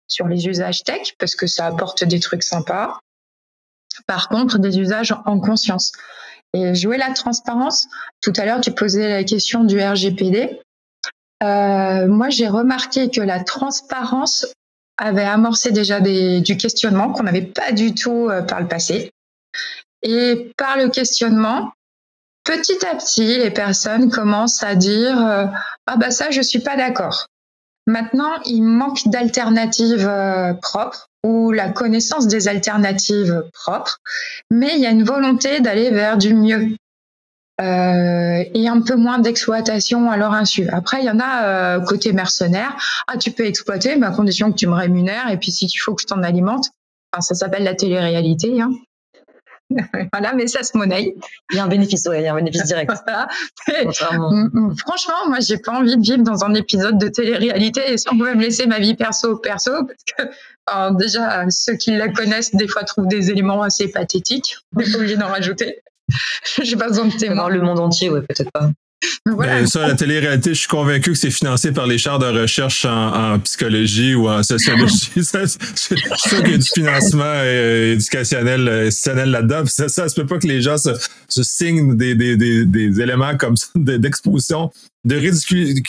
sur 0.08 0.28
les 0.28 0.48
usages 0.48 0.84
tech 0.84 1.14
parce 1.20 1.36
que 1.36 1.46
ça 1.46 1.68
apporte 1.68 2.04
des 2.04 2.20
trucs 2.20 2.44
sympas. 2.44 2.98
Par 4.08 4.30
contre, 4.30 4.58
des 4.58 4.80
usages 4.80 5.14
en 5.26 5.40
conscience. 5.40 5.92
Et 6.54 6.74
jouer 6.74 6.98
la 6.98 7.14
transparence, 7.14 7.88
tout 8.22 8.34
à 8.36 8.46
l'heure 8.46 8.62
tu 8.62 8.72
posais 8.72 9.10
la 9.10 9.24
question 9.24 9.64
du 9.64 9.80
RGPD. 9.80 10.60
Euh, 11.44 12.08
moi 12.08 12.30
j'ai 12.30 12.48
remarqué 12.48 13.10
que 13.10 13.22
la 13.22 13.44
transparence 13.44 14.48
avait 14.98 15.24
amorcé 15.24 15.72
déjà 15.72 16.02
des, 16.02 16.42
du 16.42 16.58
questionnement 16.58 17.12
qu'on 17.14 17.24
n'avait 17.24 17.44
pas 17.44 17.72
du 17.72 17.94
tout 17.94 18.28
euh, 18.30 18.42
par 18.42 18.60
le 18.60 18.68
passé. 18.68 19.12
Et 20.02 20.52
par 20.58 20.78
le 20.78 20.90
questionnement, 20.90 21.72
petit 22.44 22.86
à 22.86 22.96
petit, 22.96 23.38
les 23.38 23.52
personnes 23.52 24.10
commencent 24.10 24.64
à 24.64 24.76
dire 24.76 25.18
euh, 25.26 25.46
ah 25.86 25.98
bah 25.98 26.12
ça 26.12 26.32
je 26.32 26.42
suis 26.42 26.60
pas 26.60 26.76
d'accord. 26.76 27.28
Maintenant, 27.90 28.30
il 28.46 28.62
manque 28.62 29.08
d'alternatives 29.08 30.08
euh, 30.08 30.54
propres 30.54 31.10
ou 31.24 31.52
la 31.52 31.70
connaissance 31.70 32.28
des 32.28 32.48
alternatives 32.48 33.44
propres, 33.52 33.98
mais 34.52 34.76
il 34.76 34.80
y 34.80 34.86
a 34.86 34.92
une 34.92 35.04
volonté 35.04 35.60
d'aller 35.60 35.90
vers 35.90 36.20
du 36.20 36.36
mieux 36.36 36.76
euh, 37.60 38.44
et 38.54 38.68
un 38.68 38.82
peu 38.82 38.96
moins 38.96 39.18
d'exploitation 39.18 40.12
à 40.12 40.18
leur 40.18 40.34
insu. 40.34 40.70
Après, 40.70 41.02
il 41.02 41.06
y 41.06 41.10
en 41.10 41.20
a 41.20 41.46
euh, 41.46 41.80
côté 41.80 42.14
mercenaire. 42.14 42.78
Ah, 43.08 43.18
tu 43.18 43.32
peux 43.32 43.48
exploiter, 43.48 43.96
mais 43.96 44.06
à 44.06 44.12
condition 44.12 44.52
que 44.52 44.58
tu 44.58 44.68
me 44.68 44.76
rémunères, 44.76 45.32
et 45.32 45.38
puis 45.38 45.52
si 45.52 45.66
tu 45.66 45.82
faut 45.82 45.96
que 45.96 46.04
je 46.04 46.08
t'en 46.08 46.22
alimente, 46.22 46.70
ça 47.20 47.34
s'appelle 47.34 47.64
la 47.64 47.74
télé-réalité. 47.74 48.62
Hein. 48.62 48.70
voilà, 50.14 50.34
mais 50.34 50.48
ça 50.48 50.64
se 50.64 50.78
monnaie. 50.78 51.16
Il 51.52 51.58
y 51.58 51.60
a 51.60 51.64
un 51.64 51.68
bénéfice, 51.68 52.08
il 52.12 52.22
y 52.22 52.28
a 52.28 52.34
un 52.34 52.36
bénéfice 52.36 52.64
direct. 52.66 52.92
Mm, 53.68 54.50
mm. 54.54 54.78
Franchement, 54.78 55.28
moi, 55.28 55.40
j'ai 55.40 55.58
pas 55.58 55.74
envie 55.74 55.96
de 55.96 56.02
vivre 56.02 56.24
dans 56.24 56.44
un 56.44 56.54
épisode 56.54 56.98
de 56.98 57.08
télé-réalité 57.08 57.82
et 57.92 57.98
si 57.98 58.08
on 58.12 58.18
pouvait 58.18 58.36
me 58.36 58.42
laisser 58.42 58.66
ma 58.66 58.80
vie 58.80 58.96
perso 58.96 59.38
perso, 59.38 59.72
parce 59.86 60.04
que 60.18 60.98
déjà, 60.98 61.46
ceux 61.50 61.76
qui 61.76 61.92
la 61.92 62.10
connaissent, 62.10 62.56
des 62.56 62.68
fois, 62.68 62.84
trouvent 62.84 63.08
des 63.08 63.32
éléments 63.32 63.62
assez 63.62 63.90
pathétiques. 63.90 64.58
On 64.76 64.80
n'est 64.80 64.92
pas 64.92 64.98
obligé 64.98 65.18
d'en 65.18 65.28
rajouter. 65.28 65.82
j'ai 66.62 66.76
pas 66.76 66.88
besoin 66.88 67.06
de 67.06 67.16
témoins. 67.16 67.50
le 67.50 67.62
monde 67.62 67.80
entier, 67.80 68.10
ouais, 68.10 68.22
peut-être 68.22 68.52
pas. 68.52 68.70
Voilà. 69.26 69.66
ça, 69.66 69.88
la 69.88 69.96
télé-réalité, 69.96 70.54
je 70.54 70.60
suis 70.60 70.68
convaincu 70.68 71.12
que 71.12 71.18
c'est 71.18 71.32
financé 71.32 71.72
par 71.72 71.88
les 71.88 71.98
chars 71.98 72.20
de 72.20 72.26
recherche 72.26 72.86
en, 72.86 73.40
psychologie 73.40 74.16
ou 74.16 74.28
en 74.28 74.44
sociologie. 74.44 75.12
je 75.16 75.22
suis 75.22 75.96
sûr 76.18 76.44
qu'il 76.44 76.52
y 76.52 76.56
a 76.56 76.58
du 76.58 76.68
financement 76.68 77.24
euh, 77.26 77.94
éducationnel, 77.94 78.68
euh, 78.68 79.26
là-dedans. 79.26 79.66
Ça, 79.68 79.88
ça 79.88 80.10
se 80.10 80.16
peut 80.16 80.26
pas 80.26 80.38
que 80.38 80.48
les 80.48 80.62
gens 80.62 80.78
se, 80.78 80.90
se 81.28 81.44
signent 81.44 81.96
des, 81.96 82.16
des, 82.16 82.36
des, 82.36 82.66
des 82.66 83.02
éléments 83.02 83.38
comme 83.38 83.56
ça 83.56 83.70
d'exposition 83.76 84.72
de 85.06 85.16
ridiculiser 85.16 85.82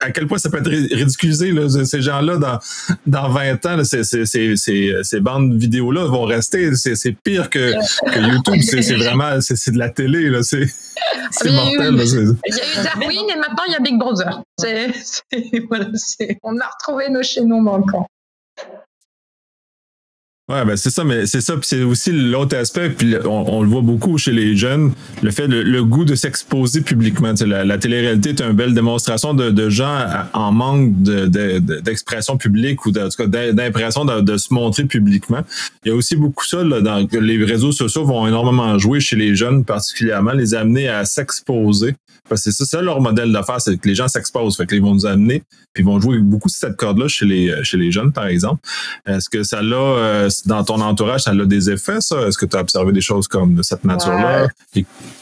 à 0.00 0.10
quel 0.12 0.26
point 0.26 0.38
ça 0.38 0.48
peut 0.48 0.58
être 0.58 0.68
ridiculisé 0.68 1.50
là, 1.50 1.68
ces 1.84 2.00
gens-là 2.00 2.36
dans 2.36 2.58
dans 3.06 3.28
20 3.28 3.66
ans 3.66 3.76
là, 3.76 3.84
ces, 3.84 4.04
ces, 4.04 4.24
ces, 4.26 4.56
ces, 5.02 5.20
bandes 5.20 5.56
vidéo 5.56 5.90
là 5.90 6.04
vont 6.04 6.24
rester. 6.24 6.74
C'est 6.74 7.16
pire 7.24 7.50
que, 7.50 7.72
que 8.06 8.20
YouTube. 8.20 8.60
C'est 8.62 8.94
vraiment 8.94 9.40
c'est 9.40 9.72
de 9.72 9.78
la 9.78 9.90
télé 9.90 10.30
là 10.30 10.42
c'est 10.42 10.66
mortel 11.50 11.96
là, 11.96 12.04
il 12.46 12.56
y 12.56 12.60
a 12.60 12.80
eu 12.80 12.84
Darwin 12.84 13.28
et 13.28 13.36
maintenant 13.36 13.64
il 13.66 13.72
y 13.72 13.76
a 13.76 13.80
Big 13.80 13.98
Brother. 13.98 14.42
Voilà, 15.68 15.86
on 16.42 16.58
a 16.58 16.66
retrouvé 16.66 17.08
nos 17.10 17.22
chaînons 17.22 17.60
manquants 17.60 18.06
Ouais, 20.46 20.62
ben 20.66 20.76
c'est 20.76 20.90
ça, 20.90 21.04
mais 21.04 21.24
c'est 21.24 21.40
ça, 21.40 21.54
puis 21.54 21.66
c'est 21.66 21.82
aussi 21.84 22.12
l'autre 22.12 22.54
aspect, 22.54 22.90
puis 22.90 23.16
on, 23.24 23.62
le 23.62 23.68
voit 23.68 23.80
beaucoup 23.80 24.18
chez 24.18 24.30
les 24.30 24.54
jeunes, 24.54 24.92
le 25.22 25.30
fait, 25.30 25.46
le, 25.46 25.84
goût 25.84 26.04
de 26.04 26.14
s'exposer 26.14 26.82
publiquement. 26.82 27.32
La, 27.46 27.78
télé-réalité 27.78 28.28
est 28.30 28.42
une 28.42 28.52
belle 28.52 28.74
démonstration 28.74 29.32
de, 29.32 29.70
gens 29.70 30.06
en 30.34 30.52
manque 30.52 31.00
d'expression 31.00 32.34
de, 32.34 32.38
publique 32.38 32.84
ou 32.84 32.90
en 32.90 33.08
tout 33.08 33.26
cas 33.26 33.52
d'impression 33.52 34.04
de, 34.04 34.36
se 34.36 34.52
montrer 34.52 34.84
publiquement. 34.84 35.40
Il 35.82 35.88
y 35.88 35.92
a 35.92 35.94
aussi 35.94 36.14
beaucoup 36.14 36.44
ça, 36.44 36.62
là, 36.62 36.82
dans, 36.82 37.08
les 37.10 37.42
réseaux 37.42 37.72
sociaux 37.72 38.04
vont 38.04 38.26
énormément 38.26 38.78
jouer 38.78 39.00
chez 39.00 39.16
les 39.16 39.34
jeunes, 39.34 39.64
particulièrement, 39.64 40.32
les 40.32 40.54
amener 40.54 40.90
à 40.90 41.06
s'exposer. 41.06 41.94
Parce 42.28 42.44
que 42.44 42.50
c'est 42.50 42.64
ça, 42.64 42.80
leur 42.80 43.00
modèle 43.00 43.32
d'affaires, 43.32 43.60
c'est 43.60 43.76
que 43.76 43.88
les 43.88 43.94
gens 43.94 44.08
s'exposent, 44.08 44.56
fait 44.56 44.66
qu'ils 44.66 44.82
vont 44.82 44.94
nous 44.94 45.06
amener, 45.06 45.42
puis 45.72 45.82
ils 45.82 45.86
vont 45.86 46.00
jouer 46.00 46.18
beaucoup 46.18 46.48
cette 46.48 46.76
corde-là 46.76 47.08
chez 47.08 47.26
les, 47.26 47.64
chez 47.64 47.76
les 47.76 47.90
jeunes, 47.90 48.12
par 48.12 48.26
exemple. 48.26 48.60
Est-ce 49.06 49.28
que 49.28 49.42
ça 49.42 49.62
l'a 49.62 49.76
euh, 49.76 50.30
dans 50.46 50.64
ton 50.64 50.80
entourage, 50.80 51.22
ça 51.22 51.30
a 51.30 51.34
des 51.34 51.70
effets, 51.70 52.00
ça? 52.00 52.26
Est-ce 52.26 52.38
que 52.38 52.46
tu 52.46 52.56
as 52.56 52.60
observé 52.60 52.92
des 52.92 53.00
choses 53.00 53.28
comme 53.28 53.54
de 53.54 53.62
cette 53.62 53.84
nature-là? 53.84 54.48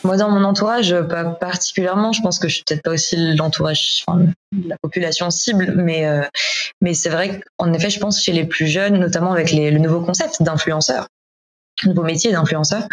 Moi, 0.04 0.16
dans 0.16 0.30
mon 0.30 0.44
entourage, 0.44 0.94
pas 1.08 1.24
particulièrement. 1.24 2.12
Je 2.12 2.22
pense 2.22 2.38
que 2.38 2.48
je 2.48 2.56
suis 2.56 2.64
peut-être 2.64 2.82
pas 2.82 2.92
aussi 2.92 3.16
l'entourage, 3.34 4.04
enfin, 4.06 4.26
la 4.66 4.76
population 4.82 5.30
cible, 5.30 5.74
mais, 5.76 6.06
euh, 6.06 6.22
mais 6.80 6.94
c'est 6.94 7.08
vrai 7.08 7.40
qu'en 7.56 7.72
effet, 7.72 7.90
je 7.90 7.98
pense 7.98 8.22
chez 8.22 8.32
les 8.32 8.44
plus 8.44 8.66
jeunes, 8.66 8.98
notamment 8.98 9.32
avec 9.32 9.50
les, 9.50 9.70
le 9.70 9.78
nouveau 9.78 10.00
concept 10.00 10.42
d'influenceur, 10.42 11.06
nouveau 11.84 12.02
métier 12.02 12.32
d'influenceur. 12.32 12.84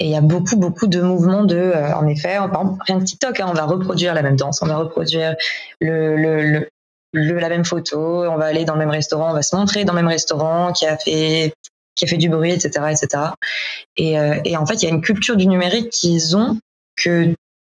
Et 0.00 0.06
il 0.06 0.10
y 0.10 0.16
a 0.16 0.20
beaucoup, 0.20 0.56
beaucoup 0.56 0.86
de 0.86 1.00
mouvements 1.00 1.44
de, 1.44 1.56
euh, 1.56 1.94
en 1.94 2.06
effet, 2.06 2.36
par 2.36 2.62
exemple, 2.62 2.82
rien 2.86 2.98
que 2.98 3.04
TikTok, 3.04 3.40
hein, 3.40 3.46
on 3.48 3.54
va 3.54 3.64
reproduire 3.64 4.14
la 4.14 4.22
même 4.22 4.36
danse, 4.36 4.62
on 4.62 4.66
va 4.66 4.76
reproduire 4.76 5.36
le, 5.80 6.68
la 7.12 7.48
même 7.48 7.64
photo, 7.64 8.24
on 8.24 8.36
va 8.36 8.46
aller 8.46 8.64
dans 8.64 8.74
le 8.74 8.80
même 8.80 8.90
restaurant, 8.90 9.30
on 9.30 9.34
va 9.34 9.42
se 9.42 9.54
montrer 9.54 9.84
dans 9.84 9.92
le 9.92 10.00
même 10.00 10.08
restaurant 10.08 10.72
qui 10.72 10.86
a 10.86 10.96
fait 10.96 11.52
qui 11.96 12.06
a 12.06 12.08
fait 12.08 12.16
du 12.16 12.28
bruit, 12.28 12.50
etc., 12.50 12.86
etc. 12.90 13.22
Et, 13.96 14.18
euh, 14.18 14.40
et 14.44 14.56
en 14.56 14.66
fait, 14.66 14.82
il 14.82 14.86
y 14.86 14.88
a 14.88 14.92
une 14.92 15.00
culture 15.00 15.36
du 15.36 15.46
numérique 15.46 15.90
qu'ils 15.90 16.36
ont 16.36 16.58
que 16.96 17.32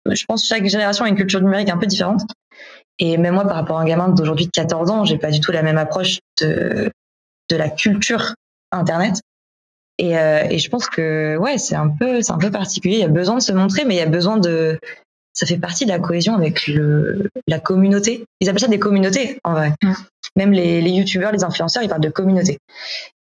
je 0.10 0.26
pense 0.26 0.42
que 0.42 0.48
chaque 0.48 0.66
génération 0.66 1.06
a 1.06 1.10
une 1.10 1.16
culture 1.16 1.42
numérique 1.42 1.70
un 1.70 1.78
peu 1.78 1.86
différente. 1.86 2.22
Et 3.00 3.18
même 3.18 3.36
moi, 3.36 3.46
par 3.46 3.56
rapport 3.56 3.78
à 3.78 3.82
un 3.82 3.86
gamin 3.86 4.10
d'aujourd'hui 4.10 4.48
de 4.48 4.52
14 4.52 4.90
ans, 4.90 5.06
j'ai 5.06 5.20
pas 5.20 5.30
du 5.30 5.40
tout 5.40 5.52
la 5.52 5.62
même 5.62 5.78
approche 5.78 6.18
de, 6.42 6.92
de 7.50 7.56
la 7.56 7.70
culture 7.70 8.34
Internet. 8.72 9.22
Et, 10.00 10.18
euh, 10.18 10.44
et 10.50 10.60
je 10.60 10.70
pense 10.70 10.88
que 10.88 11.38
ouais, 11.38 11.58
c'est 11.58 11.76
un 11.76 11.90
peu, 11.90 12.22
c'est 12.22 12.32
un 12.32 12.38
peu 12.38 12.52
particulier. 12.52 12.98
Il 12.98 13.02
y 13.02 13.04
a 13.04 13.10
besoin 13.10 13.36
de 13.38 13.42
se 13.42 13.52
montrer, 13.52 13.84
mais 13.86 13.96
il 13.96 13.98
y 13.98 14.02
a 14.02 14.06
besoin 14.08 14.38
de, 14.38 14.80
ça 15.38 15.46
fait 15.46 15.58
partie 15.58 15.86
de 15.86 15.92
la 15.92 16.00
cohésion 16.00 16.36
avec 16.36 16.68
le, 16.68 17.30
la 17.48 17.60
communauté. 17.60 18.26
Ils 18.40 18.50
appellent 18.50 18.62
ça 18.62 18.68
des 18.68 18.80
communautés, 18.80 19.40
en 19.44 19.54
vrai. 19.54 19.74
Même 20.36 20.52
les, 20.52 20.82
les 20.82 20.90
youtubeurs, 20.90 21.32
les 21.32 21.44
influenceurs, 21.44 21.84
ils 21.84 21.90
parlent 21.90 22.02
de 22.02 22.10
communauté. 22.10 22.58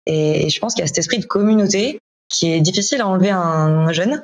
Et, 0.06 0.48
je 0.50 0.60
pense 0.60 0.76
qu'il 0.76 0.82
y 0.82 0.84
a 0.84 0.88
cet 0.88 1.00
esprit 1.00 1.18
de 1.18 1.26
communauté 1.26 2.00
qui 2.30 2.52
est 2.52 2.62
difficile 2.62 3.02
à 3.02 3.08
enlever 3.08 3.32
à 3.32 3.40
un 3.40 3.92
jeune 3.92 4.24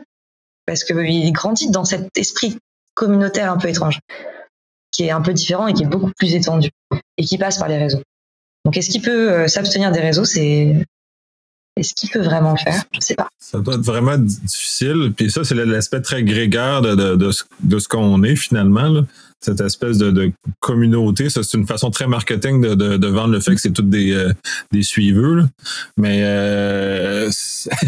parce 0.68 0.84
qu'il 0.84 1.32
grandit 1.32 1.72
dans 1.72 1.84
cet 1.84 2.16
esprit 2.16 2.60
communautaire 2.94 3.52
un 3.52 3.58
peu 3.58 3.70
étrange, 3.70 4.00
qui 4.92 5.06
est 5.06 5.12
un 5.12 5.22
peu 5.22 5.34
différent 5.34 5.66
et 5.66 5.74
qui 5.74 5.82
est 5.82 5.88
beaucoup 5.88 6.12
plus 6.16 6.36
étendu 6.36 6.70
et 7.18 7.24
qui 7.24 7.40
passe 7.40 7.58
par 7.58 7.68
les 7.70 7.78
réseaux. 7.78 8.02
Donc, 8.66 8.78
est-ce 8.78 8.92
qu'il 8.92 9.02
peut 9.02 9.32
euh, 9.32 9.48
s'abstenir 9.48 9.92
des 9.92 10.02
réseaux 10.02 10.26
C'est 10.26 10.76
est-ce 11.80 11.94
qu'il 11.94 12.10
peut 12.10 12.22
vraiment 12.22 12.52
le 12.52 12.58
faire 12.58 12.84
Je 12.92 12.98
ne 12.98 13.02
sais 13.02 13.16
pas. 13.16 13.30
Ça 13.40 13.60
doit 13.60 13.76
être 13.76 13.82
vraiment 13.82 14.18
difficile. 14.18 15.14
Puis 15.16 15.32
ça, 15.32 15.44
c'est 15.44 15.56
l'aspect 15.56 16.02
très 16.02 16.24
grégaire 16.24 16.82
de, 16.82 16.96
de, 16.96 17.16
de, 17.16 17.32
de 17.64 17.80
ce 17.80 17.88
qu'on 17.88 18.24
est 18.24 18.36
finalement. 18.36 18.90
Là 18.90 19.02
cette 19.42 19.62
espèce 19.62 19.98
de, 19.98 20.32
communauté. 20.60 21.30
Ça, 21.30 21.44
c'est 21.44 21.58
une 21.58 21.68
façon 21.68 21.92
très 21.92 22.08
marketing 22.08 22.62
de, 22.62 23.08
vendre 23.08 23.34
le 23.34 23.40
fait 23.40 23.56
que 23.56 23.62
c'est 23.62 23.72
toutes 23.72 23.90
des, 23.90 24.12
euh, 24.12 24.34
des 24.72 24.84
suiveux. 24.84 25.46
Mais 25.98 26.22
euh, 26.24 27.30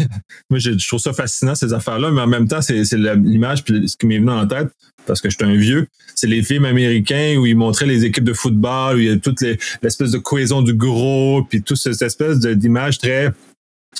moi, 0.50 0.58
je 0.58 0.70
trouve 0.86 1.00
ça 1.00 1.12
fascinant, 1.12 1.54
ces 1.54 1.72
affaires-là, 1.74 2.10
mais 2.10 2.22
en 2.22 2.26
même 2.26 2.48
temps, 2.48 2.62
c'est, 2.62 2.84
c'est 2.84 2.96
l'image, 2.96 3.64
puis 3.64 3.88
ce 3.88 3.96
qui 3.96 4.06
m'est 4.06 4.18
venu 4.18 4.30
en 4.30 4.46
tête, 4.46 4.68
parce 5.06 5.20
que 5.20 5.28
je 5.28 5.36
suis 5.36 5.44
un 5.44 5.56
vieux, 5.56 5.86
c'est 6.14 6.26
les 6.26 6.42
films 6.42 6.64
américains 6.64 7.36
où 7.36 7.46
ils 7.46 7.56
montraient 7.56 7.86
les 7.86 8.04
équipes 8.04 8.24
de 8.24 8.32
football, 8.32 8.96
où 8.96 8.98
il 9.00 9.06
y 9.06 9.10
a 9.10 9.16
toute 9.16 9.40
l'espèce 9.82 10.10
de 10.10 10.18
cohésion 10.18 10.62
du 10.62 10.74
groupe, 10.74 11.48
puis 11.50 11.62
toute 11.62 11.76
cette 11.76 12.00
espèce 12.02 12.38
d'image 12.38 12.98
très 12.98 13.32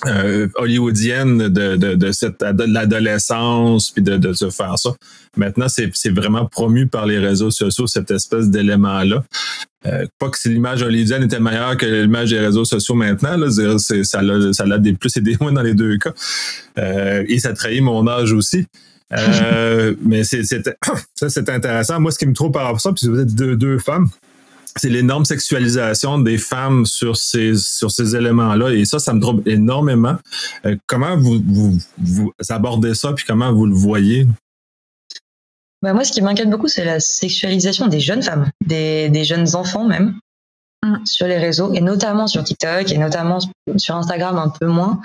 euh, 0.07 0.49
hollywoodienne 0.57 1.49
de, 1.49 1.77
de, 1.77 1.95
de, 1.95 2.13
cette, 2.13 2.41
de 2.41 2.65
l'adolescence 2.65 3.91
puis 3.91 4.03
de, 4.03 4.17
de 4.17 4.33
se 4.33 4.51
faire 4.51 4.77
ça. 4.79 4.91
Maintenant, 5.37 5.67
c'est, 5.69 6.11
vraiment 6.11 6.47
promu 6.47 6.89
par 6.89 7.07
les 7.07 7.19
réseaux 7.19 7.51
sociaux, 7.51 7.87
cette 7.87 8.11
espèce 8.11 8.51
d'élément-là. 8.51 9.23
Euh, 9.87 10.07
pas 10.19 10.29
que 10.29 10.39
si 10.39 10.49
l'image 10.49 10.83
hollywoodienne 10.83 11.25
était 11.25 11.41
meilleure 11.41 11.77
que 11.77 11.87
l'image 11.87 12.31
des 12.31 12.41
réseaux 12.41 12.65
sociaux 12.65 12.95
maintenant, 12.95 13.37
là, 13.37 13.49
ça, 13.51 14.21
a, 14.21 14.53
ça 14.53 14.65
a 14.65 14.79
des 14.79 14.93
plus 14.95 15.17
et 15.17 15.21
des 15.21 15.37
moins 15.41 15.53
dans 15.53 15.63
les 15.63 15.75
deux 15.75 15.99
cas. 15.99 16.13
Euh, 16.79 17.25
et 17.29 17.39
ça 17.39 17.53
trahit 17.53 17.83
mon 17.83 18.07
âge 18.09 18.33
aussi. 18.33 18.67
Mais 20.05 20.25
c'est, 20.25 20.43
c'est, 20.43 20.63
ça, 21.15 21.29
c'est 21.29 21.49
intéressant. 21.49 22.01
Moi, 22.01 22.11
ce 22.11 22.19
qui 22.19 22.27
me 22.27 22.33
trouve 22.33 22.51
par 22.51 22.63
rapport 22.63 22.77
à 22.77 22.81
ça, 22.81 22.93
puis 22.93 23.09
vous 23.09 23.21
êtes 23.21 23.35
deux, 23.35 23.57
deux 23.57 23.79
femmes, 23.79 24.09
c'est 24.77 24.89
l'énorme 24.89 25.25
sexualisation 25.25 26.19
des 26.19 26.39
femmes 26.39 26.87
sur 26.87 27.17
ces 27.17 27.57
sur 27.57 27.91
ces 27.91 28.17
éléments-là 28.17 28.71
et 28.71 28.85
ça, 28.85 28.99
ça 28.99 29.13
me 29.13 29.21
trouble 29.21 29.49
énormément. 29.49 30.17
Euh, 30.65 30.77
comment 30.87 31.17
vous, 31.17 31.43
vous, 31.47 31.79
vous 31.99 32.33
abordez 32.49 32.95
ça 32.95 33.13
puis 33.13 33.25
comment 33.27 33.53
vous 33.53 33.67
le 33.67 33.75
voyez? 33.75 34.27
Bah 35.83 35.93
moi, 35.93 36.05
ce 36.05 36.13
qui 36.13 36.23
m'inquiète 36.23 36.49
beaucoup, 36.49 36.69
c'est 36.69 36.85
la 36.85 37.01
sexualisation 37.01 37.89
des 37.89 37.99
jeunes 37.99 38.23
femmes, 38.23 38.49
des, 38.65 39.09
des 39.09 39.25
jeunes 39.25 39.57
enfants 39.57 39.85
même, 39.85 40.17
mm. 40.85 41.05
sur 41.05 41.27
les 41.27 41.39
réseaux 41.39 41.73
et 41.75 41.81
notamment 41.81 42.29
sur 42.29 42.45
TikTok 42.45 42.91
et 42.93 42.99
notamment 42.99 43.41
sur 43.77 43.97
Instagram 43.97 44.39
un 44.39 44.49
peu 44.49 44.67
moins. 44.67 45.01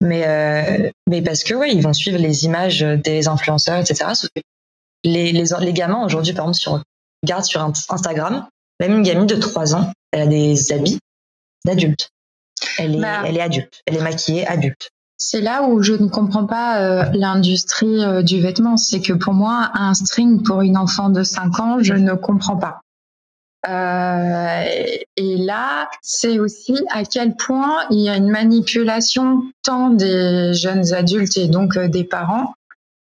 Mais 0.00 0.26
euh, 0.26 0.90
mais 1.08 1.22
parce 1.22 1.44
que 1.44 1.54
ouais, 1.54 1.72
ils 1.72 1.82
vont 1.82 1.92
suivre 1.92 2.18
les 2.18 2.44
images 2.44 2.80
des 2.80 3.28
influenceurs, 3.28 3.78
etc. 3.78 4.10
Les 5.04 5.32
les, 5.32 5.44
les 5.60 5.72
gamins 5.72 6.04
aujourd'hui, 6.04 6.32
par 6.32 6.46
exemple, 6.46 6.58
sur 6.58 6.82
regarde 7.22 7.44
sur 7.44 7.72
Instagram, 7.90 8.46
même 8.88 8.98
une 8.98 9.02
gamine 9.02 9.26
de 9.26 9.36
3 9.36 9.74
ans, 9.74 9.92
elle 10.12 10.22
a 10.22 10.26
des 10.26 10.72
habits 10.72 10.98
d'adulte. 11.64 12.10
Elle 12.78 12.96
est, 12.96 13.00
bah. 13.00 13.22
elle 13.26 13.36
est 13.36 13.40
adulte. 13.40 13.82
Elle 13.86 13.96
est 13.96 14.02
maquillée 14.02 14.46
adulte. 14.46 14.90
C'est 15.18 15.40
là 15.40 15.62
où 15.62 15.82
je 15.82 15.92
ne 15.92 16.08
comprends 16.08 16.46
pas 16.46 16.80
euh, 16.80 17.04
l'industrie 17.14 18.02
euh, 18.02 18.22
du 18.22 18.40
vêtement. 18.40 18.76
C'est 18.76 19.00
que 19.00 19.12
pour 19.12 19.34
moi, 19.34 19.70
un 19.74 19.94
string 19.94 20.42
pour 20.42 20.62
une 20.62 20.76
enfant 20.76 21.10
de 21.10 21.22
5 21.22 21.60
ans, 21.60 21.76
je 21.80 21.94
ne 21.94 22.14
comprends 22.14 22.56
pas. 22.56 22.80
Euh, 23.68 24.64
et 25.16 25.36
là, 25.36 25.88
c'est 26.02 26.40
aussi 26.40 26.74
à 26.90 27.04
quel 27.04 27.36
point 27.36 27.84
il 27.90 28.00
y 28.00 28.08
a 28.08 28.16
une 28.16 28.30
manipulation 28.30 29.44
tant 29.62 29.90
des 29.90 30.52
jeunes 30.54 30.92
adultes 30.92 31.36
et 31.36 31.46
donc 31.46 31.78
des 31.78 32.02
parents, 32.02 32.54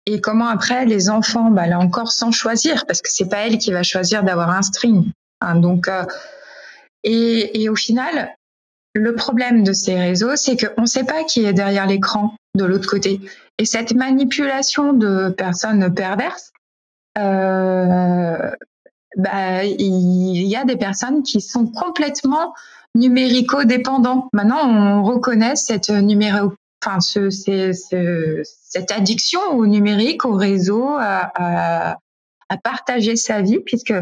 et 0.07 0.21
comment 0.21 0.47
après 0.47 0.87
les 0.87 1.11
enfants, 1.11 1.51
bah 1.51 1.67
là 1.67 1.79
encore 1.79 2.13
sans 2.13 2.31
choisir, 2.31 2.87
parce 2.87 3.03
que 3.03 3.09
c'est 3.11 3.29
pas 3.29 3.47
elle 3.47 3.59
qui 3.59 3.73
va 3.73 3.83
choisir 3.83 4.23
d'avoir 4.23 4.51
un 4.51 4.63
string. 4.63 5.11
Hein, 5.41 5.57
donc, 5.57 5.89
euh, 5.89 6.05
et, 7.05 7.69
au 7.69 7.77
final, 7.77 8.35
le 8.95 9.15
problème 9.15 9.63
de 9.63 9.73
ces 9.73 9.95
réseaux, 9.99 10.37
c'est 10.37 10.57
qu'on 10.57 10.83
ne 10.83 10.87
sait 10.87 11.05
pas 11.05 11.25
qui 11.25 11.45
est 11.45 11.53
derrière 11.53 11.87
l'écran 11.87 12.35
de 12.55 12.65
l'autre 12.65 12.89
côté. 12.89 13.21
Et 13.59 13.65
cette 13.65 13.95
manipulation 13.95 14.93
de 14.93 15.29
personnes 15.31 15.95
perverses, 15.95 16.53
euh, 17.19 18.51
bah, 19.17 19.65
il 19.65 20.47
y 20.47 20.57
a 20.57 20.65
des 20.65 20.77
personnes 20.77 21.23
qui 21.23 21.41
sont 21.41 21.67
complètement 21.67 22.55
numérico-dépendants. 22.95 24.29
Maintenant, 24.33 24.69
on 24.69 25.03
reconnaît 25.03 25.57
cette 25.57 25.91
addiction 28.91 29.41
au 29.53 29.67
numérique, 29.67 30.25
au 30.25 30.33
réseau, 30.33 30.97
à, 30.99 31.99
à 32.49 32.57
partager 32.57 33.17
sa 33.17 33.43
vie, 33.43 33.59
puisque 33.61 33.95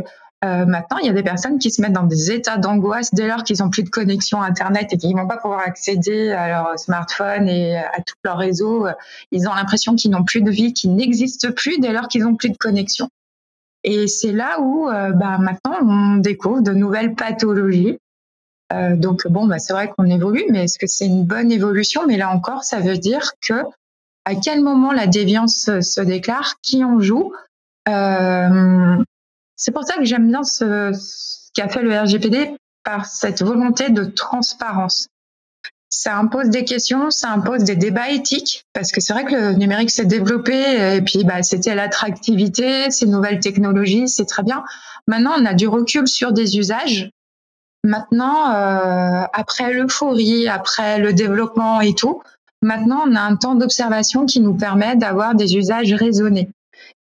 euh, 0.44 0.66
maintenant, 0.66 0.99
il 0.99 1.07
y 1.07 1.09
a 1.09 1.12
des 1.12 1.23
personnes 1.23 1.59
qui 1.59 1.70
se 1.70 1.81
mettent 1.81 1.92
dans 1.94 2.03
des 2.03 2.31
états 2.31 2.59
d'angoisse 2.59 3.14
dès 3.14 3.27
lors 3.29 3.44
qu'ils 3.44 3.61
n'ont 3.61 3.70
plus 3.70 3.83
de 3.83 3.88
connexion 3.88 4.42
Internet 4.42 4.92
et 4.92 4.99
qu'ils 4.99 5.14
ne 5.14 5.20
vont 5.20 5.27
pas 5.27 5.38
pouvoir 5.38 5.61
accéder 5.61 6.33
à 6.33 6.49
leur 6.49 6.79
smartphone 6.79 7.49
et 7.49 7.77
à 7.79 8.03
tout 8.05 8.14
leur 8.25 8.37
réseau. 8.37 8.87
Ils 9.31 9.49
ont 9.49 9.55
l'impression 9.55 9.94
qu'ils 9.94 10.11
n'ont 10.11 10.25
plus 10.25 10.42
de 10.42 10.51
vie, 10.51 10.75
qu'ils 10.75 10.94
n'existent 10.94 11.51
plus 11.53 11.79
dès 11.79 11.92
lors 11.92 12.09
qu'ils 12.09 12.25
n'ont 12.25 12.37
plus 12.37 12.51
de 12.51 12.59
connexion. 12.59 13.09
Et 13.85 14.07
c'est 14.07 14.33
là 14.33 14.61
où 14.61 14.88
euh, 14.88 15.12
bah, 15.12 15.38
maintenant 15.38 15.77
on 15.83 16.16
découvre 16.16 16.62
de 16.62 16.73
nouvelles 16.73 17.14
pathologies. 17.14 17.99
Euh, 18.73 18.97
donc 18.97 19.27
bon, 19.29 19.47
bah, 19.47 19.59
c'est 19.59 19.73
vrai 19.73 19.92
qu'on 19.97 20.07
évolue, 20.07 20.44
mais 20.51 20.64
est-ce 20.64 20.79
que 20.79 20.87
c'est 20.87 21.07
une 21.07 21.25
bonne 21.25 21.53
évolution? 21.53 22.07
Mais 22.07 22.16
là 22.16 22.31
encore, 22.31 22.64
ça 22.64 22.81
veut 22.81 22.99
dire 22.99 23.33
que 23.47 23.62
à 24.27 24.35
quel 24.35 24.62
moment 24.62 24.92
la 24.92 25.07
déviance 25.07 25.70
se 25.81 26.01
déclare, 26.01 26.55
qui 26.62 26.83
en 26.83 26.99
joue, 26.99 27.35
c'est 29.57 29.73
pour 29.73 29.85
ça 29.85 29.95
que 29.97 30.05
j'aime 30.05 30.29
bien 30.29 30.43
ce, 30.43 30.93
qu'a 31.55 31.69
fait 31.69 31.83
le 31.83 31.99
RGPD 31.99 32.57
par 32.85 33.07
cette 33.07 33.43
volonté 33.43 33.88
de 33.90 34.05
transparence. 34.05 35.09
Ça 35.88 36.19
impose 36.19 36.49
des 36.49 36.64
questions, 36.64 37.11
ça 37.11 37.31
impose 37.31 37.62
des 37.62 37.77
débats 37.77 38.11
éthiques, 38.11 38.64
parce 38.73 38.90
que 38.90 39.01
c'est 39.01 39.12
vrai 39.12 39.25
que 39.25 39.35
le 39.35 39.53
numérique 39.53 39.93
s'est 39.93 40.05
développé, 40.05 40.97
et 40.97 41.01
puis 41.03 41.25
bah, 41.25 41.43
c'était 41.43 41.75
l'attractivité, 41.75 42.90
ces 42.90 43.07
nouvelles 43.07 43.38
technologies, 43.38 44.09
c'est 44.09 44.25
très 44.25 44.43
bien. 44.43 44.64
Maintenant, 45.07 45.35
on 45.38 45.45
a 45.45 45.55
du 45.55 45.69
recul 45.69 46.09
sur 46.09 46.33
des 46.33 46.59
usages. 46.59 47.11
Maintenant, 47.85 48.51
euh, 48.51 49.25
après 49.33 49.73
l'euphorie, 49.73 50.49
après 50.49 50.99
le 50.99 51.12
développement 51.12 51.81
et 51.81 51.95
tout, 51.95 52.23
maintenant, 52.61 53.05
on 53.07 53.14
a 53.14 53.21
un 53.21 53.37
temps 53.37 53.55
d'observation 53.55 54.27
qui 54.27 54.40
nous 54.40 54.55
permet 54.55 54.97
d'avoir 54.97 55.35
des 55.35 55.57
usages 55.57 55.93
raisonnés. 55.93 56.49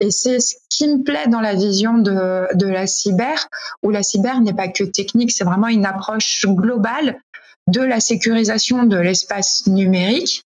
Et 0.03 0.11
c'est 0.11 0.41
ce 0.41 0.57
qui 0.69 0.89
me 0.89 1.05
plaît 1.05 1.29
dans 1.29 1.41
la 1.41 1.55
vision 1.55 1.97
de, 1.97 2.67
la 2.67 2.87
cyber, 2.89 3.47
où 3.85 3.91
la 3.91 4.03
cyber 4.03 4.41
n'est 4.41 4.53
pas 4.53 4.67
que 4.67 4.83
technique, 4.83 5.31
c'est 5.31 5.45
vraiment 5.45 5.69
une 5.69 5.87
approche 5.87 6.45
globale 6.45 7.21
de 7.69 7.81
la 7.81 8.01
sécurisation 8.01 8.83
de 8.83 8.97
l'espace 8.97 9.69
numérique. 9.69 10.43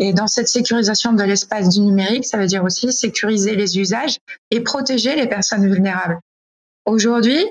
Et 0.00 0.12
dans 0.12 0.26
cette 0.26 0.48
sécurisation 0.48 1.12
de 1.12 1.22
l'espace 1.22 1.68
du 1.68 1.82
numérique, 1.82 2.24
ça 2.24 2.36
veut 2.36 2.48
dire 2.48 2.64
aussi 2.64 2.92
sécuriser 2.92 3.54
les 3.54 3.78
usages 3.78 4.16
et 4.50 4.60
protéger 4.60 5.14
les 5.14 5.28
personnes 5.28 5.72
vulnérables. 5.72 6.18
Aujourd'hui, 6.84 7.46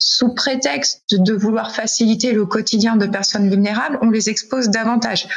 sous 0.00 0.34
prétexte 0.34 1.04
de 1.12 1.34
vouloir 1.34 1.70
faciliter 1.70 2.32
le 2.32 2.46
quotidien 2.46 2.96
de 2.96 3.06
personnes 3.06 3.48
vulnérables, 3.48 4.00
on 4.02 4.10
les 4.10 4.28
expose 4.28 4.70
davantage 4.70 5.28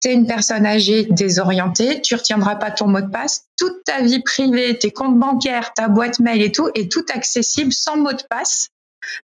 tu 0.00 0.10
une 0.10 0.26
personne 0.26 0.64
âgée 0.66 1.04
désorientée, 1.04 2.00
tu 2.00 2.14
retiendras 2.14 2.56
pas 2.56 2.70
ton 2.70 2.86
mot 2.86 3.00
de 3.00 3.10
passe, 3.10 3.46
toute 3.58 3.84
ta 3.84 4.02
vie 4.02 4.22
privée, 4.22 4.78
tes 4.78 4.90
comptes 4.90 5.18
bancaires, 5.18 5.72
ta 5.74 5.88
boîte 5.88 6.20
mail 6.20 6.42
et 6.42 6.52
tout 6.52 6.70
est 6.74 6.90
tout 6.90 7.04
accessible 7.12 7.72
sans 7.72 7.96
mot 7.96 8.12
de 8.12 8.22
passe, 8.28 8.68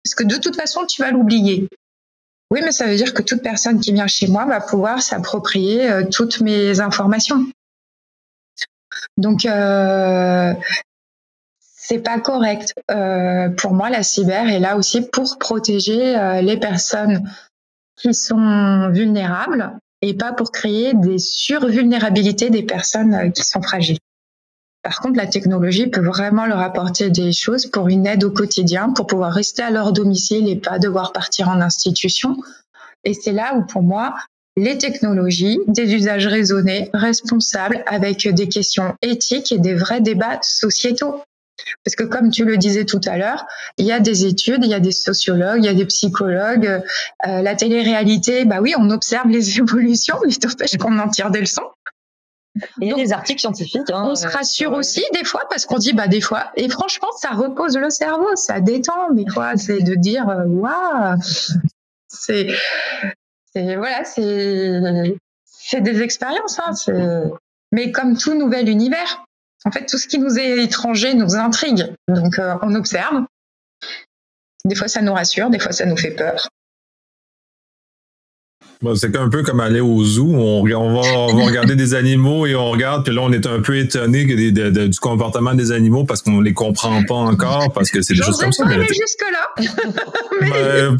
parce 0.02 0.14
que 0.14 0.24
de 0.24 0.36
toute 0.36 0.56
façon, 0.56 0.84
tu 0.86 1.02
vas 1.02 1.10
l'oublier. 1.10 1.68
Oui, 2.50 2.60
mais 2.62 2.72
ça 2.72 2.86
veut 2.86 2.96
dire 2.96 3.14
que 3.14 3.22
toute 3.22 3.42
personne 3.42 3.80
qui 3.80 3.92
vient 3.92 4.06
chez 4.06 4.26
moi 4.26 4.44
va 4.44 4.60
pouvoir 4.60 5.02
s'approprier 5.02 5.90
euh, 5.90 6.04
toutes 6.10 6.40
mes 6.40 6.80
informations. 6.80 7.44
Donc, 9.16 9.44
euh, 9.44 10.52
c'est 11.86 11.98
pas 11.98 12.18
correct. 12.18 12.74
Euh, 12.90 13.48
pour 13.50 13.72
moi, 13.74 13.90
la 13.90 14.02
cyber 14.02 14.48
est 14.48 14.58
là 14.58 14.76
aussi 14.76 15.02
pour 15.02 15.38
protéger 15.38 16.16
euh, 16.16 16.40
les 16.40 16.58
personnes 16.58 17.28
qui 17.96 18.14
sont 18.14 18.90
vulnérables 18.90 19.78
et 20.04 20.12
pas 20.12 20.32
pour 20.32 20.52
créer 20.52 20.92
des 20.92 21.18
survulnérabilités 21.18 22.50
des 22.50 22.62
personnes 22.62 23.14
euh, 23.14 23.30
qui 23.30 23.42
sont 23.42 23.62
fragiles. 23.62 23.98
Par 24.82 25.00
contre, 25.00 25.16
la 25.16 25.26
technologie 25.26 25.86
peut 25.86 26.04
vraiment 26.04 26.44
leur 26.44 26.58
apporter 26.58 27.08
des 27.08 27.32
choses 27.32 27.64
pour 27.64 27.88
une 27.88 28.06
aide 28.06 28.22
au 28.22 28.30
quotidien, 28.30 28.90
pour 28.90 29.06
pouvoir 29.06 29.32
rester 29.32 29.62
à 29.62 29.70
leur 29.70 29.94
domicile 29.94 30.46
et 30.46 30.56
pas 30.56 30.78
devoir 30.78 31.12
partir 31.12 31.48
en 31.48 31.62
institution. 31.62 32.36
Et 33.04 33.14
c'est 33.14 33.32
là 33.32 33.56
où, 33.56 33.64
pour 33.64 33.82
moi, 33.82 34.14
les 34.58 34.76
technologies, 34.76 35.58
des 35.68 35.94
usages 35.94 36.26
raisonnés, 36.26 36.90
responsables, 36.92 37.82
avec 37.86 38.28
des 38.28 38.48
questions 38.50 38.94
éthiques 39.00 39.52
et 39.52 39.58
des 39.58 39.74
vrais 39.74 40.02
débats 40.02 40.38
sociétaux. 40.42 41.22
Parce 41.84 41.96
que 41.96 42.04
comme 42.04 42.30
tu 42.30 42.44
le 42.44 42.56
disais 42.56 42.84
tout 42.84 43.00
à 43.06 43.16
l'heure, 43.16 43.46
il 43.78 43.86
y 43.86 43.92
a 43.92 44.00
des 44.00 44.26
études, 44.26 44.64
il 44.64 44.70
y 44.70 44.74
a 44.74 44.80
des 44.80 44.92
sociologues, 44.92 45.58
il 45.58 45.66
y 45.66 45.68
a 45.68 45.74
des 45.74 45.86
psychologues. 45.86 46.82
Euh, 47.26 47.42
la 47.42 47.54
télé-réalité, 47.54 48.44
bah 48.44 48.60
oui, 48.60 48.74
on 48.78 48.90
observe 48.90 49.28
les 49.28 49.58
évolutions, 49.58 50.16
mais 50.24 50.32
n'empêche 50.42 50.76
qu'on 50.76 50.98
en 50.98 51.08
tire 51.08 51.30
des 51.30 51.40
leçons. 51.40 51.70
Il 52.80 52.88
y 52.88 52.92
a 52.92 52.94
des 52.94 53.12
articles 53.12 53.40
scientifiques. 53.40 53.90
Hein, 53.90 54.04
on 54.06 54.14
se 54.14 54.28
rassure 54.28 54.72
aussi 54.72 55.04
des 55.12 55.24
fois 55.24 55.42
parce 55.50 55.66
qu'on 55.66 55.78
dit 55.78 55.92
bah 55.92 56.06
des 56.06 56.20
fois 56.20 56.52
et 56.54 56.68
franchement 56.68 57.08
ça 57.20 57.30
repose 57.30 57.76
le 57.76 57.90
cerveau, 57.90 58.28
ça 58.36 58.60
détend 58.60 59.10
des 59.10 59.28
fois, 59.28 59.56
c'est 59.56 59.80
de 59.80 59.96
dire 59.96 60.28
euh, 60.28 60.44
waouh, 60.46 61.18
c'est 62.06 62.54
voilà 63.56 64.04
c'est 64.04 65.16
c'est 65.44 65.80
des 65.80 66.00
expériences 66.02 66.60
hein, 66.60 67.30
mais 67.72 67.90
comme 67.90 68.16
tout 68.16 68.34
nouvel 68.34 68.68
univers, 68.68 69.23
en 69.64 69.70
fait, 69.70 69.86
tout 69.86 69.98
ce 69.98 70.06
qui 70.06 70.18
nous 70.18 70.38
est 70.38 70.62
étranger 70.62 71.14
nous 71.14 71.36
intrigue. 71.36 71.94
Donc, 72.08 72.38
euh, 72.38 72.56
on 72.62 72.74
observe. 72.74 73.24
Des 74.64 74.74
fois, 74.74 74.88
ça 74.88 75.02
nous 75.02 75.12
rassure, 75.12 75.50
des 75.50 75.58
fois, 75.58 75.72
ça 75.72 75.86
nous 75.86 75.96
fait 75.96 76.10
peur. 76.10 76.48
C'est 78.94 79.16
un 79.16 79.28
peu 79.28 79.42
comme 79.42 79.60
aller 79.60 79.80
au 79.80 80.04
zoo. 80.04 80.26
On, 80.26 80.64
va, 80.64 81.44
regarder 81.44 81.76
des 81.76 81.94
animaux 81.94 82.46
et 82.46 82.54
on 82.54 82.70
regarde, 82.70 83.04
puis 83.04 83.14
là, 83.14 83.22
on 83.22 83.32
est 83.32 83.46
un 83.46 83.60
peu 83.60 83.76
étonné 83.78 84.24
du 84.24 85.00
comportement 85.00 85.54
des 85.54 85.72
animaux 85.72 86.04
parce 86.04 86.22
qu'on 86.22 86.40
les 86.40 86.52
comprend 86.52 87.02
pas 87.04 87.14
encore, 87.14 87.72
parce 87.72 87.90
que 87.90 88.02
c'est 88.02 88.14
des 88.14 88.22
choses 88.22 88.38
comme 88.38 88.52
ça. 88.52 88.64
Mais 88.66 88.86
jusque-là. 88.86 89.64
Ben, 90.40 90.96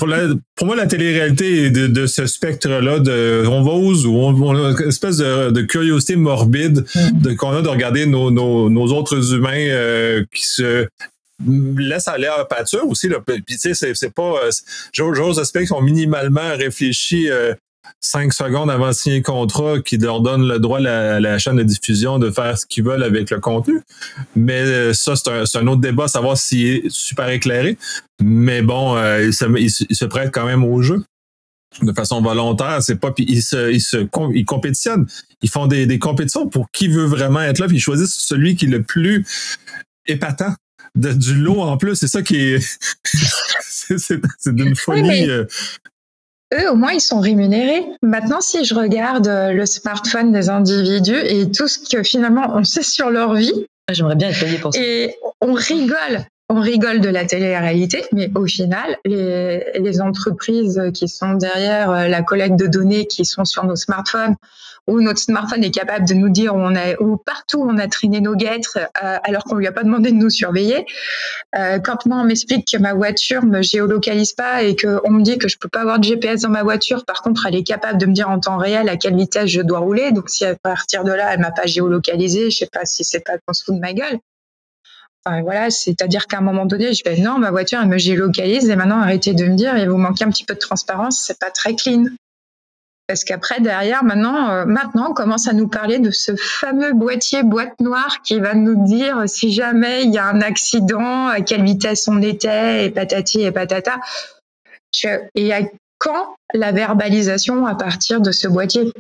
pour, 0.56 0.66
moi, 0.66 0.76
la 0.76 0.86
télé-réalité 0.86 1.64
est 1.64 1.70
de, 1.70 2.06
ce 2.06 2.26
spectre-là. 2.26 2.98
De, 3.00 3.44
on 3.46 3.62
va 3.62 3.72
au 3.72 3.94
zoo, 3.94 4.14
on, 4.14 4.56
a 4.56 4.70
une 4.70 4.88
espèce 4.88 5.18
de, 5.18 5.62
curiosité 5.62 6.16
morbide 6.16 6.84
de, 7.12 7.34
qu'on 7.34 7.50
a 7.50 7.62
de 7.62 7.68
regarder 7.68 8.06
nos, 8.06 8.92
autres 8.92 9.34
humains 9.34 9.52
euh, 9.54 10.24
qui 10.32 10.46
se 10.46 10.86
laissent 11.46 12.08
aller 12.08 12.26
à 12.26 12.38
la 12.38 12.44
pâture 12.44 12.86
aussi. 12.86 13.08
Là. 13.08 13.18
Puis, 13.20 13.42
tu 13.46 13.74
sais, 13.74 13.94
c'est, 13.94 14.14
pas. 14.14 14.34
Euh, 14.44 14.50
j'ose 14.92 15.38
espérer 15.38 15.64
qu'ils 15.64 15.68
sont 15.68 15.82
minimalement 15.82 16.56
réfléchis 16.56 17.30
euh, 17.30 17.54
cinq 18.00 18.32
secondes 18.32 18.70
avant 18.70 18.88
de 18.88 18.92
signer 18.92 19.18
le 19.18 19.22
contrat 19.22 19.80
qui 19.80 19.96
leur 19.96 20.20
donne 20.20 20.46
le 20.46 20.58
droit 20.58 20.78
à 20.78 21.20
la, 21.20 21.38
chaîne 21.38 21.56
de 21.56 21.62
diffusion 21.62 22.18
de 22.18 22.30
faire 22.30 22.58
ce 22.58 22.66
qu'ils 22.66 22.84
veulent 22.84 23.02
avec 23.02 23.30
le 23.30 23.40
contenu. 23.40 23.80
Mais 24.36 24.60
euh, 24.60 24.92
ça, 24.92 25.14
c'est 25.16 25.58
un, 25.58 25.66
autre 25.66 25.80
débat, 25.80 26.08
savoir 26.08 26.36
s'il 26.36 26.66
est 26.66 26.90
super 26.90 27.28
éclairé. 27.28 27.78
Mais 28.22 28.62
bon, 28.62 28.96
euh, 28.96 29.30
il, 29.58 29.70
se, 29.70 30.04
prête 30.04 30.30
quand 30.32 30.46
même 30.46 30.64
au 30.64 30.82
jeu 30.82 31.04
de 31.82 31.92
façon 31.92 32.20
volontaire. 32.20 32.82
C'est 32.82 32.96
pas, 32.96 33.10
puis 33.10 33.24
ils 33.28 33.42
se, 33.42 33.72
ils 33.72 33.80
se, 33.80 34.06
ils 34.34 34.44
compétitionnent. 34.44 35.06
Ils 35.42 35.50
font 35.50 35.66
des, 35.66 35.98
compétitions 35.98 36.48
pour 36.48 36.70
qui 36.70 36.88
veut 36.88 37.06
vraiment 37.06 37.40
être 37.40 37.58
là, 37.58 37.66
puis 37.66 37.76
ils 37.76 37.80
choisissent 37.80 38.14
celui 38.14 38.54
qui 38.54 38.66
est 38.66 38.68
le 38.68 38.82
plus 38.82 39.26
épatant 40.06 40.54
de, 40.94 41.12
du 41.12 41.34
lot 41.34 41.60
en 41.62 41.76
plus. 41.76 41.96
C'est 41.96 42.08
ça 42.08 42.22
qui 42.22 42.36
est, 42.36 42.78
c'est 43.70 44.54
d'une 44.54 44.76
folie. 44.76 45.28
Euh, 45.28 45.44
eux, 46.52 46.70
au 46.70 46.76
moins, 46.76 46.92
ils 46.92 47.00
sont 47.00 47.20
rémunérés. 47.20 47.84
Maintenant, 48.02 48.40
si 48.40 48.64
je 48.64 48.74
regarde 48.74 49.28
euh, 49.28 49.52
le 49.52 49.66
smartphone 49.66 50.32
des 50.32 50.48
individus 50.48 51.18
et 51.24 51.50
tout 51.50 51.68
ce 51.68 51.78
que 51.78 52.02
finalement 52.02 52.52
on 52.54 52.64
sait 52.64 52.82
sur 52.82 53.10
leur 53.10 53.34
vie, 53.34 53.66
j'aimerais 53.90 54.16
bien 54.16 54.30
être 54.30 54.40
payé 54.40 54.58
pour 54.58 54.74
ça. 54.74 54.80
Et 54.80 55.16
on 55.40 55.52
rigole. 55.52 56.26
On 56.50 56.60
rigole 56.60 57.00
de 57.00 57.08
la 57.08 57.24
télé-réalité, 57.24 58.04
mais 58.12 58.30
au 58.34 58.46
final, 58.46 58.98
les, 59.06 59.64
les 59.76 60.00
entreprises 60.02 60.80
qui 60.92 61.08
sont 61.08 61.32
derrière 61.32 61.90
euh, 61.90 62.08
la 62.08 62.22
collecte 62.22 62.56
de 62.56 62.66
données 62.66 63.06
qui 63.06 63.24
sont 63.24 63.46
sur 63.46 63.64
nos 63.64 63.76
smartphones, 63.76 64.36
où 64.86 65.00
notre 65.00 65.18
smartphone 65.18 65.64
est 65.64 65.70
capable 65.70 66.06
de 66.06 66.14
nous 66.14 66.28
dire 66.28 66.54
où 66.54 66.58
on 66.58 66.74
a, 66.74 67.00
où 67.00 67.16
partout 67.16 67.62
on 67.62 67.78
a 67.78 67.88
traîné 67.88 68.20
nos 68.20 68.34
guêtres 68.34 68.78
euh, 69.02 69.18
alors 69.24 69.44
qu'on 69.44 69.56
lui 69.56 69.66
a 69.66 69.72
pas 69.72 69.82
demandé 69.82 70.10
de 70.10 70.16
nous 70.16 70.30
surveiller. 70.30 70.86
Euh, 71.56 71.78
quand 71.78 72.06
moi 72.06 72.18
on 72.18 72.24
m'explique 72.24 72.70
que 72.70 72.76
ma 72.76 72.92
voiture 72.92 73.44
me 73.44 73.62
géolocalise 73.62 74.32
pas 74.32 74.62
et 74.62 74.76
qu'on 74.76 75.10
me 75.10 75.22
dit 75.22 75.38
que 75.38 75.48
je 75.48 75.58
peux 75.58 75.68
pas 75.68 75.80
avoir 75.80 75.98
de 75.98 76.04
GPS 76.04 76.42
dans 76.42 76.50
ma 76.50 76.62
voiture, 76.62 77.04
par 77.04 77.22
contre 77.22 77.46
elle 77.46 77.54
est 77.54 77.64
capable 77.64 77.98
de 77.98 78.06
me 78.06 78.12
dire 78.12 78.28
en 78.28 78.38
temps 78.40 78.58
réel 78.58 78.88
à 78.88 78.96
quelle 78.96 79.16
vitesse 79.16 79.48
je 79.48 79.62
dois 79.62 79.78
rouler. 79.78 80.12
Donc 80.12 80.28
si 80.28 80.44
à 80.44 80.54
partir 80.54 81.04
de 81.04 81.12
là 81.12 81.32
elle 81.32 81.40
m'a 81.40 81.52
pas 81.52 81.66
géolocalisé, 81.66 82.50
je 82.50 82.58
sais 82.58 82.68
pas 82.70 82.84
si 82.84 83.04
c'est 83.04 83.20
pas 83.20 83.38
qu'on 83.46 83.54
se 83.54 83.64
fout 83.64 83.74
de 83.74 83.80
ma 83.80 83.92
gueule. 83.92 84.18
Enfin, 85.26 85.40
voilà, 85.40 85.70
c'est-à-dire 85.70 86.26
qu'à 86.26 86.38
un 86.38 86.42
moment 86.42 86.66
donné, 86.66 86.92
je 86.92 87.02
vais 87.02 87.16
non, 87.16 87.38
ma 87.38 87.50
voiture 87.50 87.78
elle 87.80 87.88
me 87.88 87.96
géolocalise 87.96 88.68
et 88.68 88.76
maintenant 88.76 89.00
arrêtez 89.00 89.32
de 89.32 89.46
me 89.46 89.54
dire 89.54 89.74
il 89.78 89.88
vous 89.88 89.96
manquez 89.96 90.24
un 90.24 90.30
petit 90.30 90.44
peu 90.44 90.52
de 90.52 90.58
transparence, 90.58 91.22
c'est 91.26 91.38
pas 91.38 91.50
très 91.50 91.74
clean. 91.74 92.04
Parce 93.06 93.24
qu'après, 93.24 93.60
derrière, 93.60 94.02
maintenant, 94.02 94.50
euh, 94.50 94.64
maintenant, 94.64 95.10
on 95.10 95.14
commence 95.14 95.46
à 95.46 95.52
nous 95.52 95.68
parler 95.68 95.98
de 95.98 96.10
ce 96.10 96.36
fameux 96.36 96.94
boîtier 96.94 97.42
boîte 97.42 97.78
noire 97.80 98.22
qui 98.22 98.40
va 98.40 98.54
nous 98.54 98.86
dire 98.86 99.24
si 99.26 99.52
jamais 99.52 100.04
il 100.04 100.12
y 100.12 100.18
a 100.18 100.26
un 100.26 100.40
accident, 100.40 101.26
à 101.26 101.42
quelle 101.42 101.64
vitesse 101.64 102.08
on 102.08 102.22
était, 102.22 102.86
et 102.86 102.90
patati 102.90 103.42
et 103.42 103.52
patata. 103.52 103.96
et 105.34 105.52
à 105.52 105.60
quand 105.98 106.36
la 106.54 106.72
verbalisation 106.72 107.66
à 107.66 107.74
partir 107.74 108.20
de 108.20 108.32
ce 108.32 108.48
boîtier? 108.48 108.92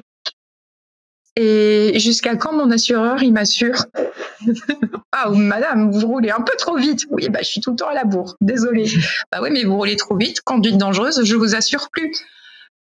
Et 1.36 1.98
jusqu'à 1.98 2.36
quand 2.36 2.52
mon 2.52 2.70
assureur, 2.70 3.22
il 3.22 3.32
m'assure? 3.32 3.86
Ah, 5.16 5.30
madame, 5.30 5.92
vous 5.92 6.08
roulez 6.08 6.30
un 6.30 6.40
peu 6.40 6.54
trop 6.58 6.76
vite. 6.76 7.06
Oui, 7.08 7.28
bah, 7.28 7.38
je 7.40 7.46
suis 7.46 7.60
tout 7.60 7.70
le 7.70 7.76
temps 7.76 7.88
à 7.88 7.94
la 7.94 8.02
bourre. 8.02 8.34
Désolée. 8.40 8.90
Bah 9.30 9.38
oui, 9.40 9.50
mais 9.52 9.62
vous 9.62 9.76
roulez 9.76 9.94
trop 9.94 10.16
vite. 10.16 10.40
Conduite 10.40 10.76
dangereuse, 10.76 11.22
je 11.22 11.36
vous 11.36 11.54
assure 11.54 11.88
plus. 11.90 12.10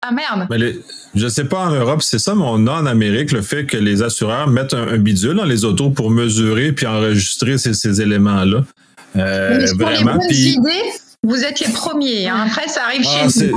Ah 0.07 0.13
merde. 0.13 0.47
Mais 0.51 0.77
je 1.15 1.29
sais 1.29 1.45
pas 1.45 1.61
en 1.61 1.71
Europe, 1.71 2.03
c'est 2.03 2.19
ça, 2.19 2.35
mais 2.35 2.45
on 2.45 2.67
a 2.67 2.73
en 2.73 2.87
Amérique 2.87 3.33
le 3.33 3.41
fait 3.41 3.65
que 3.65 3.79
les 3.79 4.03
assureurs 4.03 4.49
mettent 4.49 4.75
un, 4.75 4.99
bidule 4.99 5.37
dans 5.37 5.45
les 5.45 5.65
autos 5.65 5.91
pour 5.91 6.11
mesurer 6.11 6.73
puis 6.73 6.87
enregistrer 6.87 7.57
ces, 7.57 8.01
éléments-là. 8.03 8.65
Euh, 9.17 9.67
pour 9.79 9.89
les 9.89 10.05
bonnes 10.05 10.21
idées, 10.31 10.93
vous 11.23 11.43
êtes 11.43 11.61
les 11.61 11.73
premiers. 11.73 12.29
Hein. 12.29 12.45
Après, 12.47 12.69
ça 12.69 12.83
arrive 12.85 13.07
ah, 13.07 13.29
chez 13.29 13.49
vous 13.49 13.57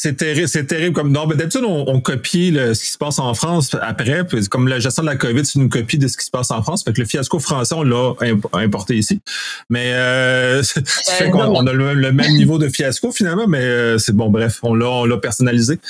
c'est 0.00 0.14
terrible, 0.14 0.46
c'est 0.46 0.64
terrible 0.64 0.94
comme 0.94 1.10
non, 1.10 1.26
mais 1.26 1.34
d'habitude 1.34 1.64
on, 1.64 2.00
copie 2.00 2.54
ce 2.54 2.80
qui 2.80 2.90
se 2.90 2.98
passe 2.98 3.18
en 3.18 3.34
France 3.34 3.70
après, 3.82 4.24
comme 4.48 4.68
la 4.68 4.78
gestion 4.78 5.02
de 5.02 5.08
la 5.08 5.16
Covid, 5.16 5.44
c'est 5.44 5.58
une 5.58 5.68
copie 5.68 5.98
de 5.98 6.06
ce 6.06 6.16
qui 6.16 6.24
se 6.24 6.30
passe 6.30 6.52
en 6.52 6.62
France. 6.62 6.84
Fait 6.84 6.92
que 6.92 7.00
le 7.00 7.06
fiasco 7.06 7.40
français, 7.40 7.74
on 7.74 7.82
l'a 7.82 8.12
importé 8.52 8.96
ici. 8.96 9.20
Mais 9.68 9.92
euh, 9.94 10.62
ça 10.62 10.80
fait 11.14 11.24
ben, 11.32 11.46
qu'on 11.46 11.66
a 11.66 11.72
le, 11.72 12.12
même 12.12 12.32
niveau 12.36 12.58
de 12.58 12.68
fiasco 12.68 13.10
finalement, 13.10 13.48
mais 13.48 13.58
euh, 13.58 13.98
c'est 13.98 14.14
bon, 14.14 14.30
bref, 14.30 14.60
on 14.62 14.72
l'a, 14.72 14.88
on 14.88 15.04
l'a 15.04 15.16
personnalisé. 15.16 15.80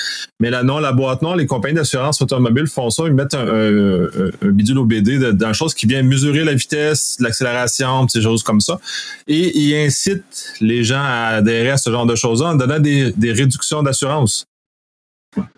Mais 0.40 0.48
là, 0.48 0.62
non, 0.62 0.78
la 0.78 0.92
boîte 0.92 1.20
noire, 1.20 1.36
les 1.36 1.46
compagnies 1.46 1.74
d'assurance 1.74 2.22
automobile 2.22 2.66
font 2.66 2.88
ça, 2.88 3.02
ils 3.06 3.12
mettent 3.12 3.34
un, 3.34 3.46
un, 3.46 4.04
un 4.42 4.48
bidule 4.48 4.78
OBD 4.78 5.32
dans 5.34 5.52
chose 5.52 5.74
qui 5.74 5.86
vient 5.86 6.02
mesurer 6.02 6.44
la 6.44 6.54
vitesse, 6.54 7.18
l'accélération, 7.20 8.08
ces 8.08 8.22
choses 8.22 8.42
comme 8.42 8.60
ça. 8.60 8.80
Et 9.26 9.58
ils 9.58 9.74
incitent 9.74 10.54
les 10.62 10.82
gens 10.82 11.02
à 11.02 11.36
adhérer 11.36 11.72
à 11.72 11.76
ce 11.76 11.90
genre 11.90 12.06
de 12.06 12.14
choses-là 12.14 12.52
en 12.52 12.54
donnant 12.54 12.78
des, 12.78 13.12
des 13.12 13.32
réductions 13.32 13.82
d'assurance 13.82 13.97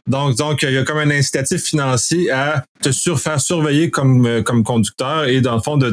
donc, 0.06 0.36
donc, 0.36 0.62
il 0.62 0.72
y 0.72 0.78
a 0.78 0.82
comme 0.82 0.98
un 0.98 1.10
incitatif 1.10 1.62
financier 1.62 2.30
à 2.30 2.64
te 2.82 2.90
faire 2.90 3.40
surveiller 3.40 3.90
comme, 3.90 4.26
euh, 4.26 4.42
comme 4.42 4.64
conducteur 4.64 5.26
et 5.26 5.40
dans 5.40 5.54
le 5.54 5.62
fond 5.62 5.76
de, 5.76 5.90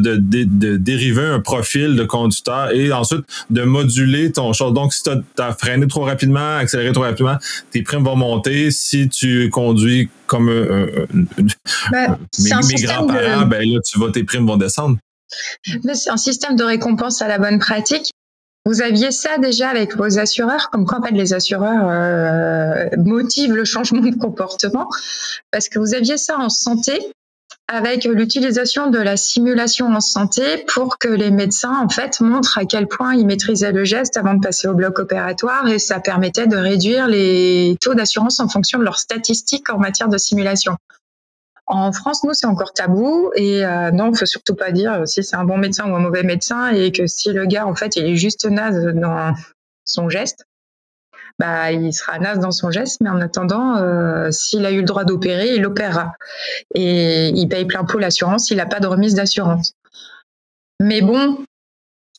dériver 0.77 1.25
un 1.25 1.39
profil 1.39 1.95
de 1.95 2.03
conducteur 2.03 2.71
et 2.71 2.91
ensuite 2.91 3.21
de 3.49 3.61
moduler 3.61 4.31
ton 4.31 4.53
chose. 4.53 4.73
Donc, 4.73 4.93
si 4.93 5.03
tu 5.03 5.11
as, 5.37 5.53
freiné 5.53 5.87
trop 5.87 6.05
rapidement, 6.05 6.57
accéléré 6.57 6.91
trop 6.91 7.03
rapidement, 7.03 7.37
tes 7.71 7.83
primes 7.83 8.03
vont 8.03 8.15
monter. 8.15 8.71
Si 8.71 9.07
tu 9.09 9.49
conduis 9.49 10.09
comme 10.25 10.49
euh, 10.49 11.05
ben, 11.91 12.17
mes, 12.39 12.81
grands-parents, 12.81 13.45
ben 13.45 13.61
là, 13.61 13.79
tu 13.85 13.99
vas, 13.99 14.11
tes 14.11 14.23
primes 14.23 14.47
vont 14.47 14.57
descendre. 14.57 14.97
C'est 15.63 16.09
un 16.09 16.17
système 16.17 16.55
de 16.55 16.63
récompense 16.63 17.21
à 17.21 17.27
la 17.27 17.37
bonne 17.37 17.59
pratique 17.59 18.11
vous 18.67 18.81
aviez 18.81 19.11
ça 19.11 19.37
déjà 19.37 19.69
avec 19.69 19.95
vos 19.95 20.19
assureurs, 20.19 20.69
comme 20.69 20.85
quoi 20.85 20.99
en 20.99 21.01
fait, 21.01 21.11
les 21.11 21.33
assureurs 21.33 21.87
euh, 21.89 22.89
motivent 22.97 23.55
le 23.55 23.63
changement 23.63 24.01
de 24.01 24.13
comportement, 24.13 24.89
parce 25.51 25.69
que 25.69 25.79
vous 25.79 25.95
aviez 25.95 26.17
ça 26.17 26.37
en 26.37 26.49
santé 26.49 26.99
avec 27.69 28.03
l'utilisation 28.03 28.89
de 28.89 28.97
la 28.97 29.15
simulation 29.15 29.87
en 29.87 30.01
santé 30.01 30.65
pour 30.73 30.97
que 30.97 31.07
les 31.07 31.31
médecins 31.31 31.77
en 31.81 31.87
fait 31.87 32.19
montrent 32.19 32.57
à 32.57 32.65
quel 32.65 32.87
point 32.87 33.15
ils 33.15 33.25
maîtrisaient 33.25 33.71
le 33.71 33.85
geste 33.85 34.17
avant 34.17 34.33
de 34.33 34.41
passer 34.41 34.67
au 34.67 34.73
bloc 34.73 34.99
opératoire 34.99 35.67
et 35.69 35.79
ça 35.79 36.01
permettait 36.01 36.47
de 36.47 36.57
réduire 36.57 37.07
les 37.07 37.77
taux 37.79 37.93
d'assurance 37.93 38.41
en 38.41 38.49
fonction 38.49 38.79
de 38.79 38.83
leurs 38.83 38.99
statistiques 38.99 39.69
en 39.69 39.79
matière 39.79 40.09
de 40.09 40.17
simulation. 40.17 40.75
En 41.67 41.91
France, 41.91 42.23
nous, 42.23 42.33
c'est 42.33 42.47
encore 42.47 42.73
tabou. 42.73 43.31
Et 43.35 43.65
euh, 43.65 43.91
non, 43.91 44.13
faut 44.13 44.25
surtout 44.25 44.55
pas 44.55 44.71
dire 44.71 45.05
si 45.05 45.23
c'est 45.23 45.35
un 45.35 45.43
bon 45.43 45.57
médecin 45.57 45.89
ou 45.89 45.95
un 45.95 45.99
mauvais 45.99 46.23
médecin 46.23 46.69
et 46.69 46.91
que 46.91 47.07
si 47.07 47.33
le 47.33 47.45
gars, 47.45 47.67
en 47.67 47.75
fait, 47.75 47.97
il 47.97 48.05
est 48.05 48.15
juste 48.15 48.45
naze 48.45 48.93
dans 48.95 49.33
son 49.83 50.09
geste, 50.09 50.45
bah, 51.39 51.71
il 51.71 51.93
sera 51.93 52.19
naze 52.19 52.39
dans 52.39 52.51
son 52.51 52.71
geste. 52.71 53.01
Mais 53.01 53.09
en 53.09 53.19
attendant, 53.19 53.75
euh, 53.77 54.31
s'il 54.31 54.65
a 54.65 54.71
eu 54.71 54.77
le 54.77 54.85
droit 54.85 55.03
d'opérer, 55.03 55.55
il 55.55 55.65
opérera. 55.65 56.13
Et 56.73 57.29
il 57.29 57.49
paye 57.49 57.65
plein 57.65 57.83
pot 57.83 57.99
l'assurance, 57.99 58.49
il 58.49 58.57
n'a 58.57 58.65
pas 58.65 58.79
de 58.79 58.87
remise 58.87 59.13
d'assurance. 59.13 59.73
Mais 60.79 61.01
bon, 61.01 61.43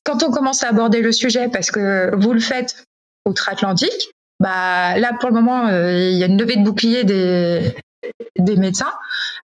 quand 0.04 0.22
on 0.22 0.30
commence 0.30 0.62
à 0.62 0.68
aborder 0.68 1.00
le 1.00 1.12
sujet, 1.12 1.48
parce 1.48 1.70
que 1.70 2.14
vous 2.16 2.34
le 2.34 2.40
faites 2.40 2.84
outre-Atlantique, 3.26 4.10
bah 4.40 4.96
là 4.98 5.12
pour 5.18 5.30
le 5.30 5.34
moment 5.34 5.66
euh, 5.66 6.10
il 6.10 6.16
y 6.16 6.22
a 6.22 6.26
une 6.26 6.38
levée 6.38 6.56
de 6.56 6.62
bouclier 6.62 7.02
des, 7.02 7.74
des 8.38 8.56
médecins, 8.56 8.92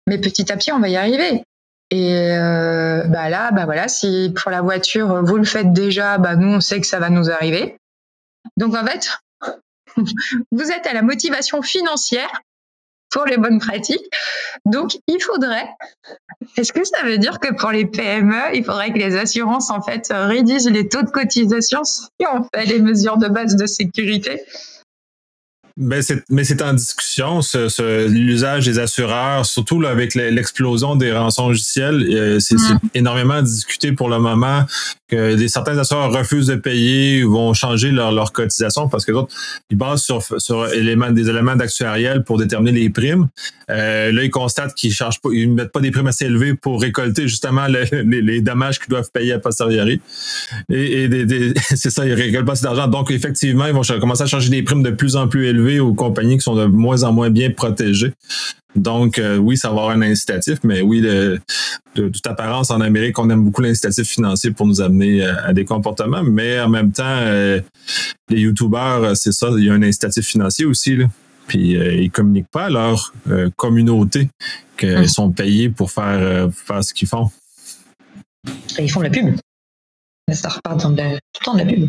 mais 0.06 0.18
petit 0.18 0.50
à 0.52 0.56
petit 0.56 0.72
on 0.72 0.80
va 0.80 0.88
y 0.88 0.96
arriver. 0.96 1.44
Et 1.90 2.14
euh, 2.32 3.04
bah 3.08 3.28
là, 3.28 3.50
bah 3.50 3.66
voilà, 3.66 3.86
si 3.88 4.32
pour 4.34 4.50
la 4.50 4.62
voiture 4.62 5.22
vous 5.24 5.36
le 5.36 5.44
faites 5.44 5.72
déjà, 5.72 6.18
bah 6.18 6.36
nous 6.36 6.48
on 6.48 6.60
sait 6.60 6.80
que 6.80 6.86
ça 6.86 6.98
va 6.98 7.10
nous 7.10 7.30
arriver. 7.30 7.76
Donc 8.56 8.74
en 8.74 8.84
fait, 8.84 9.10
vous 10.52 10.70
êtes 10.70 10.86
à 10.86 10.94
la 10.94 11.02
motivation 11.02 11.62
financière 11.62 12.30
pour 13.12 13.26
les 13.26 13.36
bonnes 13.36 13.60
pratiques. 13.60 14.10
Donc, 14.64 14.98
il 15.06 15.22
faudrait. 15.22 15.68
Est-ce 16.56 16.72
que 16.72 16.82
ça 16.82 17.02
veut 17.04 17.18
dire 17.18 17.38
que 17.38 17.54
pour 17.54 17.70
les 17.70 17.84
PME, 17.84 18.54
il 18.54 18.64
faudrait 18.64 18.92
que 18.92 18.98
les 18.98 19.16
assurances 19.16 19.70
en 19.70 19.82
fait 19.82 20.08
réduisent 20.10 20.68
les 20.68 20.88
taux 20.88 21.02
de 21.02 21.10
cotisation 21.10 21.84
si 21.84 22.08
on 22.20 22.42
fait 22.54 22.64
les 22.64 22.80
mesures 22.80 23.18
de 23.18 23.28
base 23.28 23.54
de 23.54 23.66
sécurité? 23.66 24.42
Mais 25.76 26.02
c'est 26.02 26.62
en 26.62 26.74
discussion, 26.74 27.40
ce, 27.40 28.06
l'usage 28.06 28.66
des 28.66 28.78
assureurs, 28.78 29.46
surtout 29.46 29.80
là, 29.80 29.90
avec 29.90 30.14
l'explosion 30.14 30.96
des 30.96 31.12
rançons 31.12 31.48
logiciels. 31.48 32.06
Euh, 32.10 32.40
c'est 32.40 32.56
mm. 32.56 32.78
énormément 32.94 33.40
discuté 33.42 33.92
pour 33.92 34.08
le 34.08 34.18
moment 34.18 34.64
que 35.08 35.34
des, 35.34 35.48
certains 35.48 35.78
assureurs 35.78 36.12
refusent 36.12 36.46
de 36.46 36.56
payer 36.56 37.24
ou 37.24 37.32
vont 37.32 37.54
changer 37.54 37.90
leur, 37.90 38.12
leur 38.12 38.32
cotisation 38.32 38.88
parce 38.88 39.04
que 39.04 39.12
d'autres, 39.12 39.34
ils 39.70 39.76
basent 39.76 40.02
sur, 40.02 40.22
sur 40.38 40.70
éléments, 40.72 41.10
des 41.10 41.28
éléments 41.28 41.56
d'actuariel 41.56 42.24
pour 42.24 42.38
déterminer 42.38 42.80
les 42.80 42.90
primes. 42.90 43.28
Euh, 43.70 44.12
là, 44.12 44.24
ils 44.24 44.30
constatent 44.30 44.74
qu'ils 44.74 44.92
chargent 44.92 45.20
pas, 45.20 45.30
ils 45.32 45.50
mettent 45.50 45.72
pas 45.72 45.80
des 45.80 45.90
primes 45.90 46.06
assez 46.06 46.26
élevées 46.26 46.54
pour 46.54 46.80
récolter 46.80 47.28
justement 47.28 47.66
les, 47.66 48.02
les, 48.04 48.40
dommages 48.40 48.78
qu'ils 48.78 48.90
doivent 48.90 49.10
payer 49.12 49.32
à 49.32 49.38
posteriori. 49.38 50.00
Et, 50.68 51.04
et 51.04 51.54
c'est 51.74 51.90
ça, 51.90 52.06
ils 52.06 52.12
récoltent 52.12 52.46
pas 52.46 52.52
assez 52.52 52.64
d'argent. 52.64 52.88
Donc, 52.88 53.10
effectivement, 53.10 53.66
ils 53.66 53.72
vont 53.72 53.82
commencer 54.00 54.24
à 54.24 54.26
charger 54.26 54.50
des 54.50 54.62
primes 54.62 54.82
de 54.82 54.90
plus 54.90 55.16
en 55.16 55.28
plus 55.28 55.46
élevées 55.46 55.61
aux 55.80 55.94
compagnies 55.94 56.36
qui 56.36 56.42
sont 56.42 56.56
de 56.56 56.66
moins 56.66 57.02
en 57.02 57.12
moins 57.12 57.30
bien 57.30 57.50
protégées. 57.50 58.12
Donc, 58.74 59.18
euh, 59.18 59.36
oui, 59.36 59.56
ça 59.56 59.68
va 59.68 59.82
avoir 59.82 59.90
un 59.90 60.02
incitatif, 60.02 60.58
mais 60.64 60.80
oui, 60.80 61.00
de, 61.02 61.40
toute 61.94 62.26
apparence, 62.26 62.70
en 62.70 62.80
Amérique, 62.80 63.18
on 63.18 63.28
aime 63.28 63.44
beaucoup 63.44 63.60
l'incitatif 63.60 64.08
financier 64.08 64.50
pour 64.50 64.66
nous 64.66 64.80
amener 64.80 65.22
euh, 65.22 65.34
à, 65.44 65.52
des 65.52 65.64
comportements, 65.64 66.22
mais 66.22 66.58
en 66.60 66.68
même 66.68 66.92
temps, 66.92 67.04
euh, 67.06 67.60
les 68.30 68.40
YouTubers, 68.40 69.16
c'est 69.16 69.32
ça, 69.32 69.50
il 69.58 69.64
y 69.64 69.70
a 69.70 69.74
un 69.74 69.82
incitatif 69.82 70.26
financier 70.26 70.64
aussi. 70.64 70.96
Là. 70.96 71.06
Puis 71.48 71.72
ils 71.72 72.10
communiquent 72.10 72.50
pas 72.50 72.66
à 72.66 72.70
leur 72.70 73.12
communauté 73.56 74.28
qu'ils 74.78 74.96
hum. 74.96 75.06
sont 75.06 75.30
payés 75.32 75.68
pour 75.68 75.90
faire, 75.90 76.50
faire 76.52 76.84
ce 76.84 76.94
qu'ils 76.94 77.08
font. 77.08 77.30
Et 78.78 78.84
ils 78.84 78.90
font 78.90 79.00
de 79.00 79.06
la 79.06 79.10
pub. 79.10 79.34
Ça 80.32 80.48
repart 80.48 80.80
dans 80.80 80.94
tout 80.94 81.02
le 81.02 81.44
temps 81.44 81.54
de 81.54 81.58
la 81.58 81.66
pub. 81.66 81.88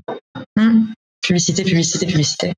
Hum. 0.60 0.92
Publicité, 1.22 1.64
publicité, 1.64 2.06
publicité. 2.08 2.54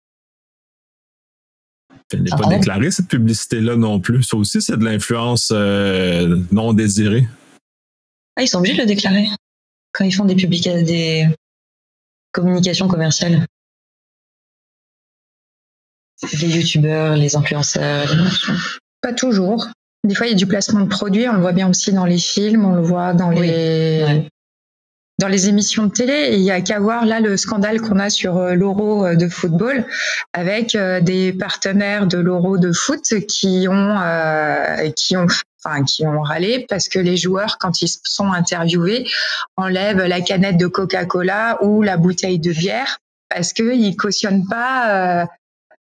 Elle 2.13 2.23
n'est 2.23 2.29
pas 2.29 2.47
déclarée, 2.47 2.91
cette 2.91 3.07
publicité-là 3.07 3.75
non 3.75 3.99
plus. 3.99 4.23
Ça 4.23 4.37
aussi, 4.37 4.61
c'est 4.61 4.77
de 4.77 4.83
l'influence 4.85 5.51
euh, 5.51 6.39
non 6.51 6.73
désirée. 6.73 7.27
Ah, 8.35 8.43
ils 8.43 8.47
sont 8.47 8.59
obligés 8.59 8.75
de 8.75 8.81
le 8.81 8.87
déclarer 8.87 9.27
quand 9.91 10.05
ils 10.05 10.11
font 10.11 10.25
des, 10.25 10.35
des 10.35 11.27
communications 12.31 12.87
commerciales. 12.87 13.45
Les 16.41 16.57
youtubeurs, 16.57 17.15
les 17.15 17.35
influenceurs. 17.35 18.13
Pas 19.01 19.13
toujours. 19.13 19.67
Des 20.03 20.15
fois, 20.15 20.27
il 20.27 20.31
y 20.31 20.33
a 20.33 20.37
du 20.37 20.45
placement 20.45 20.81
de 20.81 20.89
produits. 20.89 21.27
On 21.27 21.33
le 21.33 21.41
voit 21.41 21.53
bien 21.53 21.69
aussi 21.69 21.91
dans 21.91 22.05
les 22.05 22.19
films, 22.19 22.65
on 22.65 22.75
le 22.75 22.81
voit 22.81 23.13
dans 23.13 23.31
les 23.31 24.27
dans 25.19 25.28
les 25.28 25.47
émissions 25.47 25.86
de 25.86 25.91
télé. 25.91 26.13
Et 26.13 26.36
il 26.36 26.43
y 26.43 26.51
a 26.51 26.62
qu'à 26.62 26.80
voir 26.80 27.06
là 27.06 27.19
le 27.19 27.38
scandale 27.38 27.82
qu'on 27.82 27.99
a 27.99 28.10
sur 28.10 28.38
euh, 28.38 28.54
l'euro 28.54 29.06
euh, 29.06 29.15
de 29.15 29.28
football 29.28 29.86
avec 30.34 30.75
euh, 30.75 30.99
des 31.01 31.34
partenaires 31.34 32.08
de 32.08 32.17
l'euro 32.17 32.58
de 32.58 32.71
foot 32.71 33.25
qui 33.28 33.67
ont 33.69 33.95
qui 34.95 35.17
ont 35.17 35.28
Enfin, 35.67 35.84
qui 35.84 36.06
ont 36.06 36.21
râlé 36.21 36.67
parce 36.69 36.88
que 36.88 36.99
les 36.99 37.17
joueurs, 37.17 37.58
quand 37.58 37.82
ils 37.82 37.89
sont 38.04 38.32
interviewés, 38.32 39.08
enlèvent 39.58 40.06
la 40.06 40.21
canette 40.21 40.58
de 40.58 40.67
Coca-Cola 40.67 41.58
ou 41.63 41.82
la 41.82 41.97
bouteille 41.97 42.38
de 42.38 42.51
bière 42.51 42.99
parce 43.30 43.51
qu'ils 43.51 43.95
cautionnent 43.97 44.47
pas 44.47 45.28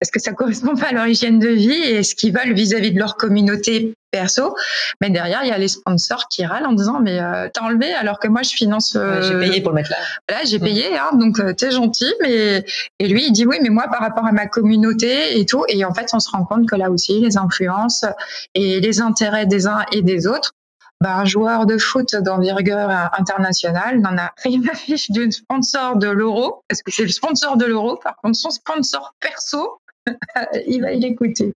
parce 0.01 0.11
que 0.11 0.21
ça 0.21 0.33
correspond 0.35 0.75
pas 0.75 0.89
à 0.89 0.93
leur 0.93 1.07
hygiène 1.07 1.39
de 1.39 1.49
vie 1.49 1.73
et 1.73 2.03
ce 2.03 2.15
qu'ils 2.15 2.33
veulent 2.33 2.55
vis-à-vis 2.55 2.93
de 2.93 2.99
leur 2.99 3.17
communauté 3.17 3.95
perso. 4.11 4.57
Mais 5.01 5.11
derrière, 5.11 5.41
il 5.45 5.49
y 5.49 5.53
a 5.53 5.59
les 5.59 5.69
sponsors 5.69 6.27
qui 6.29 6.45
râlent 6.45 6.67
en 6.67 6.73
disant 6.73 7.01
mais 7.01 7.21
euh, 7.21 7.49
t'as 7.53 7.63
enlevé 7.63 7.93
alors 7.93 8.19
que 8.19 8.29
moi 8.29 8.43
je 8.43 8.51
finance. 8.51 8.97
Euh, 8.97 9.23
j'ai 9.23 9.39
payé 9.39 9.61
pour 9.61 9.71
le 9.71 9.77
mettre 9.77 9.91
là. 9.91 9.99
Voilà, 10.29 10.45
j'ai 10.45 10.59
mm. 10.59 10.63
payé, 10.63 10.99
hein, 10.99 11.11
donc 11.15 11.39
euh, 11.39 11.53
t'es 11.53 11.71
gentil. 11.71 12.13
Mais 12.23 12.65
et 12.99 13.09
lui 13.09 13.27
il 13.27 13.33
dit 13.33 13.47
oui, 13.47 13.59
mais 13.63 13.69
moi 13.69 13.85
par 13.91 14.01
rapport 14.01 14.27
à 14.27 14.33
ma 14.33 14.47
communauté 14.47 15.39
et 15.39 15.47
tout. 15.47 15.65
Et 15.69 15.85
en 15.85 15.95
fait, 15.95 16.09
on 16.13 16.21
se 16.21 16.31
rend 16.31 16.45
compte 16.45 16.69
que 16.69 16.77
là 16.77 16.91
aussi, 16.91 17.21
les 17.21 17.37
influences 17.37 18.05
et 18.55 18.81
les 18.81 19.01
intérêts 19.01 19.47
des 19.47 19.67
uns 19.67 19.85
et 19.93 20.03
des 20.03 20.27
autres. 20.27 20.55
Ben, 21.03 21.17
un 21.17 21.25
joueur 21.25 21.65
de 21.65 21.79
foot 21.79 22.15
d'envergure 22.15 22.91
internationale 23.17 24.01
n'en 24.01 24.19
a 24.19 24.33
rien 24.45 24.61
à 24.71 24.75
fiche 24.77 25.11
du 25.11 25.33
sponsor 25.33 25.97
de 25.97 26.09
l'euro, 26.09 26.63
parce 26.69 26.83
que 26.83 26.91
c'est 26.91 27.05
le 27.05 27.09
sponsor 27.09 27.57
de 27.57 27.65
l'euro. 27.65 27.97
Par 27.97 28.17
contre, 28.17 28.37
son 28.37 28.51
sponsor 28.51 29.15
perso, 29.19 29.80
il 30.67 30.83
va 30.83 30.93
l'écouter. 30.93 31.53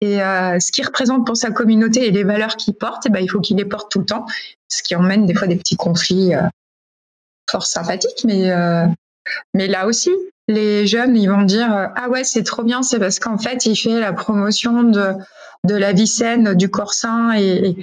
Et 0.00 0.22
euh, 0.22 0.60
ce 0.60 0.72
qu'il 0.72 0.84
représente 0.84 1.24
pour 1.24 1.36
sa 1.36 1.50
communauté 1.50 2.06
et 2.06 2.10
les 2.10 2.24
valeurs 2.24 2.56
qu'il 2.56 2.74
porte, 2.74 3.04
eh 3.06 3.08
ben, 3.08 3.20
il 3.20 3.30
faut 3.30 3.40
qu'il 3.40 3.56
les 3.56 3.64
porte 3.64 3.90
tout 3.90 4.00
le 4.00 4.04
temps, 4.04 4.26
ce 4.68 4.82
qui 4.82 4.94
emmène 4.94 5.26
des 5.26 5.34
fois 5.34 5.46
des 5.46 5.56
petits 5.56 5.76
conflits 5.76 6.34
euh, 6.34 6.42
fort 7.50 7.66
sympathiques. 7.66 8.24
Mais, 8.24 8.50
euh, 8.50 8.86
là 9.54 9.86
aussi, 9.86 10.10
les 10.48 10.86
jeunes, 10.86 11.16
ils 11.16 11.28
vont 11.28 11.42
dire 11.42 11.90
Ah 11.96 12.08
ouais, 12.10 12.24
c'est 12.24 12.42
trop 12.42 12.62
bien, 12.62 12.82
c'est 12.82 12.98
parce 12.98 13.18
qu'en 13.18 13.38
fait, 13.38 13.64
il 13.64 13.74
fait 13.74 13.98
la 13.98 14.12
promotion 14.12 14.82
de, 14.82 15.14
la 15.64 15.92
vie 15.92 16.06
saine, 16.06 16.54
du 16.54 16.68
corps 16.68 16.94
sain. 16.94 17.32
Et... 17.32 17.76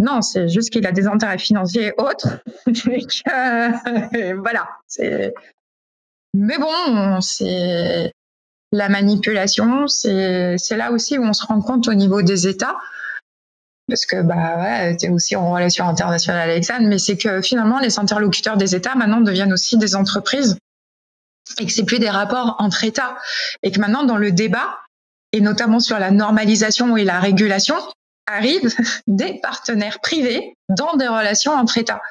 Non, 0.00 0.22
c'est 0.22 0.48
juste 0.48 0.70
qu'il 0.70 0.86
a 0.86 0.92
des 0.92 1.06
intérêts 1.06 1.38
financiers 1.38 1.92
autres. 1.98 2.40
voilà. 4.36 4.68
Mais 6.34 6.58
bon, 6.58 7.20
c'est 7.20 8.12
la 8.72 8.88
manipulation, 8.88 9.88
c'est 9.88 10.76
là 10.76 10.92
aussi 10.92 11.18
où 11.18 11.24
on 11.24 11.32
se 11.32 11.46
rend 11.46 11.60
compte 11.60 11.88
au 11.88 11.94
niveau 11.94 12.22
des 12.22 12.46
États, 12.46 12.76
parce 13.88 14.04
que 14.04 14.20
bah 14.20 14.58
ouais, 14.58 14.96
es 15.00 15.08
aussi 15.08 15.34
en 15.34 15.50
relation 15.50 15.88
internationale 15.88 16.50
avec 16.50 16.64
ça, 16.64 16.78
mais 16.78 16.98
c'est 16.98 17.16
que 17.16 17.40
finalement 17.40 17.78
les 17.78 17.98
interlocuteurs 17.98 18.58
des 18.58 18.74
États 18.74 18.94
maintenant 18.94 19.22
deviennent 19.22 19.52
aussi 19.52 19.78
des 19.78 19.96
entreprises 19.96 20.58
et 21.58 21.64
que 21.64 21.72
c'est 21.72 21.84
plus 21.84 21.98
des 21.98 22.10
rapports 22.10 22.56
entre 22.58 22.84
États 22.84 23.16
et 23.62 23.72
que 23.72 23.80
maintenant 23.80 24.04
dans 24.04 24.18
le 24.18 24.30
débat 24.30 24.78
et 25.32 25.40
notamment 25.40 25.80
sur 25.80 25.98
la 25.98 26.10
normalisation 26.10 26.98
et 26.98 27.04
la 27.04 27.18
régulation 27.18 27.76
arrivent 28.26 28.74
des 29.06 29.40
partenaires 29.42 30.00
privés 30.00 30.54
dans 30.68 30.96
des 30.96 31.08
relations 31.08 31.52
entre 31.52 31.78
États. 31.78 32.02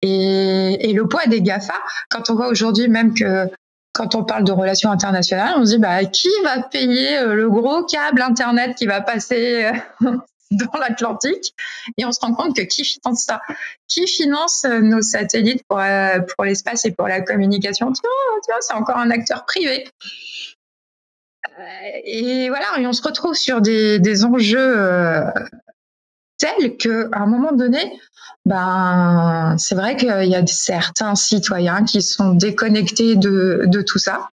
Et, 0.00 0.90
et 0.90 0.92
le 0.94 1.06
poids 1.06 1.26
des 1.26 1.42
GAFA, 1.42 1.74
quand 2.08 2.30
on 2.30 2.34
voit 2.34 2.48
aujourd'hui 2.48 2.88
même 2.88 3.12
que 3.12 3.50
quand 3.92 4.14
on 4.14 4.24
parle 4.24 4.44
de 4.44 4.52
relations 4.52 4.90
internationales, 4.90 5.54
on 5.56 5.66
se 5.66 5.72
dit 5.72 5.78
bah 5.78 6.04
qui 6.04 6.30
va 6.44 6.62
payer 6.62 7.18
euh, 7.18 7.34
le 7.34 7.50
gros 7.50 7.84
câble 7.84 8.22
internet 8.22 8.76
qui 8.76 8.86
va 8.86 9.00
passer 9.00 9.70
euh, 10.02 10.16
dans 10.50 10.78
l'Atlantique? 10.78 11.54
Et 11.98 12.04
on 12.04 12.12
se 12.12 12.20
rend 12.20 12.34
compte 12.34 12.56
que 12.56 12.62
qui 12.62 12.84
finance 12.84 13.24
ça? 13.24 13.40
Qui 13.88 14.06
finance 14.06 14.64
euh, 14.64 14.80
nos 14.80 15.02
satellites 15.02 15.62
pour 15.68 15.80
pour 16.34 16.44
l'espace 16.44 16.84
et 16.84 16.92
pour 16.92 17.06
la 17.06 17.20
communication? 17.20 17.92
Tiens, 17.92 18.56
c'est 18.60 18.74
encore 18.74 18.96
un 18.96 19.10
acteur 19.10 19.44
privé. 19.44 19.88
Et 22.04 22.48
voilà, 22.48 22.78
et 22.78 22.86
on 22.86 22.92
se 22.92 23.02
retrouve 23.02 23.34
sur 23.34 23.60
des, 23.60 23.98
des 23.98 24.24
enjeux 24.24 24.74
tels 25.34 25.61
que 26.78 27.08
à 27.12 27.20
un 27.20 27.26
moment 27.26 27.52
donné, 27.52 27.98
ben, 28.44 29.56
c'est 29.58 29.74
vrai 29.74 29.96
qu'il 29.96 30.26
y 30.26 30.34
a 30.34 30.46
certains 30.46 31.14
citoyens 31.14 31.84
qui 31.84 32.02
sont 32.02 32.34
déconnectés 32.34 33.16
de, 33.16 33.62
de 33.66 33.82
tout 33.82 33.98
ça, 33.98 34.30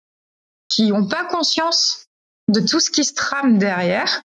qui 0.68 0.90
n'ont 0.90 1.07
pas 1.07 1.24
conscience 1.24 2.07
de 2.48 2.61
tout 2.61 2.80
ce 2.80 2.90
qui 2.90 3.04
se 3.04 3.14
trame 3.14 3.59
derrière. 3.59 4.22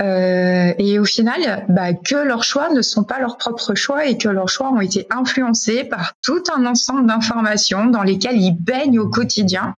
Euh, 0.00 0.72
et 0.78 0.98
au 0.98 1.04
final, 1.04 1.66
bah, 1.68 1.92
que 1.92 2.14
leurs 2.14 2.44
choix 2.44 2.70
ne 2.70 2.80
sont 2.80 3.02
pas 3.02 3.18
leurs 3.18 3.36
propres 3.36 3.74
choix 3.74 4.06
et 4.06 4.16
que 4.16 4.28
leurs 4.28 4.48
choix 4.48 4.70
ont 4.70 4.80
été 4.80 5.06
influencés 5.10 5.84
par 5.84 6.12
tout 6.22 6.42
un 6.54 6.64
ensemble 6.64 7.06
d'informations 7.06 7.86
dans 7.86 8.04
lesquelles 8.04 8.40
ils 8.40 8.56
baignent 8.56 9.00
au 9.00 9.08
quotidien. 9.08 9.74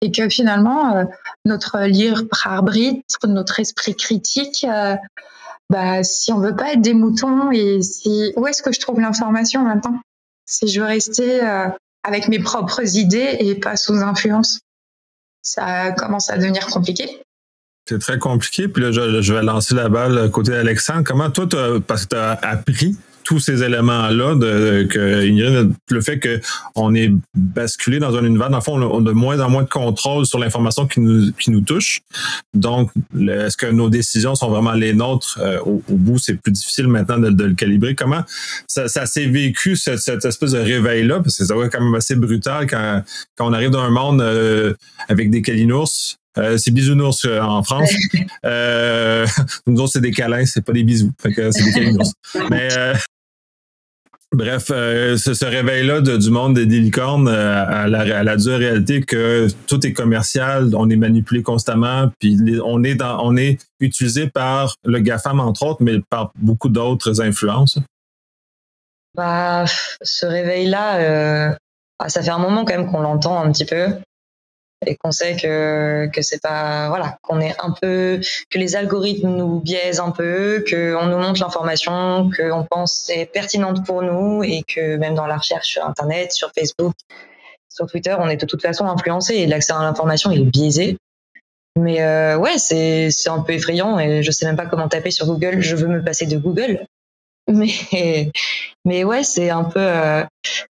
Et 0.00 0.10
que 0.10 0.28
finalement, 0.28 0.96
euh, 0.96 1.04
notre 1.44 1.80
libre 1.80 2.24
arbitre, 2.44 3.26
notre 3.26 3.60
esprit 3.60 3.94
critique, 3.94 4.64
euh, 4.68 4.96
bah, 5.72 6.04
si 6.04 6.30
on 6.32 6.38
veut 6.38 6.54
pas 6.54 6.74
être 6.74 6.82
des 6.82 6.92
moutons 6.92 7.50
et 7.50 7.80
si, 7.80 8.32
où 8.36 8.46
est-ce 8.46 8.62
que 8.62 8.72
je 8.72 8.78
trouve 8.78 9.00
l'information 9.00 9.62
maintenant? 9.62 9.98
Si 10.44 10.68
je 10.68 10.80
veux 10.80 10.86
rester 10.86 11.42
euh, 11.42 11.68
avec 12.04 12.28
mes 12.28 12.38
propres 12.40 12.96
idées 12.96 13.36
et 13.40 13.54
pas 13.54 13.76
sous 13.76 13.94
influence, 13.94 14.60
ça 15.40 15.92
commence 15.92 16.28
à 16.28 16.36
devenir 16.36 16.66
compliqué. 16.66 17.22
C'est 17.88 17.98
très 17.98 18.18
compliqué. 18.18 18.68
Puis 18.68 18.82
là, 18.82 18.92
je, 18.92 19.22
je, 19.22 19.32
vais 19.32 19.42
lancer 19.42 19.74
la 19.74 19.88
balle 19.88 20.30
côté 20.30 20.54
Alexandre. 20.54 21.04
Comment 21.06 21.30
toi, 21.30 21.46
parce 21.86 22.04
que 22.04 22.10
tu 22.10 22.16
as 22.16 22.32
appris 22.42 22.96
tous 23.24 23.40
ces 23.40 23.62
éléments-là, 23.62 24.34
de, 24.34 24.86
que 24.90 25.94
le 25.94 26.00
fait 26.00 26.20
qu'on 26.74 26.94
est 26.94 27.12
basculé 27.34 27.98
dans 27.98 28.16
un 28.16 28.24
univers, 28.24 28.50
dans 28.50 28.58
le 28.58 28.62
fond, 28.62 28.80
on 28.80 29.00
a 29.00 29.02
de 29.02 29.12
moins 29.12 29.40
en 29.40 29.50
moins 29.50 29.62
de 29.62 29.68
contrôle 29.68 30.26
sur 30.26 30.38
l'information 30.38 30.86
qui 30.86 31.00
nous, 31.00 31.32
qui 31.32 31.50
nous 31.50 31.60
touche. 31.60 32.00
Donc, 32.54 32.90
est-ce 33.18 33.56
que 33.56 33.66
nos 33.66 33.88
décisions 33.88 34.34
sont 34.34 34.50
vraiment 34.50 34.72
les 34.72 34.92
nôtres? 34.92 35.38
Euh, 35.40 35.58
au, 35.60 35.82
bout? 35.88 36.18
C'est 36.18 36.34
plus 36.34 36.52
difficile 36.52 36.88
maintenant 36.88 37.18
de, 37.18 37.30
de, 37.30 37.44
le 37.44 37.54
calibrer. 37.54 37.94
Comment 37.94 38.22
ça, 38.66 38.88
ça 38.88 39.06
s'est 39.06 39.26
vécu, 39.26 39.76
cette, 39.76 39.98
cette, 39.98 40.24
espèce 40.24 40.52
de 40.52 40.58
réveil-là? 40.58 41.20
Parce 41.20 41.38
que 41.38 41.44
ça 41.44 41.56
va 41.56 41.68
quand 41.68 41.82
même 41.82 41.94
assez 41.94 42.16
brutal 42.16 42.66
quand, 42.66 43.02
quand 43.36 43.48
on 43.48 43.52
arrive 43.52 43.70
dans 43.70 43.82
un 43.82 43.90
monde 43.90 44.20
euh, 44.20 44.74
avec 45.08 45.30
des 45.30 45.42
calinours, 45.42 46.18
euh, 46.38 46.56
c'est 46.56 46.70
bisounours 46.70 47.24
euh, 47.24 47.40
en 47.40 47.62
France. 47.62 47.90
Euh, 48.44 49.26
nous 49.66 49.80
autres, 49.80 49.92
c'est 49.92 50.00
des 50.00 50.10
câlins, 50.10 50.44
c'est 50.44 50.62
pas 50.62 50.72
des 50.72 50.82
bisous. 50.82 51.12
Fait 51.20 51.32
que 51.32 51.50
c'est 51.52 51.70
des. 51.72 51.92
Mais 52.50 52.68
Bref, 54.32 54.68
euh, 54.70 55.16
ce, 55.16 55.44
réveil-là 55.44 56.00
du 56.00 56.30
monde 56.30 56.54
des, 56.54 56.64
licornes 56.64 57.28
à, 57.28 57.86
la, 57.86 58.36
dure 58.36 58.58
réalité 58.58 59.02
que 59.02 59.46
tout 59.66 59.86
est 59.86 59.92
commercial, 59.92 60.70
on 60.74 60.88
est 60.88 60.96
manipulé 60.96 61.42
constamment, 61.42 62.10
puis 62.18 62.38
on 62.64 62.82
est 62.82 62.94
dans, 62.94 63.22
on 63.24 63.36
est 63.36 63.58
utilisé 63.80 64.28
par 64.28 64.74
le 64.84 65.00
GAFAM 65.00 65.38
entre 65.38 65.64
autres, 65.64 65.82
mais 65.82 66.00
par 66.08 66.32
beaucoup 66.36 66.70
d'autres 66.70 67.20
influences. 67.20 67.78
Bah, 69.14 69.66
ce 70.00 70.24
réveil-là, 70.26 71.58
ah, 71.98 72.08
ça 72.08 72.22
fait 72.22 72.30
un 72.30 72.38
moment 72.38 72.64
quand 72.64 72.76
même 72.76 72.90
qu'on 72.90 73.00
l'entend 73.00 73.42
un 73.42 73.52
petit 73.52 73.66
peu 73.66 73.88
et 74.86 74.96
qu'on 74.96 75.12
sait 75.12 75.36
que 75.36 76.08
que 76.12 76.22
c'est 76.22 76.40
pas 76.40 76.88
voilà 76.88 77.18
qu'on 77.22 77.40
est 77.40 77.54
un 77.60 77.74
peu 77.80 78.20
que 78.50 78.58
les 78.58 78.76
algorithmes 78.76 79.30
nous 79.30 79.60
biaisent 79.60 80.00
un 80.00 80.10
peu, 80.10 80.64
qu'on 80.68 81.06
nous 81.06 81.18
montre 81.18 81.40
l'information 81.40 82.30
qu'on 82.36 82.64
pense 82.64 83.08
est 83.10 83.26
pertinente 83.26 83.84
pour 83.84 84.02
nous 84.02 84.42
et 84.42 84.62
que 84.62 84.96
même 84.96 85.14
dans 85.14 85.26
la 85.26 85.36
recherche 85.36 85.68
sur 85.68 85.84
internet, 85.84 86.32
sur 86.32 86.50
Facebook, 86.56 86.94
sur 87.68 87.86
Twitter, 87.86 88.14
on 88.18 88.28
est 88.28 88.36
de 88.36 88.46
toute 88.46 88.62
façon 88.62 88.86
influencé 88.86 89.36
et 89.36 89.46
l'accès 89.46 89.72
à 89.72 89.80
l'information 89.80 90.30
est 90.30 90.40
biaisé. 90.40 90.96
Mais 91.76 92.02
euh, 92.02 92.36
ouais, 92.36 92.58
c'est 92.58 93.10
c'est 93.10 93.30
un 93.30 93.40
peu 93.40 93.54
effrayant 93.54 93.98
et 93.98 94.22
je 94.22 94.30
sais 94.30 94.44
même 94.44 94.56
pas 94.56 94.66
comment 94.66 94.88
taper 94.88 95.10
sur 95.10 95.26
Google. 95.26 95.60
Je 95.60 95.74
veux 95.74 95.88
me 95.88 96.04
passer 96.04 96.26
de 96.26 96.36
Google. 96.36 96.86
Mais 97.48 98.30
mais 98.84 99.02
ouais, 99.02 99.24
c'est 99.24 99.50
un 99.50 99.64
peu 99.64 99.80
euh, 99.80 100.22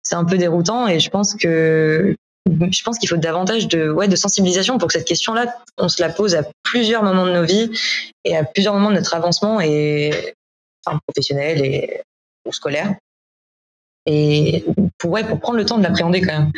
c'est 0.03 0.15
un 0.15 0.25
peu 0.25 0.39
déroutant 0.39 0.89
et 0.89 1.01
je 1.01 1.11
pense 1.11 1.35
que 1.35 2.17
je 2.47 2.83
pense 2.83 2.99
qu'il 2.99 3.09
faut 3.09 3.17
davantage 3.17 3.69
de, 3.69 3.91
ouais, 3.91 4.09
de 4.09 4.17
sensibilisation 4.17 4.79
pour 4.79 4.89
que 4.89 4.95
cette 4.95 5.07
question-là, 5.07 5.55
on 5.79 5.89
se 5.89 6.03
la 6.03 6.11
pose 6.11 6.35
à 6.35 6.43
plusieurs 6.63 7.03
moments 7.03 7.27
de 7.27 7.33
nos 7.33 7.45
vies 7.45 7.71
et 8.25 8.37
à 8.37 8.45
plusieurs 8.45 8.75
moments 8.75 8.91
de 8.91 8.97
notre 8.97 9.15
avancement 9.15 9.61
et, 9.61 10.35
professionnel 11.07 11.65
et 11.65 12.03
ou 12.45 12.53
scolaire. 12.53 12.95
Et 14.07 14.65
pour, 14.99 15.13
ouais, 15.13 15.23
pour 15.25 15.39
prendre 15.39 15.59
le 15.59 15.65
temps 15.65 15.79
de 15.79 15.85
l'appréhender 15.85 16.21
quand 16.21 16.33
même. 16.33 16.53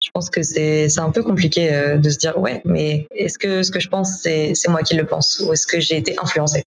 Je 0.00 0.10
pense 0.12 0.30
que 0.30 0.42
c'est, 0.42 0.98
un 0.98 1.10
peu 1.10 1.24
compliqué 1.24 1.74
euh, 1.74 1.96
de 1.98 2.08
se 2.08 2.18
dire, 2.18 2.38
ouais, 2.38 2.62
mais 2.64 3.08
est-ce 3.10 3.36
que 3.36 3.64
ce 3.64 3.72
que 3.72 3.80
je 3.80 3.88
pense, 3.88 4.20
c'est, 4.22 4.54
moi 4.68 4.82
qui 4.82 4.94
le 4.94 5.04
pense 5.04 5.40
ou 5.40 5.52
est-ce 5.52 5.66
que 5.66 5.80
j'ai 5.80 5.96
été 5.96 6.14
influencé? 6.22 6.62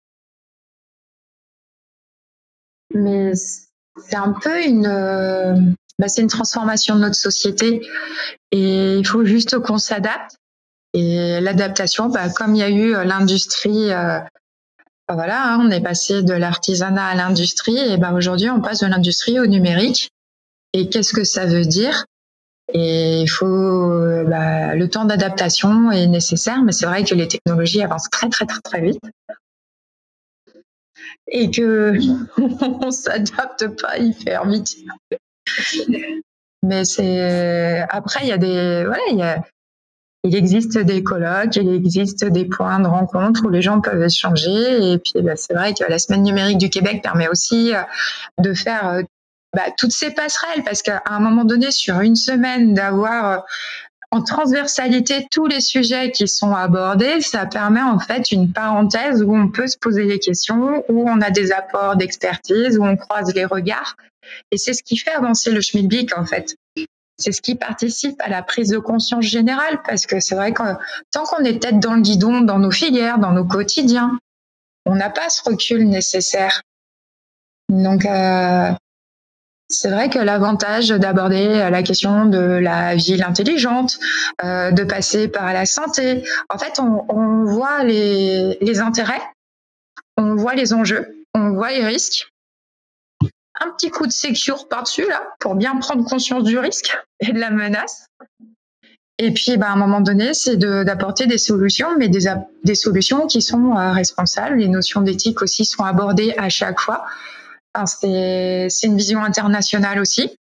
Mais 2.93 3.31
c'est 3.35 4.15
un 4.15 4.33
peu 4.33 4.61
une, 4.65 4.85
euh, 4.85 5.55
bah, 5.99 6.07
c'est 6.07 6.21
une 6.21 6.27
transformation 6.27 6.95
de 6.95 7.01
notre 7.01 7.15
société 7.15 7.81
et 8.51 8.97
il 8.97 9.07
faut 9.07 9.25
juste 9.25 9.59
qu'on 9.59 9.77
s'adapte. 9.77 10.37
Et 10.93 11.39
l'adaptation, 11.41 12.09
bah, 12.09 12.29
comme 12.29 12.55
il 12.55 12.59
y 12.59 12.63
a 12.63 12.69
eu 12.69 12.95
euh, 12.95 13.03
l'industrie, 13.03 13.91
euh, 13.91 14.19
bah, 15.07 15.15
voilà, 15.15 15.53
hein, 15.53 15.59
on 15.61 15.69
est 15.69 15.81
passé 15.81 16.23
de 16.23 16.33
l'artisanat 16.33 17.05
à 17.05 17.15
l'industrie 17.15 17.77
et 17.77 17.97
bah, 17.97 18.13
aujourd'hui 18.13 18.49
on 18.49 18.61
passe 18.61 18.79
de 18.79 18.87
l'industrie 18.87 19.39
au 19.39 19.45
numérique. 19.45 20.11
Et 20.73 20.89
qu'est-ce 20.89 21.13
que 21.13 21.23
ça 21.23 21.45
veut 21.45 21.65
dire? 21.65 22.05
Et 22.73 23.21
il 23.21 23.29
faut 23.29 23.89
bah, 24.27 24.75
le 24.75 24.89
temps 24.89 25.05
d'adaptation 25.05 25.91
est 25.91 26.07
nécessaire, 26.07 26.61
mais 26.63 26.73
c'est 26.73 26.85
vrai 26.85 27.05
que 27.05 27.15
les 27.15 27.27
technologies 27.27 27.81
avancent 27.81 28.09
très 28.09 28.27
très 28.27 28.45
très 28.45 28.59
très 28.59 28.81
vite 28.81 28.99
et 31.29 31.51
que 31.51 31.93
on 32.61 32.91
s'adapte 32.91 33.67
pas 33.81 33.97
hyper 33.97 34.45
vite. 34.47 34.77
Mais 36.63 36.85
c'est 36.85 37.85
après 37.89 38.21
il 38.23 38.27
y 38.29 38.31
a 38.31 38.37
des 38.37 38.83
voilà 38.85 39.41
il 40.23 40.35
existe 40.35 40.77
des 40.77 41.03
colloques, 41.03 41.55
il 41.55 41.73
existe 41.73 42.25
des 42.25 42.45
points 42.45 42.79
de 42.79 42.87
rencontre 42.87 43.45
où 43.45 43.49
les 43.49 43.61
gens 43.61 43.81
peuvent 43.81 44.03
échanger. 44.03 44.93
Et 44.93 44.97
puis, 44.97 45.13
bah, 45.21 45.35
c'est 45.35 45.53
vrai 45.53 45.73
que 45.73 45.83
la 45.87 45.99
semaine 45.99 46.23
numérique 46.23 46.57
du 46.57 46.69
Québec 46.69 47.01
permet 47.01 47.27
aussi 47.27 47.73
euh, 47.73 47.81
de 48.39 48.53
faire 48.53 48.87
euh, 48.89 49.01
bah, 49.55 49.63
toutes 49.77 49.91
ces 49.91 50.11
passerelles, 50.11 50.63
parce 50.65 50.81
qu'à 50.81 51.01
un 51.05 51.19
moment 51.19 51.45
donné, 51.45 51.71
sur 51.71 52.01
une 52.01 52.15
semaine, 52.15 52.73
d'avoir 52.73 53.31
euh, 53.31 53.37
en 54.11 54.21
transversalité 54.21 55.27
tous 55.29 55.47
les 55.47 55.59
sujets 55.59 56.11
qui 56.11 56.27
sont 56.27 56.53
abordés, 56.53 57.21
ça 57.21 57.45
permet 57.45 57.81
en 57.81 57.99
fait 57.99 58.31
une 58.31 58.51
parenthèse 58.51 59.21
où 59.21 59.35
on 59.35 59.49
peut 59.49 59.67
se 59.67 59.77
poser 59.77 60.05
des 60.05 60.19
questions, 60.19 60.83
où 60.89 61.09
on 61.09 61.21
a 61.21 61.29
des 61.29 61.51
apports 61.51 61.97
d'expertise, 61.97 62.77
où 62.77 62.85
on 62.85 62.95
croise 62.95 63.33
les 63.33 63.45
regards. 63.45 63.95
Et 64.51 64.57
c'est 64.57 64.73
ce 64.73 64.83
qui 64.83 64.97
fait 64.97 65.11
avancer 65.11 65.51
le 65.51 65.61
schmilblick 65.61 66.17
en 66.17 66.25
fait. 66.25 66.55
C'est 67.17 67.31
ce 67.31 67.41
qui 67.41 67.55
participe 67.55 68.21
à 68.21 68.29
la 68.29 68.43
prise 68.43 68.69
de 68.69 68.77
conscience 68.77 69.25
générale 69.25 69.81
parce 69.85 70.05
que 70.05 70.19
c'est 70.19 70.35
vrai 70.35 70.53
que 70.53 70.63
tant 71.11 71.23
qu'on 71.23 71.43
est 71.43 71.61
tête 71.61 71.79
dans 71.79 71.95
le 71.95 72.01
guidon, 72.01 72.41
dans 72.41 72.59
nos 72.59 72.71
filières, 72.71 73.17
dans 73.17 73.31
nos 73.31 73.45
quotidiens, 73.45 74.17
on 74.85 74.95
n'a 74.95 75.09
pas 75.09 75.29
ce 75.29 75.41
recul 75.43 75.87
nécessaire. 75.89 76.61
Donc, 77.69 78.05
euh, 78.05 78.71
c'est 79.69 79.89
vrai 79.89 80.09
que 80.09 80.19
l'avantage 80.19 80.89
d'aborder 80.89 81.47
la 81.69 81.83
question 81.83 82.25
de 82.25 82.39
la 82.39 82.95
ville 82.95 83.23
intelligente, 83.23 83.99
euh, 84.43 84.71
de 84.71 84.83
passer 84.83 85.27
par 85.27 85.51
la 85.53 85.65
santé, 85.65 86.23
en 86.49 86.57
fait, 86.57 86.79
on, 86.79 87.05
on 87.09 87.43
voit 87.43 87.83
les, 87.83 88.57
les 88.61 88.79
intérêts, 88.79 89.21
on 90.17 90.35
voit 90.35 90.55
les 90.55 90.73
enjeux, 90.73 91.25
on 91.33 91.51
voit 91.51 91.71
les 91.71 91.85
risques, 91.85 92.31
un 93.59 93.69
petit 93.71 93.89
coup 93.89 94.05
de 94.05 94.11
secure 94.11 94.67
par-dessus, 94.67 95.07
là, 95.07 95.21
pour 95.39 95.55
bien 95.55 95.75
prendre 95.77 96.07
conscience 96.07 96.43
du 96.43 96.57
risque 96.57 96.97
et 97.19 97.33
de 97.33 97.39
la 97.39 97.49
menace. 97.49 98.07
Et 99.19 99.33
puis, 99.33 99.57
bah, 99.57 99.69
à 99.69 99.71
un 99.71 99.75
moment 99.75 99.99
donné, 99.99 100.33
c'est 100.33 100.57
d'apporter 100.57 101.25
des 101.25 101.39
solutions, 101.39 101.97
mais 101.97 102.07
des, 102.07 102.31
des 102.63 102.75
solutions 102.75 103.25
qui 103.25 103.41
sont 103.41 103.75
euh, 103.75 103.91
responsables. 103.91 104.57
Les 104.57 104.67
notions 104.67 105.01
d'éthique 105.01 105.41
aussi 105.41 105.65
sont 105.65 105.83
abordées 105.83 106.35
à 106.37 106.49
chaque 106.49 106.79
fois. 106.79 107.05
C'est 107.85 108.69
une 108.83 108.97
vision 108.97 109.23
internationale 109.23 109.99
aussi. 109.99 110.37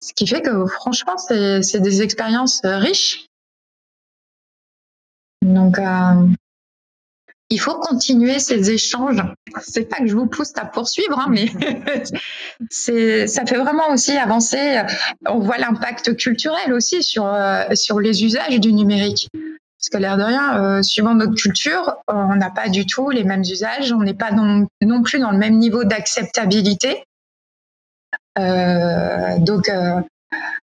Ce 0.00 0.12
qui 0.12 0.26
fait 0.26 0.42
que, 0.42 0.66
franchement, 0.66 1.16
c'est 1.16 1.80
des 1.80 2.02
expériences 2.02 2.60
riches. 2.64 3.26
Donc, 5.42 5.78
euh, 5.78 6.26
il 7.50 7.58
faut 7.58 7.78
continuer 7.78 8.38
ces 8.38 8.70
échanges. 8.70 9.22
C'est 9.62 9.88
pas 9.88 9.98
que 9.98 10.06
je 10.06 10.14
vous 10.14 10.26
pousse 10.26 10.52
à 10.56 10.66
poursuivre, 10.66 11.18
hein, 11.18 11.28
mais 11.30 11.46
ça 13.26 13.46
fait 13.46 13.56
vraiment 13.56 13.90
aussi 13.90 14.12
avancer. 14.12 14.82
On 15.26 15.38
voit 15.38 15.58
l'impact 15.58 16.16
culturel 16.16 16.72
aussi 16.72 17.02
sur 17.02 17.26
euh, 17.26 17.74
sur 17.74 18.00
les 18.00 18.24
usages 18.24 18.60
du 18.60 18.72
numérique. 18.72 19.30
Parce 19.80 19.90
que 19.90 19.98
l'air 19.98 20.16
de 20.16 20.24
rien, 20.24 20.60
euh, 20.60 20.82
suivant 20.82 21.14
notre 21.14 21.34
culture, 21.34 21.96
on 22.08 22.34
n'a 22.34 22.50
pas 22.50 22.68
du 22.68 22.84
tout 22.84 23.10
les 23.10 23.22
mêmes 23.22 23.42
usages, 23.42 23.92
on 23.92 24.00
n'est 24.00 24.14
pas 24.14 24.32
non, 24.32 24.66
non, 24.82 25.02
plus 25.02 25.20
dans 25.20 25.30
le 25.30 25.38
même 25.38 25.56
niveau 25.56 25.84
d'acceptabilité. 25.84 27.04
Euh, 28.38 29.38
donc 29.38 29.68
euh, 29.68 30.00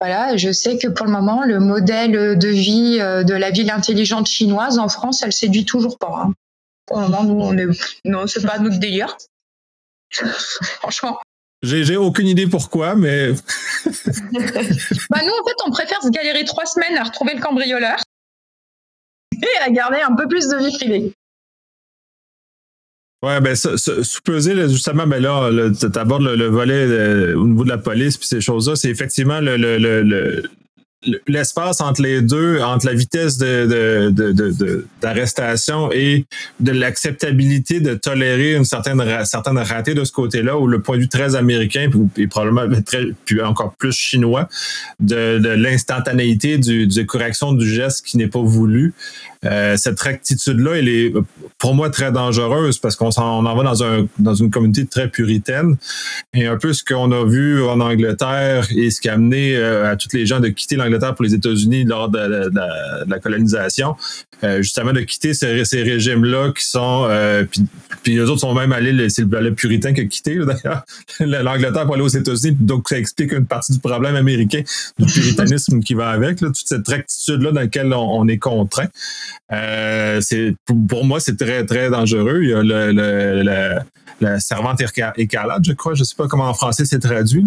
voilà, 0.01 0.35
je 0.35 0.51
sais 0.51 0.77
que 0.77 0.87
pour 0.87 1.05
le 1.05 1.13
moment, 1.13 1.43
le 1.45 1.59
modèle 1.59 2.37
de 2.37 2.47
vie 2.49 2.97
de 2.99 3.33
la 3.33 3.51
ville 3.51 3.71
intelligente 3.71 4.27
chinoise 4.27 4.79
en 4.79 4.89
France, 4.89 5.23
elle 5.23 5.33
séduit 5.33 5.65
toujours 5.65 5.97
pas. 5.97 6.25
Hein 6.25 6.33
pour 6.89 6.99
le 6.99 7.07
moment, 7.07 7.23
nous, 7.23 7.39
on 7.39 7.57
est, 7.57 7.67
non, 8.03 8.27
c'est 8.27 8.45
pas 8.45 8.57
notre 8.59 8.79
délire. 8.79 9.15
Franchement. 10.11 11.19
J'ai 11.61 11.97
aucune 11.97 12.27
idée 12.27 12.47
pourquoi, 12.47 12.95
mais. 12.95 13.31
bah 13.89 15.19
nous, 15.23 15.33
en 15.33 15.45
fait, 15.45 15.57
on 15.65 15.71
préfère 15.71 16.01
se 16.01 16.09
galérer 16.09 16.45
trois 16.45 16.65
semaines 16.65 16.97
à 16.97 17.03
retrouver 17.03 17.35
le 17.35 17.41
cambrioleur 17.41 17.99
à 19.65 19.69
garder 19.69 19.97
un 20.07 20.15
peu 20.15 20.27
plus 20.27 20.47
de 20.47 20.57
vie 20.57 20.77
privée. 20.77 21.13
Ouais, 23.21 23.41
ben, 23.41 23.53
sous-peser, 23.53 24.55
justement, 24.69 25.05
ben 25.05 25.21
là, 25.21 25.49
tu 25.77 25.99
abordes 25.99 26.23
le, 26.23 26.47
volet 26.47 26.85
euh, 26.87 27.35
au 27.35 27.47
niveau 27.47 27.65
de 27.65 27.69
la 27.69 27.77
police 27.77 28.17
puis 28.17 28.27
ces 28.27 28.39
choses-là. 28.39 28.77
C'est 28.77 28.89
effectivement 28.89 29.41
le, 29.41 29.57
le, 29.57 29.77
le, 29.77 30.43
l'espace 31.27 31.79
entre 31.79 32.01
les 32.01 32.21
deux, 32.21 32.59
entre 32.61 32.85
la 32.85 32.93
vitesse 32.93 33.37
de, 33.37 34.09
d'arrestation 35.01 35.91
et 35.93 36.25
de 36.59 36.71
l'acceptabilité 36.71 37.79
de 37.79 37.93
tolérer 37.93 38.55
une 38.55 38.65
certaine, 38.65 39.01
certaine 39.25 39.57
ratée 39.57 39.93
de 39.93 40.03
ce 40.03 40.11
côté-là, 40.11 40.57
ou 40.57 40.67
le 40.67 40.81
point 40.81 40.97
de 40.97 41.01
vue 41.03 41.09
très 41.09 41.35
américain, 41.35 41.89
et 42.17 42.27
probablement 42.27 42.67
très, 42.85 43.07
puis 43.25 43.41
encore 43.41 43.75
plus 43.75 43.93
chinois, 43.93 44.49
de, 44.99 45.37
l'instantanéité 45.55 46.57
du, 46.57 46.87
de 46.87 47.03
correction 47.03 47.53
du 47.53 47.67
geste 47.67 48.05
qui 48.05 48.17
n'est 48.17 48.27
pas 48.27 48.41
voulu. 48.41 48.93
Euh, 49.45 49.77
cette 49.77 49.99
rectitude-là, 50.01 50.77
elle 50.77 50.89
est 50.89 51.13
pour 51.57 51.73
moi 51.73 51.89
très 51.89 52.11
dangereuse 52.11 52.77
parce 52.77 52.97
qu'on 52.97 53.09
en, 53.09 53.55
va 53.55 53.63
dans, 53.63 53.83
un, 53.83 54.05
dans 54.17 54.33
une 54.33 54.49
communauté 54.49 54.85
très 54.85 55.09
puritaine. 55.09 55.77
Et 56.33 56.45
un 56.45 56.57
peu 56.57 56.73
ce 56.73 56.83
qu'on 56.83 57.11
a 57.11 57.25
vu 57.25 57.63
en 57.63 57.79
Angleterre 57.79 58.67
et 58.75 58.89
ce 58.89 58.99
qui 58.99 59.07
a 59.07 59.13
amené 59.13 59.55
euh, 59.55 59.91
à 59.91 59.95
tous 59.95 60.09
les 60.13 60.25
gens 60.25 60.41
de 60.41 60.49
quitter 60.49 60.75
l'Angleterre 60.75 61.15
pour 61.15 61.23
les 61.23 61.33
États-Unis 61.33 61.85
lors 61.85 62.09
de, 62.09 62.19
la 63.07 63.19
colonisation, 63.19 63.95
euh, 64.43 64.61
justement 64.61 64.91
de 64.91 65.01
quitter 65.01 65.33
ces, 65.33 65.63
régimes-là 65.83 66.51
qui 66.51 66.65
sont... 66.65 67.07
puis, 67.49 67.63
puis 68.03 68.15
les 68.15 68.21
autres 68.21 68.41
sont 68.41 68.53
même 68.53 68.71
allés, 68.73 69.09
c'est 69.09 69.25
le, 69.25 69.53
puritain 69.53 69.93
qui 69.93 70.01
a 70.01 70.05
quitté 70.05 70.35
d'ailleurs, 70.35 70.83
l'Angleterre 71.19 71.85
pour 71.85 71.95
aller 71.95 72.03
aux 72.03 72.07
États-Unis. 72.07 72.57
Donc 72.59 72.89
ça 72.89 72.97
explique 72.97 73.31
une 73.31 73.45
partie 73.45 73.71
du 73.71 73.79
problème 73.79 74.15
américain, 74.15 74.61
du 74.97 75.05
puritanisme 75.05 75.79
qui 75.79 75.93
va 75.93 76.09
avec, 76.09 76.39
toute 76.39 76.55
cette 76.55 76.87
rectitude-là 76.87 77.51
dans 77.51 77.61
laquelle 77.61 77.93
on 77.93 78.27
est 78.27 78.37
contraint. 78.37 78.87
Euh, 79.51 80.21
c'est 80.21 80.53
pour 80.87 81.05
moi 81.05 81.19
c'est 81.19 81.37
très 81.37 81.65
très 81.65 81.89
dangereux. 81.89 82.39
Il 82.43 82.49
y 82.49 82.53
a 82.53 82.63
le, 82.63 84.39
servante 84.39 84.81
écarlate, 85.17 85.63
je 85.65 85.73
crois, 85.73 85.93
je 85.93 86.03
sais 86.03 86.15
pas 86.15 86.27
comment 86.27 86.49
en 86.49 86.53
français 86.53 86.85
c'est 86.85 86.99
traduit. 86.99 87.45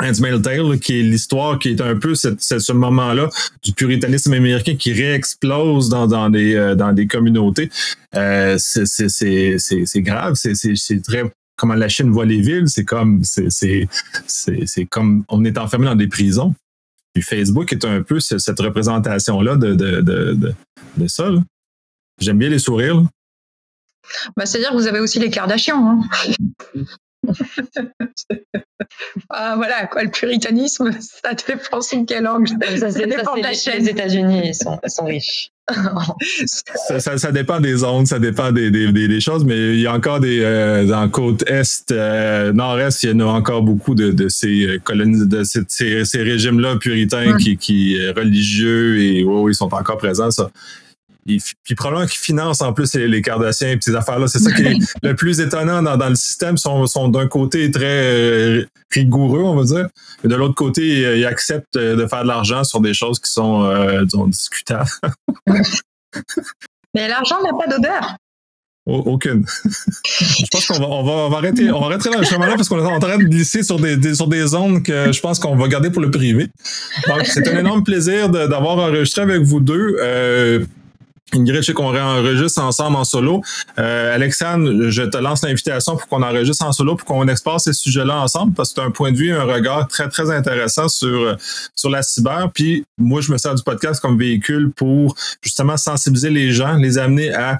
Handmaid's 0.00 0.42
Tale, 0.42 0.78
qui 0.78 1.00
est 1.00 1.02
l'histoire 1.02 1.58
qui 1.58 1.70
est 1.70 1.80
un 1.80 1.96
peu 1.96 2.14
ce 2.14 2.72
moment-là 2.72 3.28
du 3.62 3.72
puritanisme 3.72 4.32
américain 4.32 4.76
qui 4.76 4.92
réexplose 4.92 5.88
dans, 5.88 6.06
dans, 6.06 6.30
des, 6.30 6.54
euh, 6.54 6.74
dans 6.76 6.92
des 6.92 7.06
communautés. 7.08 7.68
Euh, 8.14 8.56
c'est 8.58 10.02
grave, 10.02 10.34
c'est 10.34 11.02
très 11.02 11.24
comment 11.56 11.74
la 11.74 11.88
Chine 11.88 12.10
voit 12.10 12.24
les 12.24 12.40
villes, 12.40 12.68
c'est 12.68 12.84
comme 12.84 13.22
c'est 13.24 13.88
comme 14.88 15.24
on 15.28 15.44
est 15.44 15.58
enfermé 15.58 15.86
dans 15.86 15.96
des 15.96 16.06
prisons. 16.06 16.54
Facebook 17.22 17.72
est 17.72 17.84
un 17.84 18.02
peu 18.02 18.20
cette 18.20 18.58
représentation-là 18.58 19.56
de, 19.56 19.74
de, 19.74 20.54
ça. 21.06 21.30
J'aime 22.20 22.38
bien 22.38 22.48
les 22.48 22.58
sourires. 22.58 23.02
Bah, 24.36 24.46
C'est-à-dire 24.46 24.70
que 24.70 24.76
vous 24.76 24.86
avez 24.86 25.00
aussi 25.00 25.18
les 25.18 25.30
Kardashians. 25.30 26.02
Hein. 26.02 26.84
ah, 29.30 29.54
voilà, 29.56 29.86
quoi, 29.86 30.02
le 30.04 30.10
puritanisme, 30.10 30.90
ça 31.00 31.34
dépend 31.34 31.80
sous 31.80 32.04
quel 32.06 32.26
angle. 32.26 32.48
Ça, 32.78 32.90
dépend 32.90 33.36
de 33.36 33.42
la 33.42 33.52
chaîne. 33.52 33.82
Les 33.82 33.90
États-Unis 33.90 34.54
sont, 34.54 34.78
sont 34.86 35.04
riches. 35.04 35.50
ça, 36.98 37.30
dépend 37.30 37.60
des 37.60 37.76
zones, 37.76 38.06
ça 38.06 38.18
dépend 38.18 38.52
des, 38.52 38.70
des, 38.70 39.20
choses, 39.20 39.44
mais 39.44 39.74
il 39.74 39.80
y 39.80 39.86
a 39.86 39.92
encore 39.92 40.18
des 40.18 40.40
euh, 40.40 40.86
dans 40.86 41.06
côte 41.10 41.44
est, 41.46 41.90
euh, 41.90 42.54
nord-est, 42.54 43.02
il 43.02 43.10
y 43.10 43.12
en 43.12 43.20
a 43.20 43.24
encore 43.24 43.60
beaucoup 43.60 43.94
de, 43.94 44.10
de 44.10 44.30
ces 44.30 44.66
euh, 44.66 44.78
colonies, 44.82 45.26
de 45.26 45.44
ces, 45.44 46.06
ces, 46.06 46.22
régimes-là 46.22 46.76
puritains 46.76 47.36
qui, 47.36 47.58
qui 47.58 47.98
religieux 48.16 48.98
et 48.98 49.18
ils 49.20 49.54
sont 49.54 49.68
encore 49.74 49.98
présents. 49.98 50.30
Ça 50.30 50.50
puis 51.64 51.74
probablement 51.74 52.06
qu'ils 52.06 52.18
financent 52.18 52.62
en 52.62 52.72
plus 52.72 52.94
les, 52.94 53.22
Cardassiens 53.22 53.72
et 53.72 53.78
ces 53.80 53.94
affaires-là. 53.94 54.26
C'est 54.28 54.38
ça 54.38 54.52
qui 54.52 54.62
est 54.62 54.76
le 55.02 55.14
plus 55.14 55.40
étonnant 55.40 55.82
dans, 55.82 56.08
le 56.08 56.14
système. 56.14 56.54
Ils 56.54 56.60
sont, 56.60 56.86
sont 56.86 57.08
d'un 57.08 57.28
côté 57.28 57.70
très 57.70 57.84
euh, 57.84 58.66
rigoureux, 58.90 59.42
on 59.42 59.54
va 59.54 59.64
dire, 59.64 59.88
mais 60.22 60.30
de 60.30 60.34
l'autre 60.36 60.54
côté, 60.54 61.18
ils, 61.18 61.26
acceptent 61.26 61.78
de 61.78 62.06
faire 62.06 62.22
de 62.22 62.28
l'argent 62.28 62.64
sur 62.64 62.80
des 62.80 62.94
choses 62.94 63.18
qui 63.18 63.30
sont, 63.30 63.64
euh, 63.64 64.04
disons, 64.04 64.26
discutables. 64.26 64.88
mais 66.94 67.08
l'argent 67.08 67.36
n'a 67.42 67.52
pas 67.52 67.66
d'odeur. 67.66 68.16
Aucune. 68.88 69.44
je 70.06 70.46
pense 70.50 70.66
qu'on 70.66 70.78
va, 70.78 70.86
on 70.86 71.28
va, 71.28 71.36
arrêter, 71.36 71.70
on 71.70 71.80
va 71.80 71.86
arrêter 71.86 72.08
là, 72.08 72.16
parce 72.56 72.70
qu'on 72.70 72.78
est 72.78 72.90
en 72.90 72.98
train 72.98 73.18
de 73.18 73.24
glisser 73.24 73.62
sur 73.62 73.78
des, 73.78 74.14
sur 74.14 74.28
des 74.28 74.46
zones 74.46 74.82
que 74.82 75.12
je 75.12 75.20
pense 75.20 75.38
qu'on 75.38 75.56
va 75.56 75.68
garder 75.68 75.90
pour 75.90 76.00
le 76.00 76.10
privé. 76.10 76.48
Donc, 77.06 77.26
c'est 77.26 77.46
un 77.48 77.58
énorme 77.58 77.84
plaisir 77.84 78.30
d'avoir 78.30 78.78
enregistré 78.78 79.22
avec 79.22 79.42
vous 79.42 79.60
deux. 79.60 79.98
Euh, 80.00 80.64
Ingrid, 81.34 81.56
je 81.56 81.66
sais 81.66 81.72
qu'on 81.72 81.94
enregistre 81.94 82.62
ensemble 82.62 82.96
en 82.96 83.04
solo. 83.04 83.42
Euh, 83.78 84.14
Alexandre, 84.14 84.88
je 84.88 85.02
te 85.02 85.18
lance 85.18 85.42
l'invitation 85.42 85.96
pour 85.96 86.08
qu'on 86.08 86.22
enregistre 86.22 86.64
en 86.64 86.72
solo, 86.72 86.96
pour 86.96 87.06
qu'on 87.06 87.28
explore 87.28 87.60
ces 87.60 87.72
sujets-là 87.72 88.20
ensemble, 88.20 88.54
parce 88.54 88.70
que 88.72 88.80
c'est 88.80 88.86
un 88.86 88.90
point 88.90 89.12
de 89.12 89.16
vue, 89.16 89.32
un 89.32 89.44
regard 89.44 89.88
très, 89.88 90.08
très 90.08 90.30
intéressant 90.30 90.88
sur, 90.88 91.36
sur 91.74 91.90
la 91.90 92.02
cyber. 92.02 92.50
Puis 92.54 92.84
moi, 92.96 93.20
je 93.20 93.30
me 93.30 93.38
sers 93.38 93.54
du 93.54 93.62
podcast 93.62 94.00
comme 94.00 94.18
véhicule 94.18 94.70
pour 94.74 95.14
justement 95.42 95.76
sensibiliser 95.76 96.30
les 96.30 96.52
gens, 96.52 96.74
les 96.74 96.98
amener 96.98 97.34
à 97.34 97.58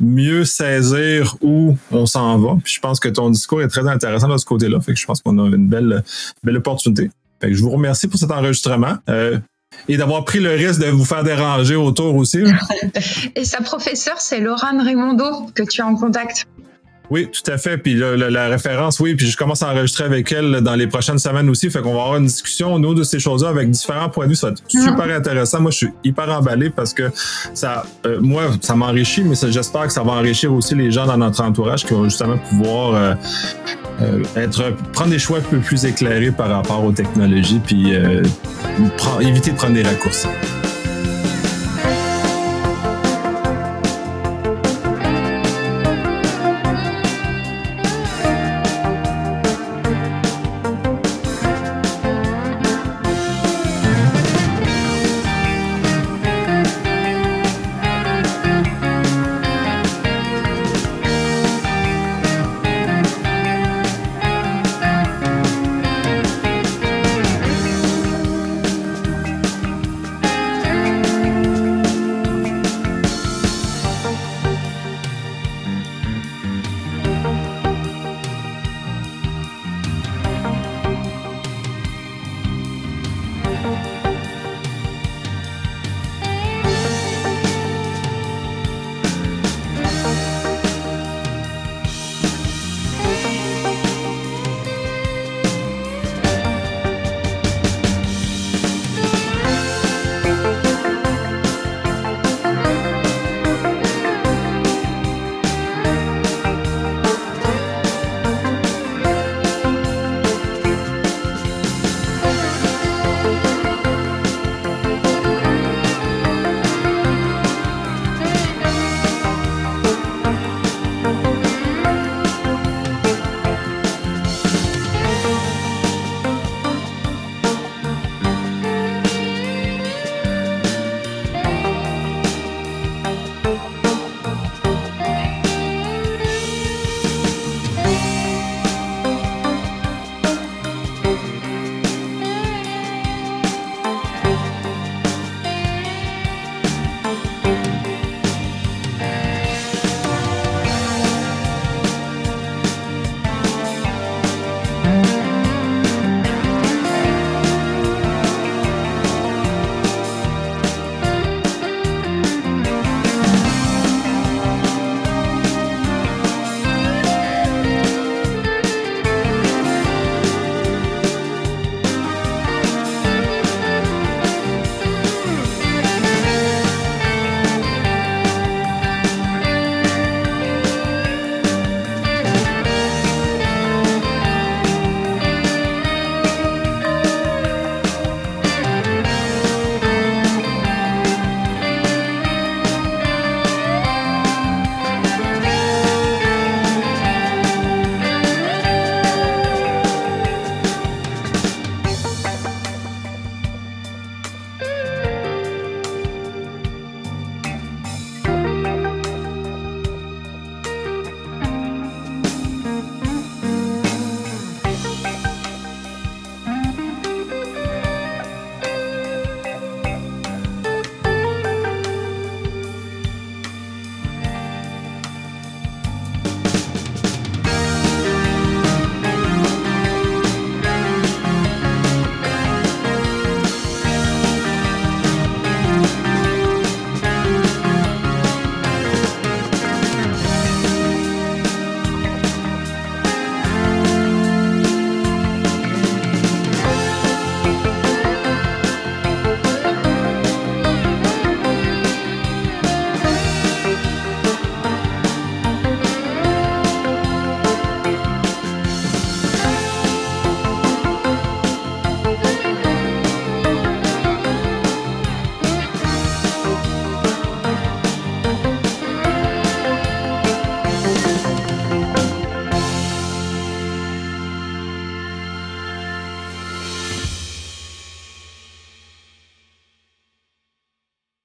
mieux 0.00 0.44
saisir 0.44 1.36
où 1.40 1.76
on 1.90 2.06
s'en 2.06 2.38
va. 2.38 2.56
Puis 2.62 2.74
je 2.74 2.80
pense 2.80 3.00
que 3.00 3.08
ton 3.08 3.30
discours 3.30 3.62
est 3.62 3.68
très 3.68 3.86
intéressant 3.88 4.28
de 4.28 4.36
ce 4.36 4.44
côté-là. 4.44 4.80
Fait 4.80 4.94
que 4.94 4.98
je 4.98 5.06
pense 5.06 5.20
qu'on 5.20 5.38
a 5.38 5.48
une 5.48 5.68
belle, 5.68 6.04
belle 6.44 6.56
opportunité. 6.56 7.10
Fait 7.40 7.48
que 7.48 7.54
je 7.54 7.62
vous 7.62 7.70
remercie 7.70 8.08
pour 8.08 8.18
cet 8.18 8.30
enregistrement. 8.30 8.96
Euh, 9.08 9.38
et 9.88 9.96
d'avoir 9.96 10.24
pris 10.24 10.40
le 10.40 10.50
risque 10.50 10.80
de 10.80 10.86
vous 10.86 11.04
faire 11.04 11.24
déranger 11.24 11.76
autour 11.76 12.14
aussi. 12.16 12.42
et 13.34 13.44
sa 13.44 13.60
professeure, 13.60 14.20
c'est 14.20 14.40
Laurent 14.40 14.82
Raimondo 14.82 15.46
que 15.54 15.62
tu 15.62 15.80
as 15.80 15.86
en 15.86 15.94
contact. 15.94 16.46
Oui, 17.10 17.28
tout 17.30 17.50
à 17.50 17.56
fait. 17.56 17.78
Puis 17.78 17.94
la, 17.94 18.48
référence, 18.48 19.00
oui, 19.00 19.14
puis 19.14 19.26
je 19.26 19.36
commence 19.36 19.62
à 19.62 19.70
enregistrer 19.70 20.04
avec 20.04 20.30
elle 20.32 20.60
dans 20.60 20.74
les 20.74 20.86
prochaines 20.86 21.18
semaines 21.18 21.48
aussi. 21.48 21.70
Fait 21.70 21.80
qu'on 21.80 21.94
va 21.94 22.02
avoir 22.02 22.16
une 22.16 22.26
discussion, 22.26 22.78
nous, 22.78 22.94
de 22.94 23.02
ces 23.02 23.18
choses-là 23.18 23.48
avec 23.48 23.70
différents 23.70 24.08
points 24.08 24.26
de 24.26 24.30
vue. 24.30 24.36
Ça 24.36 24.48
va 24.48 24.52
être 24.52 24.62
mm. 24.74 24.80
super 24.80 25.16
intéressant. 25.16 25.60
Moi, 25.60 25.70
je 25.70 25.76
suis 25.76 25.88
hyper 26.04 26.28
emballé 26.30 26.70
parce 26.70 26.92
que 26.92 27.10
ça, 27.54 27.84
euh, 28.06 28.18
moi, 28.20 28.44
ça 28.60 28.74
m'enrichit, 28.74 29.22
mais 29.22 29.34
j'espère 29.48 29.86
que 29.86 29.92
ça 29.92 30.02
va 30.02 30.12
enrichir 30.12 30.52
aussi 30.52 30.74
les 30.74 30.90
gens 30.90 31.06
dans 31.06 31.16
notre 31.16 31.42
entourage 31.42 31.84
qui 31.84 31.94
vont 31.94 32.04
justement 32.04 32.38
pouvoir 32.38 32.94
euh, 32.94 33.14
euh, 34.02 34.22
être, 34.36 34.74
prendre 34.92 35.10
des 35.10 35.18
choix 35.18 35.38
un 35.38 35.42
peu 35.42 35.58
plus 35.58 35.84
éclairés 35.84 36.30
par 36.30 36.48
rapport 36.48 36.84
aux 36.84 36.92
technologies, 36.92 37.60
puis 37.64 37.92
éviter 39.20 39.52
de 39.52 39.56
prendre 39.56 39.74
des 39.74 39.82
raccourcis. 39.82 40.28